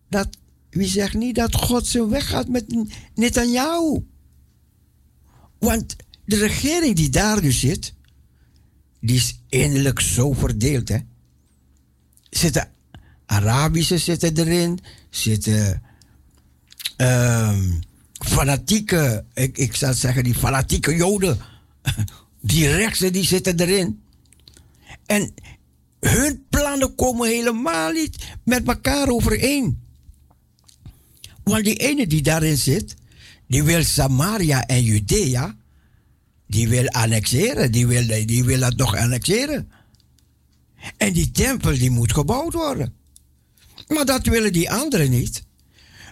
dat, 0.09 0.27
wie 0.69 0.87
zegt 0.87 1.13
niet 1.13 1.35
dat 1.35 1.55
God 1.55 1.87
zijn 1.87 2.09
weg 2.09 2.29
gaat 2.29 2.47
met 2.47 2.65
Netanyahu? 3.15 4.05
Want 5.59 5.95
de 6.25 6.37
regering 6.37 6.95
die 6.95 7.09
daar 7.09 7.41
nu 7.41 7.51
zit, 7.51 7.93
die 8.99 9.15
is 9.15 9.39
innerlijk 9.47 9.99
zo 9.99 10.33
verdeeld. 10.33 10.89
Hè? 10.89 10.97
Zitten 12.29 12.71
Arabische 13.25 13.97
zitten 13.97 14.37
erin, 14.37 14.79
zitten 15.09 15.81
ehm, 16.97 17.71
fanatieke, 18.25 19.25
ik, 19.33 19.57
ik 19.57 19.75
zou 19.75 19.93
zeggen 19.93 20.23
die 20.23 20.35
fanatieke 20.35 20.95
Joden, 20.95 21.37
die 22.41 22.67
rechtse 22.67 23.11
die 23.11 23.25
zitten 23.25 23.59
erin. 23.59 24.01
En 25.05 25.33
hun 25.99 26.45
plannen 26.49 26.95
komen 26.95 27.29
helemaal 27.29 27.91
niet 27.91 28.15
met 28.43 28.67
elkaar 28.67 29.07
overeen. 29.07 29.79
Want 31.43 31.63
die 31.63 31.75
ene 31.75 32.07
die 32.07 32.21
daarin 32.21 32.57
zit, 32.57 32.95
die 33.47 33.63
wil 33.63 33.83
Samaria 33.83 34.65
en 34.65 34.83
Judea, 34.83 35.55
die 36.47 36.67
wil 36.67 36.87
annexeren, 36.87 37.71
die 37.71 37.87
wil, 37.87 38.25
die 38.25 38.43
wil 38.43 38.59
dat 38.59 38.75
nog 38.75 38.95
annexeren. 38.95 39.71
En 40.97 41.13
die 41.13 41.31
tempel 41.31 41.77
die 41.77 41.89
moet 41.89 42.13
gebouwd 42.13 42.53
worden. 42.53 42.93
Maar 43.87 44.05
dat 44.05 44.25
willen 44.25 44.53
die 44.53 44.71
anderen 44.71 45.09
niet. 45.09 45.43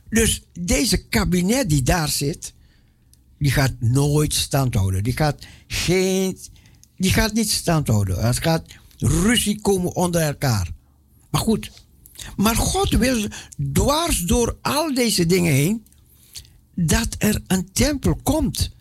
Dus 0.10 0.44
deze 0.60 0.98
kabinet 1.08 1.70
die 1.70 1.84
daar 1.84 2.10
zit, 2.10 2.54
die 3.38 3.52
gaat 3.52 3.74
nooit 3.80 4.34
stand 4.34 4.74
houden. 4.74 5.04
Die 5.04 5.16
gaat, 5.16 5.46
geen, 5.68 6.38
die 6.98 7.14
gaat 7.14 7.34
niet 7.34 7.50
stand 7.50 7.88
houden. 7.88 8.26
Het 8.26 8.38
gaat 8.38 8.64
ruzie 8.98 9.62
komen 9.62 9.96
onder 9.96 10.22
elkaar. 10.22 10.72
Maar 11.30 11.42
goed. 11.42 11.72
Maar 12.36 12.56
God 12.56 12.90
wil 12.90 13.28
dwars 13.74 14.20
door 14.20 14.58
al 14.62 14.94
deze 14.94 15.26
dingen 15.26 15.54
heen 15.54 15.86
dat 16.74 17.16
er 17.18 17.42
een 17.48 17.72
tempel 17.72 18.20
komt. 18.24 18.72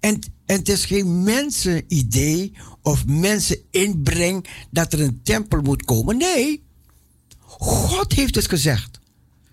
En, 0.00 0.20
en 0.46 0.58
het 0.58 0.68
is 0.68 0.84
geen 0.84 1.22
mensenidee 1.22 2.52
of 2.82 3.06
mensen 3.06 3.58
inbreng 3.70 4.46
dat 4.70 4.92
er 4.92 5.00
een 5.00 5.20
tempel 5.22 5.62
moet 5.62 5.84
komen. 5.84 6.16
Nee, 6.16 6.62
God 7.40 8.12
heeft 8.12 8.34
het 8.34 8.48
gezegd. 8.48 9.00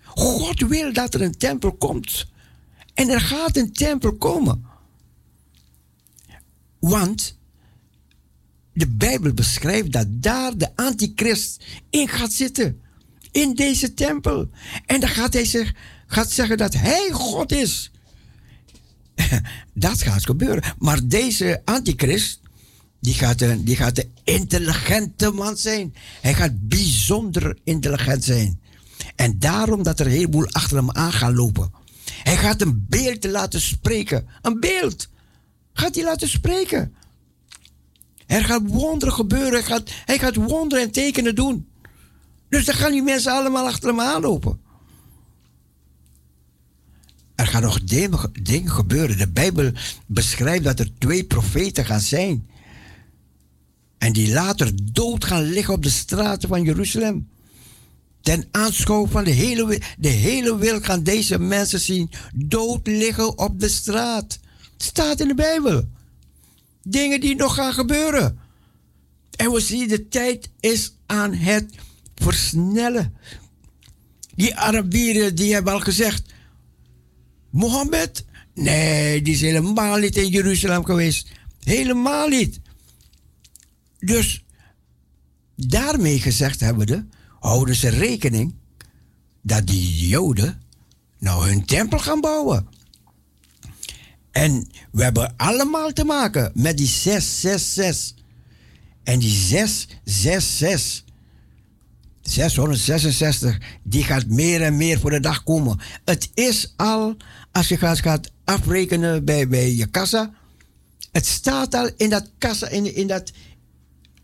God 0.04 0.60
wil 0.60 0.92
dat 0.92 1.14
er 1.14 1.22
een 1.22 1.38
tempel 1.38 1.72
komt. 1.72 2.26
En 2.94 3.08
er 3.08 3.20
gaat 3.20 3.56
een 3.56 3.72
tempel 3.72 4.16
komen. 4.16 4.64
Want 6.78 7.38
de 8.72 8.88
Bijbel 8.88 9.32
beschrijft 9.32 9.92
dat 9.92 10.06
daar 10.08 10.56
de 10.56 10.76
antichrist 10.76 11.64
in 11.90 12.08
gaat 12.08 12.32
zitten. 12.32 12.80
In 13.30 13.54
deze 13.54 13.94
tempel. 13.94 14.50
En 14.86 15.00
dan 15.00 15.08
gaat 15.08 15.32
hij 15.32 15.72
gaat 16.06 16.30
zeggen 16.30 16.56
dat 16.56 16.74
hij 16.74 17.10
God 17.12 17.52
is. 17.52 17.90
dat 19.74 20.02
gaat 20.02 20.24
gebeuren. 20.24 20.62
Maar 20.78 21.00
deze 21.04 21.62
antichrist, 21.64 22.40
die 23.00 23.14
gaat, 23.14 23.40
een, 23.40 23.64
die 23.64 23.76
gaat 23.76 23.98
een 23.98 24.12
intelligente 24.24 25.30
man 25.30 25.56
zijn. 25.56 25.94
Hij 26.20 26.34
gaat 26.34 26.68
bijzonder 26.68 27.58
intelligent 27.64 28.24
zijn. 28.24 28.60
En 29.16 29.38
daarom 29.38 29.82
dat 29.82 30.00
er 30.00 30.06
een 30.06 30.12
heleboel 30.12 30.48
achter 30.48 30.76
hem 30.76 30.90
aan 30.90 31.12
gaan 31.12 31.34
lopen. 31.34 31.72
Hij 32.22 32.36
gaat 32.36 32.60
een 32.60 32.86
beeld 32.88 33.24
laten 33.24 33.60
spreken. 33.60 34.28
Een 34.42 34.60
beeld. 34.60 35.08
Gaat 35.72 35.94
hij 35.94 36.04
laten 36.04 36.28
spreken. 36.28 36.94
Er 38.32 38.44
gaat 38.44 38.62
wonderen 38.64 39.14
gebeuren. 39.14 39.52
Hij 39.52 39.62
gaat, 39.62 39.90
hij 40.04 40.18
gaat 40.18 40.34
wonderen 40.34 40.84
en 40.84 40.90
tekenen 40.90 41.34
doen. 41.34 41.66
Dus 42.48 42.64
dan 42.64 42.74
gaan 42.74 42.92
die 42.92 43.02
mensen 43.02 43.32
allemaal 43.32 43.66
achter 43.66 43.88
hem 43.88 44.00
aanlopen. 44.00 44.60
Er 47.34 47.46
gaan 47.46 47.62
nog 47.62 47.80
dingen 48.42 48.70
gebeuren. 48.70 49.18
De 49.18 49.28
Bijbel 49.28 49.72
beschrijft 50.06 50.64
dat 50.64 50.78
er 50.78 50.90
twee 50.98 51.24
profeten 51.24 51.84
gaan 51.84 52.00
zijn. 52.00 52.46
En 53.98 54.12
die 54.12 54.32
later 54.32 54.72
dood 54.92 55.24
gaan 55.24 55.42
liggen 55.42 55.74
op 55.74 55.82
de 55.82 55.90
straten 55.90 56.48
van 56.48 56.62
Jeruzalem. 56.62 57.28
Ten 58.20 58.48
aanschouw 58.50 59.06
van 59.06 59.24
de 59.24 59.30
hele, 59.30 59.80
de 59.98 60.08
hele 60.08 60.58
wereld 60.58 60.84
gaan 60.84 61.02
deze 61.02 61.38
mensen 61.38 61.80
zien 61.80 62.10
dood 62.34 62.86
liggen 62.86 63.38
op 63.38 63.60
de 63.60 63.68
straat. 63.68 64.38
Staat 64.76 65.20
in 65.20 65.28
de 65.28 65.34
Bijbel. 65.34 65.88
Dingen 66.82 67.20
die 67.20 67.34
nog 67.34 67.54
gaan 67.54 67.72
gebeuren. 67.72 68.38
En 69.36 69.52
we 69.52 69.60
zien 69.60 69.88
de 69.88 70.08
tijd 70.08 70.50
is 70.60 70.96
aan 71.06 71.34
het 71.34 71.74
versnellen. 72.14 73.16
Die 74.34 74.56
Arabieren 74.56 75.34
die 75.34 75.52
hebben 75.52 75.72
al 75.72 75.80
gezegd. 75.80 76.32
Mohammed? 77.50 78.24
Nee, 78.54 79.22
die 79.22 79.34
is 79.34 79.40
helemaal 79.40 79.96
niet 79.96 80.16
in 80.16 80.28
Jeruzalem 80.28 80.84
geweest. 80.84 81.28
Helemaal 81.64 82.28
niet. 82.28 82.60
Dus 83.98 84.44
daarmee 85.56 86.20
gezegd 86.20 86.60
hebben 86.60 86.86
we, 86.86 87.04
houden 87.40 87.74
ze 87.74 87.88
rekening 87.88 88.54
dat 89.42 89.66
die 89.66 90.08
Joden 90.08 90.62
nou 91.18 91.48
hun 91.48 91.64
tempel 91.64 91.98
gaan 91.98 92.20
bouwen. 92.20 92.68
En 94.32 94.68
we 94.92 95.02
hebben 95.02 95.34
allemaal 95.36 95.92
te 95.92 96.04
maken 96.04 96.50
met 96.54 96.76
die 96.76 96.86
666. 96.86 98.20
En 99.04 99.18
die 99.18 99.30
666, 99.30 101.04
666, 102.22 103.58
die 103.82 104.04
gaat 104.04 104.26
meer 104.26 104.62
en 104.62 104.76
meer 104.76 105.00
voor 105.00 105.10
de 105.10 105.20
dag 105.20 105.42
komen. 105.42 105.80
Het 106.04 106.30
is 106.34 106.72
al, 106.76 107.16
als 107.52 107.68
je 107.68 107.76
gaat, 107.76 108.30
afrekenen 108.44 109.24
bij, 109.24 109.48
bij 109.48 109.74
je 109.74 109.86
kassa, 109.86 110.34
het 111.12 111.26
staat 111.26 111.74
al 111.74 111.90
in 111.96 112.10
dat 112.10 112.30
kassa, 112.38 112.68
in, 112.68 112.94
in 112.94 113.06
dat, 113.06 113.32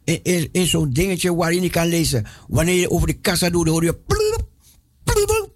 in, 0.05 0.49
in, 0.53 0.67
zo'n 0.67 0.93
dingetje 0.93 1.35
waarin 1.35 1.63
je 1.63 1.71
kan 1.71 1.87
lezen. 1.87 2.27
Wanneer 2.49 2.81
je 2.81 2.91
over 2.91 3.07
de 3.07 3.21
kassa 3.21 3.51
doet, 3.51 3.69
hoor 3.69 3.85
je. 3.85 3.95
plullup, 3.95 4.49
plullup, 5.05 5.53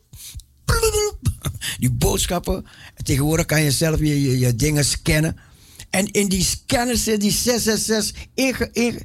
plullup. 0.65 1.32
Die 1.79 1.91
boodschappen. 1.91 2.67
En 2.95 3.05
tegenwoordig 3.05 3.47
kan 3.47 3.63
je 3.63 3.71
zelf 3.71 3.99
je, 3.99 4.39
je, 4.39 4.57
dingen 4.57 4.85
scannen. 4.85 5.37
En 5.91 6.11
in 6.11 6.29
die 6.29 6.45
scanner 6.45 6.97
zit 6.97 7.21
die 7.21 7.31
666 7.31 8.27
inge, 8.35 8.69
inge, 8.73 9.03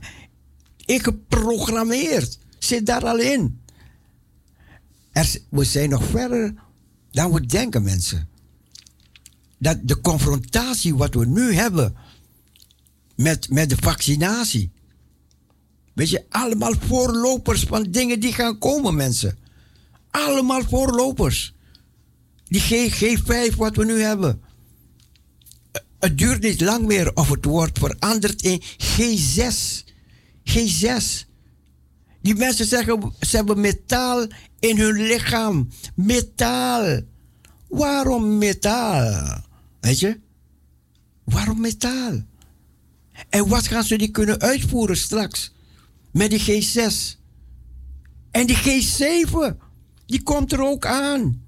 ingeprogrammeerd. 0.86 2.40
Zit 2.60 2.86
daar 2.86 3.06
al 3.06 3.20
in. 3.20 3.62
Er, 5.12 5.38
we 5.50 5.64
zijn 5.64 5.90
nog 5.90 6.04
verder 6.04 6.54
dan 7.12 7.32
we 7.32 7.46
denken, 7.46 7.84
mensen. 7.84 8.30
Dat 9.58 9.78
de 9.84 10.02
confrontatie 10.02 10.96
wat 10.96 11.14
we 11.14 11.26
nu 11.26 11.54
hebben 11.54 11.96
met, 13.16 13.50
met 13.50 13.70
de 13.70 13.78
vaccinatie. 13.80 14.72
Weet 15.94 16.10
je, 16.10 16.26
allemaal 16.30 16.74
voorlopers 16.80 17.64
van 17.64 17.84
dingen 17.84 18.20
die 18.20 18.34
gaan 18.34 18.58
komen, 18.58 18.96
mensen. 18.96 19.38
Allemaal 20.12 20.64
voorlopers. 20.64 21.54
Die 22.50 22.62
G, 22.62 23.02
G5 23.04 23.56
wat 23.56 23.76
we 23.76 23.86
nu 23.86 24.02
hebben. 24.02 24.42
Het 26.00 26.18
duurt 26.18 26.42
niet 26.42 26.62
lang 26.62 26.86
meer 26.86 27.16
of 27.16 27.30
het 27.30 27.46
wordt 27.46 27.80
veranderd 27.80 28.42
in 28.42 28.62
G6. 28.62 29.84
G6. 30.44 31.26
Die 32.22 32.36
mensen 32.36 32.66
zeggen, 32.66 33.14
ze 33.20 33.36
hebben 33.36 33.60
metaal 33.60 34.28
in 34.60 34.78
hun 34.78 35.08
lichaam. 35.08 35.70
Metaal. 35.96 37.02
Waarom 37.68 38.38
metaal? 38.38 39.44
Weet 39.80 40.00
je? 40.00 40.20
Waarom 41.24 41.62
metaal? 41.62 42.22
En 43.30 43.48
wat 43.48 43.68
gaan 43.68 43.84
ze 43.84 43.98
die 43.98 44.12
kunnen 44.12 44.40
uitvoeren 44.40 44.98
straks? 44.98 45.54
Met 46.12 46.30
die 46.30 46.64
G6. 46.64 47.18
En 48.32 48.48
die 48.48 48.58
G7, 48.58 49.58
die 50.06 50.24
komt 50.24 50.52
er 50.52 50.62
ook 50.62 50.86
aan. 50.86 51.47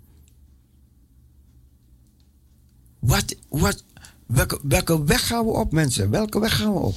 Wat, 3.00 3.36
wat, 3.50 3.84
welke, 4.26 4.60
welke 4.64 5.04
weg 5.04 5.28
gaan 5.28 5.46
we 5.46 5.52
op, 5.52 5.72
mensen? 5.72 6.10
Welke 6.10 6.40
weg 6.40 6.56
gaan 6.58 6.74
we 6.74 6.80
op? 6.80 6.96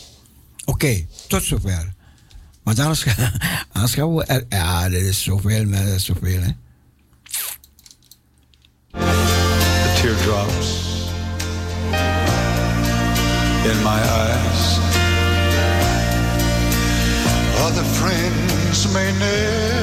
Oké, 0.64 1.06
tot 1.28 1.42
zover. 1.42 1.92
Want 2.62 2.78
anders, 2.78 3.06
anders 3.72 3.94
gaan 3.94 4.14
we... 4.14 4.24
Er, 4.24 4.46
ja, 4.48 4.84
er 4.84 4.92
is 4.92 5.22
zoveel, 5.22 5.64
maar 5.64 5.80
er 5.80 5.94
is 5.94 6.04
zoveel, 6.04 6.40
hè. 6.40 6.50
the 8.92 10.00
teardrops 10.00 11.08
in 13.70 13.78
my 13.82 14.00
eyes. 14.00 14.78
Other 17.64 17.84
friends 17.84 18.92
may 18.92 19.12
never 19.18 19.81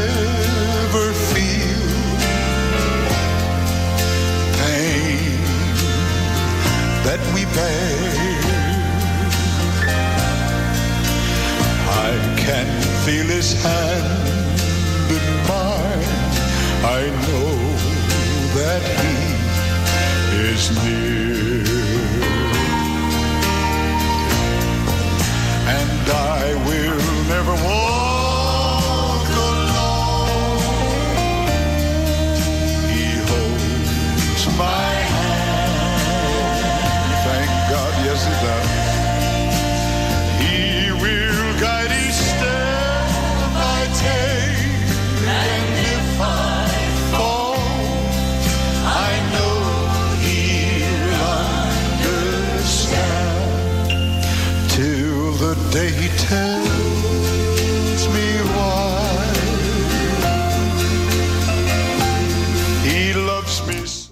that 7.10 7.34
we 7.34 7.44
bear. 7.58 8.40
I 12.06 12.12
can 12.38 12.68
feel 13.04 13.26
his 13.26 13.50
hand 13.64 14.30
in 15.18 15.26
mine. 15.50 16.12
I 16.98 17.02
know 17.26 17.50
that 18.58 18.84
he 19.02 19.16
is 20.52 20.64
near. 20.84 21.66
And 25.80 26.06
I 26.12 26.44
will 26.68 27.02
never 27.34 27.56
walk 27.64 27.99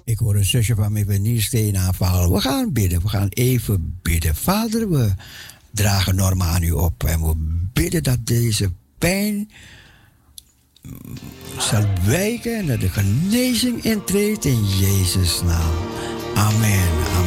Ik 0.03 0.23
hoor 0.23 0.35
een 0.35 0.45
zusje 0.45 0.75
van 0.75 0.91
me 0.91 1.05
van 1.05 1.21
Nieuwsteen 1.21 1.77
aanvallen. 1.77 2.31
We 2.31 2.41
gaan 2.41 2.73
bidden, 2.73 3.01
we 3.01 3.09
gaan 3.09 3.27
even 3.29 3.99
bidden. 4.01 4.35
Vader, 4.35 4.89
we 4.89 5.13
dragen 5.71 6.15
Norma 6.15 6.45
aan 6.45 6.63
u 6.63 6.71
op 6.71 7.03
en 7.03 7.21
we 7.21 7.33
bidden 7.73 8.03
dat 8.03 8.25
deze 8.25 8.71
pijn 8.97 9.51
zal 11.57 11.85
wijken 12.05 12.57
en 12.57 12.67
dat 12.67 12.79
de 12.79 12.89
genezing 12.89 13.83
intreedt 13.83 14.45
in 14.45 14.65
Jezus' 14.65 15.41
naam. 15.41 15.73
Amen, 16.35 16.89
amen. 17.15 17.26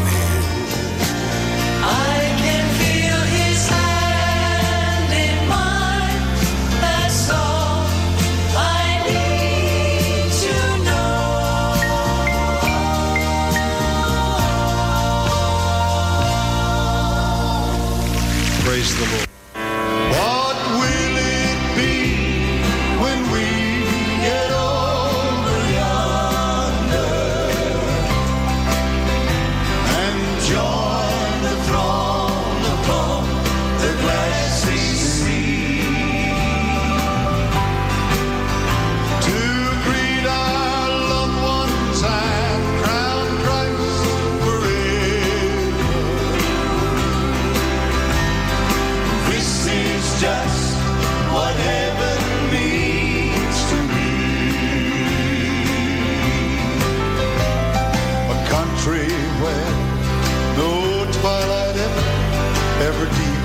Praise 18.81 18.99
the 18.99 19.17
Lord. 19.17 19.30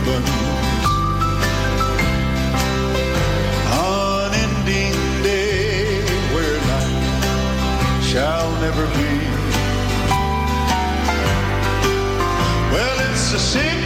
ribbons. 0.06 0.30
Unending 3.72 4.94
day 5.24 6.02
where 6.34 6.60
night 6.68 8.02
shall 8.04 8.52
never 8.62 8.86
be. 8.98 9.16
Well, 12.74 13.12
it's 13.12 13.32
the 13.32 13.40
same. 13.40 13.85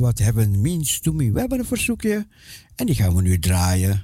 what 0.00 0.18
heaven 0.18 0.60
means 0.60 1.00
to 1.00 1.12
me. 1.12 1.32
We 1.32 1.40
hebben 1.40 1.58
een 1.58 1.64
verzoekje 1.64 2.26
en 2.76 2.86
die 2.86 2.94
gaan 2.94 3.14
we 3.14 3.22
nu 3.22 3.38
draaien. 3.38 4.02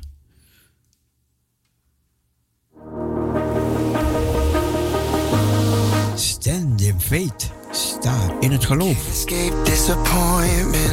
Stand 6.14 6.80
in 6.80 7.00
faith. 7.00 7.50
Sta 7.70 8.36
in 8.40 8.52
het 8.52 8.64
geloof. 8.64 9.08
Escape 9.08 9.62
disappointment. 9.64 10.85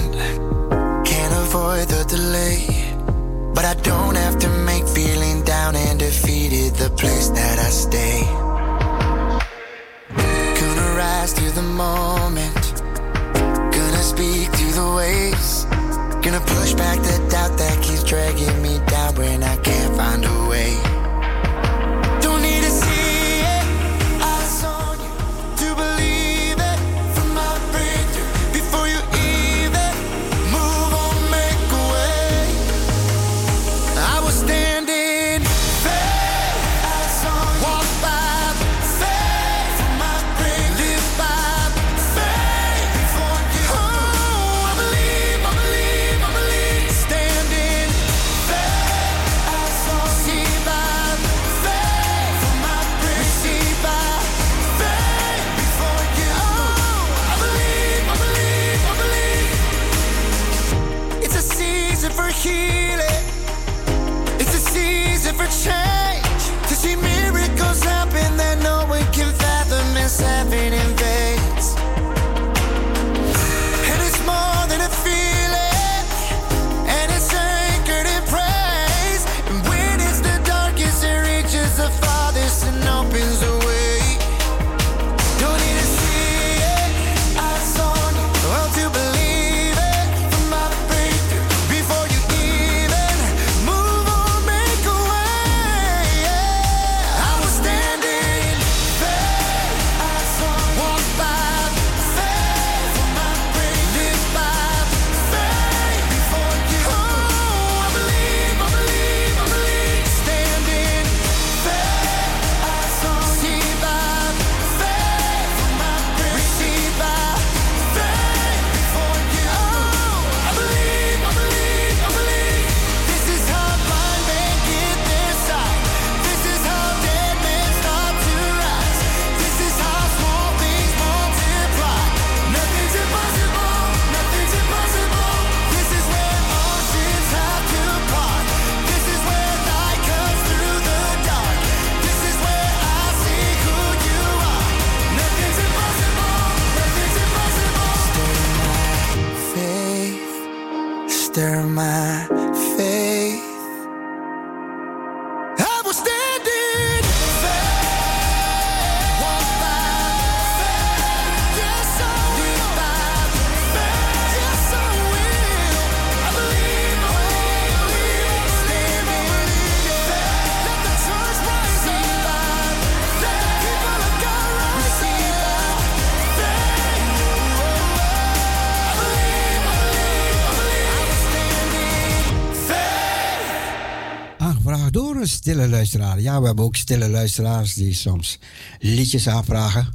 stille 185.44 185.68
luisteraar. 185.68 186.22
Ja, 186.22 186.40
we 186.40 186.46
hebben 186.46 186.66
ook 186.66 186.76
stille 186.76 187.10
luisteraars 187.10 187.74
die 187.74 187.94
soms 187.94 188.40
liedjes 188.80 189.28
aanvragen. 189.28 189.94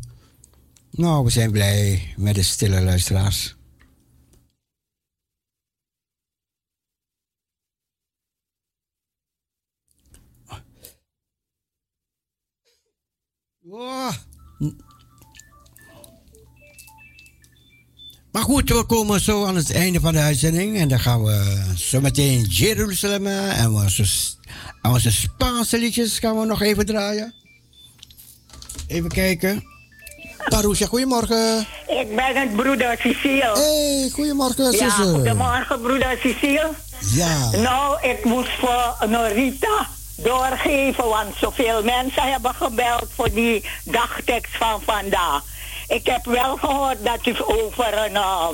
Nou, 0.91 1.25
we 1.25 1.31
zijn 1.31 1.51
blij 1.51 2.13
met 2.17 2.35
de 2.35 2.43
stille 2.43 2.83
luisteraars. 2.83 3.57
We 18.69 18.85
komen 18.87 19.21
zo 19.21 19.47
aan 19.47 19.57
het 19.57 19.73
einde 19.73 20.01
van 20.01 20.13
de 20.13 20.19
uitzending. 20.19 20.79
En 20.79 20.89
dan 20.89 21.01
gaan 21.01 21.25
we 21.25 21.63
zo 21.77 22.01
meteen 22.01 22.43
Jeruzalem 22.43 23.27
eh, 23.27 23.61
en 23.61 23.71
onze, 23.71 24.05
en 24.83 24.91
onze 24.91 25.13
Spaanse 25.13 25.79
liedjes 25.79 26.19
gaan 26.19 26.41
we 26.41 26.47
nog 26.47 26.63
even 26.63 26.87
draaien. 26.87 27.35
Even 28.87 29.09
kijken. 29.09 29.65
Tarusha, 30.49 30.87
goedemorgen. 30.87 31.67
Ik 31.87 32.17
ben 32.17 32.37
het 32.37 32.57
broeder 32.57 32.97
Cecile. 33.01 33.53
hey, 33.55 34.11
goedemorgen, 34.13 34.73
Cecile. 34.73 35.07
Ja, 35.07 35.15
goedemorgen, 35.15 35.81
broeder 35.81 36.19
Cecile. 36.23 36.71
Ja. 37.15 37.51
Nou, 37.51 38.09
ik 38.09 38.25
moest 38.25 38.59
voor 38.59 39.09
Norita 39.09 39.89
doorgeven, 40.17 41.09
want 41.09 41.35
zoveel 41.41 41.83
mensen 41.83 42.33
hebben 42.33 42.55
gebeld 42.55 43.07
voor 43.15 43.33
die 43.33 43.65
dagtekst 43.85 44.57
van 44.57 44.83
vandaag. 44.85 45.43
Ik 45.89 46.07
heb 46.07 46.25
wel 46.25 46.57
gehoord 46.57 47.05
dat 47.05 47.27
u 47.27 47.35
over 47.47 48.05
een, 48.05 48.13
uh, 48.13 48.49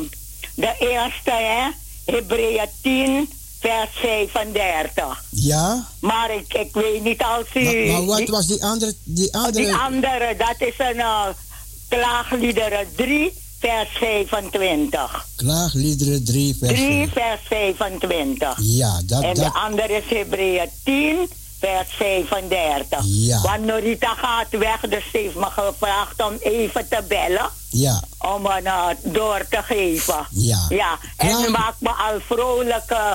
de 0.55 0.75
eerste, 0.79 1.31
hè, 1.31 1.71
Hebreeën 2.13 2.69
10, 2.83 3.29
vers 3.61 3.91
35. 3.93 5.25
Ja? 5.31 5.89
Maar 6.01 6.35
ik, 6.35 6.55
ik 6.55 6.73
weet 6.73 7.05
niet 7.05 7.23
als 7.23 7.47
u... 7.55 7.63
Maar, 7.63 8.03
maar 8.03 8.19
wat 8.19 8.29
was 8.29 8.47
die 8.47 8.65
andere? 8.65 8.95
Die 9.05 9.35
andere... 9.35 9.65
die 9.65 9.75
andere, 9.75 10.37
dat 10.37 10.69
is 10.69 10.75
een 10.79 10.97
uh, 10.97 11.27
klaagliederen 11.89 12.87
3, 12.97 13.33
vers 13.59 13.89
25. 13.93 15.27
Klaagliederen 15.37 16.25
3, 16.25 16.57
vers 16.61 16.73
3, 16.73 17.09
vers 17.09 17.41
25. 17.49 18.59
Ja, 18.61 19.01
dat... 19.05 19.23
en 19.23 19.35
de 19.35 19.53
andere 19.53 19.93
is 19.93 20.17
Hebreeën 20.19 20.69
10, 20.85 21.29
vers 21.65 21.89
35. 21.97 22.99
Ja. 23.05 23.41
Want 23.41 23.65
Norita 23.65 24.15
gaat 24.15 24.47
weg, 24.51 24.81
dus 24.81 25.03
ze 25.13 25.19
heeft 25.19 25.35
me 25.35 25.47
gevraagd 25.51 26.23
om 26.23 26.37
even 26.41 26.89
te 26.89 27.03
bellen. 27.09 27.49
ja, 27.71 28.03
Om 28.19 28.47
een 28.47 28.65
uh, 28.65 28.87
door 29.03 29.47
te 29.51 29.63
geven. 29.63 30.27
Ja. 30.31 30.67
Ja, 30.69 30.99
en 31.17 31.41
nu 31.41 31.49
maakt 31.51 31.81
me 31.81 31.89
al 31.89 32.21
vrolijk 32.27 32.91
uh, 32.93 33.13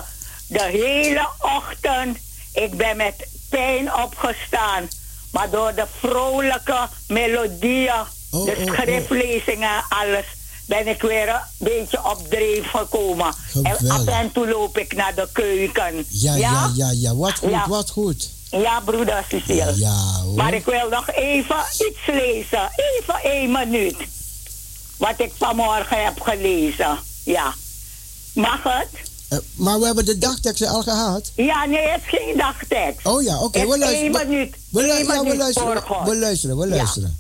de 0.48 0.64
hele 0.64 1.28
ochtend. 1.40 2.18
Ik 2.54 2.78
ben 2.78 2.98
met 2.98 3.28
pijn 3.50 3.94
opgestaan. 3.96 4.88
Maar 5.32 5.50
door 5.50 5.74
de 5.76 5.86
vrolijke 6.00 6.88
melodieën, 7.08 7.94
Oh, 8.32 8.46
de 8.46 8.56
oh, 8.58 8.66
oh. 8.68 8.74
schriftlezingen, 8.74 9.84
alles, 9.90 10.26
ben 10.66 10.88
ik 10.88 11.02
weer 11.02 11.30
een 11.30 11.40
beetje 11.58 12.06
op 12.06 12.30
dreef 12.30 12.70
gekomen. 12.72 13.34
En 13.64 13.90
af 13.90 14.06
en 14.06 14.32
toe 14.32 14.48
loop 14.48 14.78
ik 14.78 14.94
naar 14.96 15.16
de 15.16 15.28
keuken. 15.34 16.06
ja, 16.10 16.36
ja, 16.36 16.72
ja, 16.76 16.92
ja. 16.92 17.16
Wat 17.16 17.38
goed, 17.38 17.50
Ja. 17.50 17.68
wat 17.68 17.90
goed. 17.90 18.30
Ja, 18.52 18.80
broeder. 18.80 19.26
Ja, 19.46 19.96
hoor. 20.24 20.36
Maar 20.36 20.54
ik 20.54 20.66
wil 20.66 20.90
nog 20.90 21.12
even 21.12 21.56
iets 21.90 22.00
lezen. 22.06 22.70
Even 22.76 23.16
één 23.24 23.52
minuut. 23.52 23.96
Wat 24.98 25.14
ik 25.20 25.32
vanmorgen 25.38 26.04
heb 26.04 26.20
gelezen. 26.22 26.98
Ja. 27.24 27.54
Mag 28.34 28.64
het? 28.64 28.88
Eh, 29.30 29.38
maar 29.56 29.80
we 29.80 29.86
hebben 29.86 30.06
de 30.06 30.18
dagteksten 30.18 30.68
al 30.68 30.82
gehad. 30.84 31.32
Ja, 31.36 31.66
nee, 31.66 31.88
het 31.88 32.02
is 32.12 32.20
geen 32.20 32.38
dagtekst. 32.38 33.06
Oh 33.06 33.22
ja, 33.24 33.40
oké, 33.40 33.60
Het 33.60 33.68
we 33.68 33.74
is 33.74 33.80
luisteren. 33.80 34.14
één 34.20 34.28
minuut. 34.30 34.56
We, 34.70 34.82
lu- 34.82 34.88
ja, 34.88 35.06
we 35.06 35.24
minuut 35.24 35.38
luisteren. 35.38 35.84
We 36.06 36.16
luisteren, 36.18 36.58
we 36.58 36.68
Ja. 36.68 36.76
luisteren. 36.76 37.20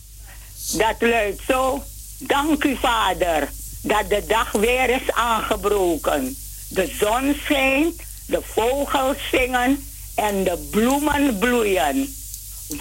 Dat 0.77 0.95
luidt 0.99 1.41
zo. 1.47 1.83
Dank 2.17 2.63
u, 2.63 2.77
Vader, 2.81 3.49
dat 3.81 4.09
de 4.09 4.23
dag 4.27 4.51
weer 4.51 4.89
is 4.89 5.11
aangebroken. 5.11 6.35
De 6.67 6.95
zon 6.99 7.35
schijnt, 7.43 8.01
de 8.25 8.39
vogels 8.53 9.17
zingen 9.31 9.88
en 10.19 10.43
de 10.43 10.67
bloemen 10.71 11.37
bloeien. 11.37 12.13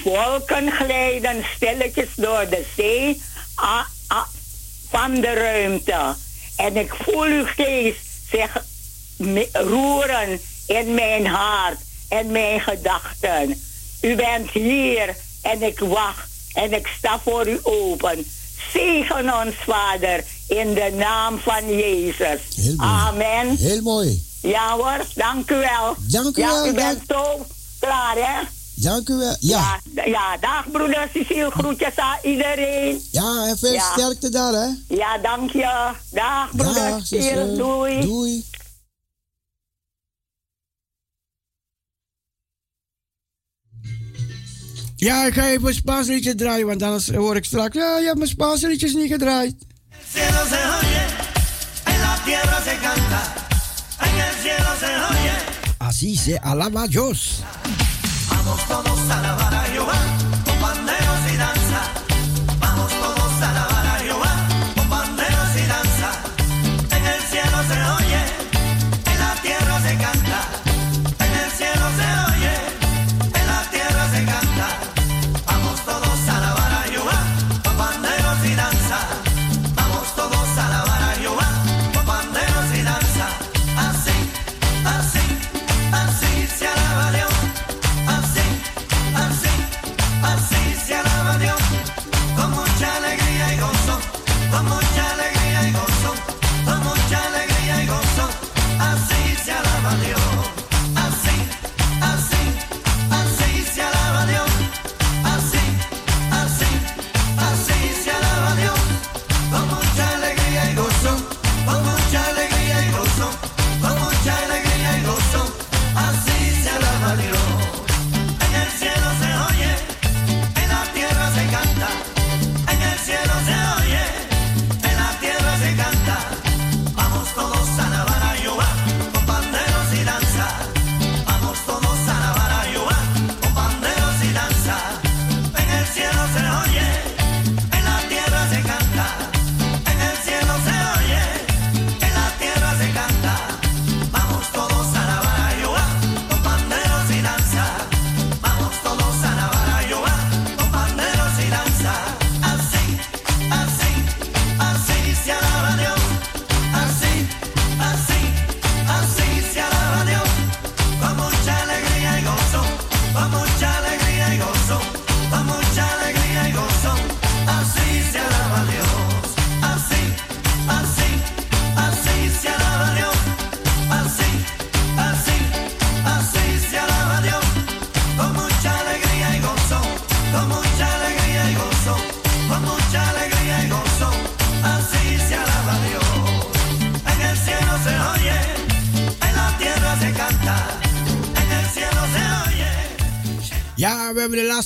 Wolken 0.04 0.70
glijden 0.72 1.44
stilletjes 1.56 2.08
door 2.16 2.46
de 2.50 2.64
zee 2.76 3.22
a- 3.60 3.86
a- 4.12 4.28
van 4.90 5.14
de 5.14 5.32
ruimte. 5.32 6.14
En 6.56 6.76
ik 6.76 6.94
voel 7.02 7.22
uw 7.24 7.44
geest 7.44 7.98
zich 8.30 8.64
roeren 9.52 10.40
in 10.66 10.94
mijn 10.94 11.26
hart 11.26 11.78
en 12.08 12.30
mijn 12.30 12.60
gedachten. 12.60 13.62
U 14.00 14.14
bent 14.16 14.50
hier 14.50 15.16
en 15.42 15.62
ik 15.62 15.78
wacht 15.78 16.28
en 16.52 16.72
ik 16.72 16.86
sta 16.98 17.20
voor 17.24 17.48
u 17.48 17.58
open. 17.62 18.26
Zegen 18.72 19.34
ons, 19.34 19.54
Vader, 19.66 20.24
in 20.48 20.74
de 20.74 20.92
naam 20.96 21.38
van 21.38 21.76
Jezus. 21.76 22.40
Heel. 22.56 22.74
Amen. 22.76 23.56
Heel 23.56 23.82
mooi. 23.82 24.22
Ja 24.48 24.76
hoor, 24.76 25.04
dank 25.14 25.50
u 25.50 25.54
wel. 25.54 25.96
Dank 25.98 26.36
u 26.36 26.40
ja, 26.40 26.48
wel, 26.52 26.68
U 26.68 26.74
bent 26.74 27.02
zo 27.08 27.46
klaar, 27.80 28.14
hè? 28.16 28.46
Dank 28.74 29.08
u 29.08 29.14
wel. 29.14 29.36
Ja, 29.40 29.80
Ja, 29.94 30.04
ja 30.04 30.36
dag 30.40 30.70
broeder 30.70 31.08
Cecile, 31.14 31.50
groetjes 31.50 31.96
aan 31.96 32.18
iedereen. 32.22 33.00
ja 33.10 33.46
en 33.48 33.58
veel 33.58 33.72
Ja. 33.72 33.92
sterkte 33.92 34.28
daar, 34.28 34.52
hè. 34.52 34.68
Ja, 34.94 35.18
dank 35.18 35.50
je. 35.52 35.90
Dag 36.10 36.50
broeder 36.56 36.74
Dag, 36.90 37.06
Cecile, 37.06 37.56
doei. 37.56 38.00
Doei. 38.00 38.44
Ja, 44.96 45.26
ik 45.26 45.32
ga 45.34 45.48
even 45.48 45.68
een 45.68 45.74
Spaans 45.74 46.06
liedje 46.08 46.34
draaien, 46.34 46.66
want 46.66 46.82
anders 46.82 47.10
hoor 47.10 47.36
ik 47.36 47.44
straks... 47.44 47.76
Ja, 47.76 47.98
je 47.98 48.04
hebt 48.04 48.16
mijn 48.18 48.30
Spaanse 48.30 48.68
liedjes 48.68 48.94
niet 48.94 49.10
gedraaid. 49.10 49.54
cielo 50.12 50.44
se 50.48 50.80
oye, 50.82 51.04
en 51.94 52.00
la 52.00 52.18
tierra 52.24 52.60
se 52.60 52.76
canta, 52.82 53.32
Así 55.78 56.16
se 56.16 56.38
alaba 56.38 56.86
Dios. 56.86 57.42
Vamos 58.28 58.68
todos 58.68 59.10
a 59.10 59.18
alabar 59.18 59.54
a 59.54 59.62
Jehová, 59.64 60.07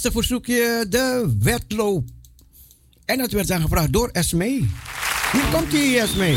laatste 0.02 0.20
verzoekje. 0.20 0.86
De 0.88 1.34
wedloop. 1.38 2.08
En 3.04 3.18
dat 3.18 3.32
werd 3.32 3.50
aangevraagd 3.50 3.92
door 3.92 4.08
Esme. 4.08 4.44
Hier 5.32 5.44
komt 5.52 5.70
die 5.70 5.98
Esme. 5.98 6.36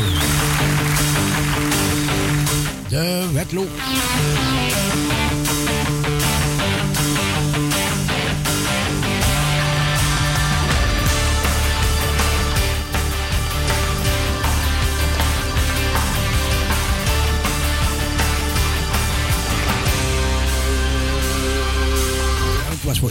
De 2.88 3.30
wedloop. 3.32 3.68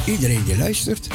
Iedereen 0.05 0.43
die 0.45 0.57
luistert. 0.57 1.07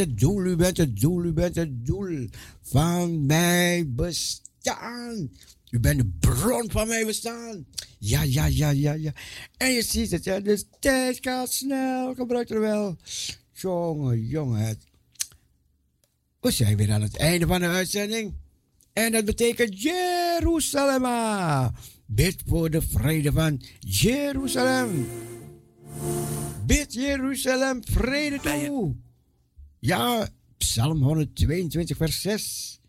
Het 0.00 0.18
doel, 0.18 0.44
u 0.44 0.56
bent 0.56 0.76
het 0.76 1.00
doel, 1.00 1.24
u 1.24 1.32
bent 1.32 1.54
het 1.54 1.86
doel 1.86 2.28
van 2.62 3.26
mijn 3.26 3.94
bestaan. 3.94 5.30
U 5.70 5.80
bent 5.80 5.98
de 5.98 6.10
bron 6.18 6.70
van 6.70 6.88
mijn 6.88 7.06
bestaan. 7.06 7.66
Ja, 7.98 8.22
ja, 8.22 8.46
ja, 8.46 8.70
ja, 8.70 8.92
ja. 8.92 9.12
En 9.56 9.70
je 9.72 9.82
ziet 9.82 10.10
het, 10.10 10.24
ja, 10.24 10.40
de 10.40 10.64
tijd 10.80 11.18
gaat 11.20 11.52
snel. 11.52 12.14
Gebruik 12.14 12.50
er 12.50 12.60
wel. 12.60 12.96
Jongen, 13.52 14.26
jongen. 14.26 14.78
We 16.40 16.50
zijn 16.50 16.76
weer 16.76 16.92
aan 16.92 17.02
het 17.02 17.16
einde 17.16 17.46
van 17.46 17.60
de 17.60 17.66
uitzending. 17.66 18.34
En 18.92 19.12
dat 19.12 19.24
betekent 19.24 19.82
Jeruzalem. 19.82 21.04
Bid 22.06 22.42
voor 22.46 22.70
de 22.70 22.82
vrede 22.82 23.32
van 23.32 23.62
Jeruzalem. 23.78 25.06
Bid 26.66 26.92
Jeruzalem 26.92 27.80
vrede 27.84 28.40
toe. 28.40 28.96
Ja, 29.80 30.28
Psalm 30.58 31.02
122, 31.02 31.96
vers 31.96 32.20
6. 32.20 32.80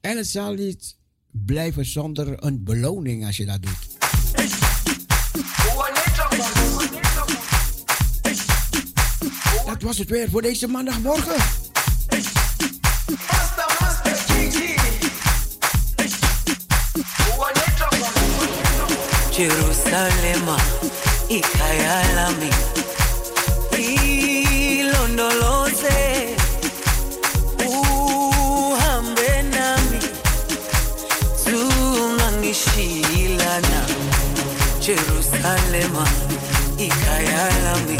En 0.00 0.16
het 0.16 0.26
zal 0.26 0.52
niet 0.52 0.96
blijven 1.30 1.84
zonder 1.84 2.44
een 2.44 2.64
beloning 2.64 3.26
als 3.26 3.36
je 3.36 3.44
dat 3.44 3.62
doet. 3.62 3.96
Dat 9.66 9.82
was 9.82 9.98
het 9.98 10.10
weer 10.10 10.30
voor 10.30 10.42
deze 10.42 10.66
maandagmorgen. 10.66 11.36
Jerusalema 19.30 20.56
ikayalami 21.28 22.48
ilondoloze 23.70 25.57
Jerusalema 34.88 36.04
ikayalami 36.78 37.98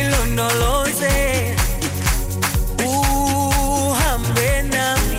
ilondoloze 0.00 1.16
uhambe 2.84 4.50
nami. 4.72 5.18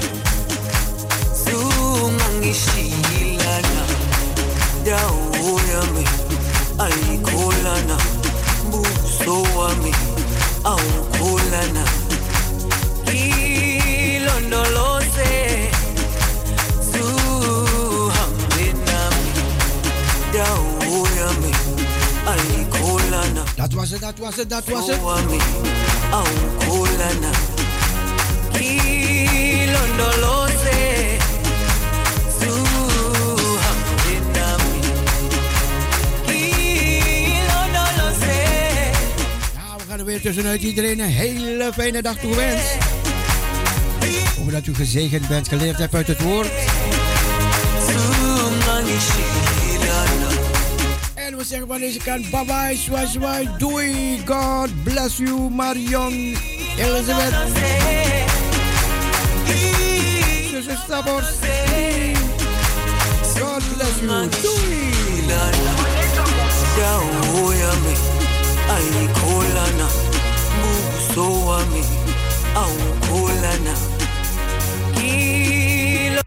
Zungangishilana 1.43 3.83
dawo 4.85 5.51
yami 5.71 6.05
ayikholana 6.85 7.97
buso 8.71 9.35
wami 9.57 9.93
awukholana 10.63 11.83
ilondoloze 13.13 15.00
Dat 23.55 23.73
was 23.73 23.89
het, 23.89 24.01
dat 24.01 24.17
was 24.17 24.35
het, 24.35 24.49
dat 24.49 24.63
was 24.65 24.87
het. 24.87 24.99
Ja, 39.55 39.77
we 39.77 39.83
gaan 39.89 39.99
er 39.99 40.05
weer 40.05 40.21
tussenuit 40.21 40.61
iedereen 40.61 40.99
een 40.99 41.09
hele 41.09 41.71
fijne 41.73 42.01
dag 42.01 42.17
toegewenst. 42.17 42.77
Hoop 44.37 44.51
dat 44.51 44.65
u 44.67 44.75
gezegend 44.75 45.27
bent, 45.27 45.47
geleerd 45.47 45.77
hebt 45.77 45.95
uit 45.95 46.07
het 46.07 46.21
woord. 46.21 46.49
We 51.41 51.47
zeggen 51.47 51.67
van 51.67 51.79
deze 51.79 51.99
bye 52.05 52.45
bye, 52.45 52.75
swai 52.75 53.07
swai, 53.07 53.49
doei, 53.57 54.21
God 54.25 54.83
bless 54.83 55.17
you, 55.17 55.49
Marion, 55.49 56.37
Elizabeth. 56.77 57.33
God 63.39 63.63
bless 63.75 63.99
you, 64.01 64.29
doei. 64.41 64.81
Awukholana 72.55 74.00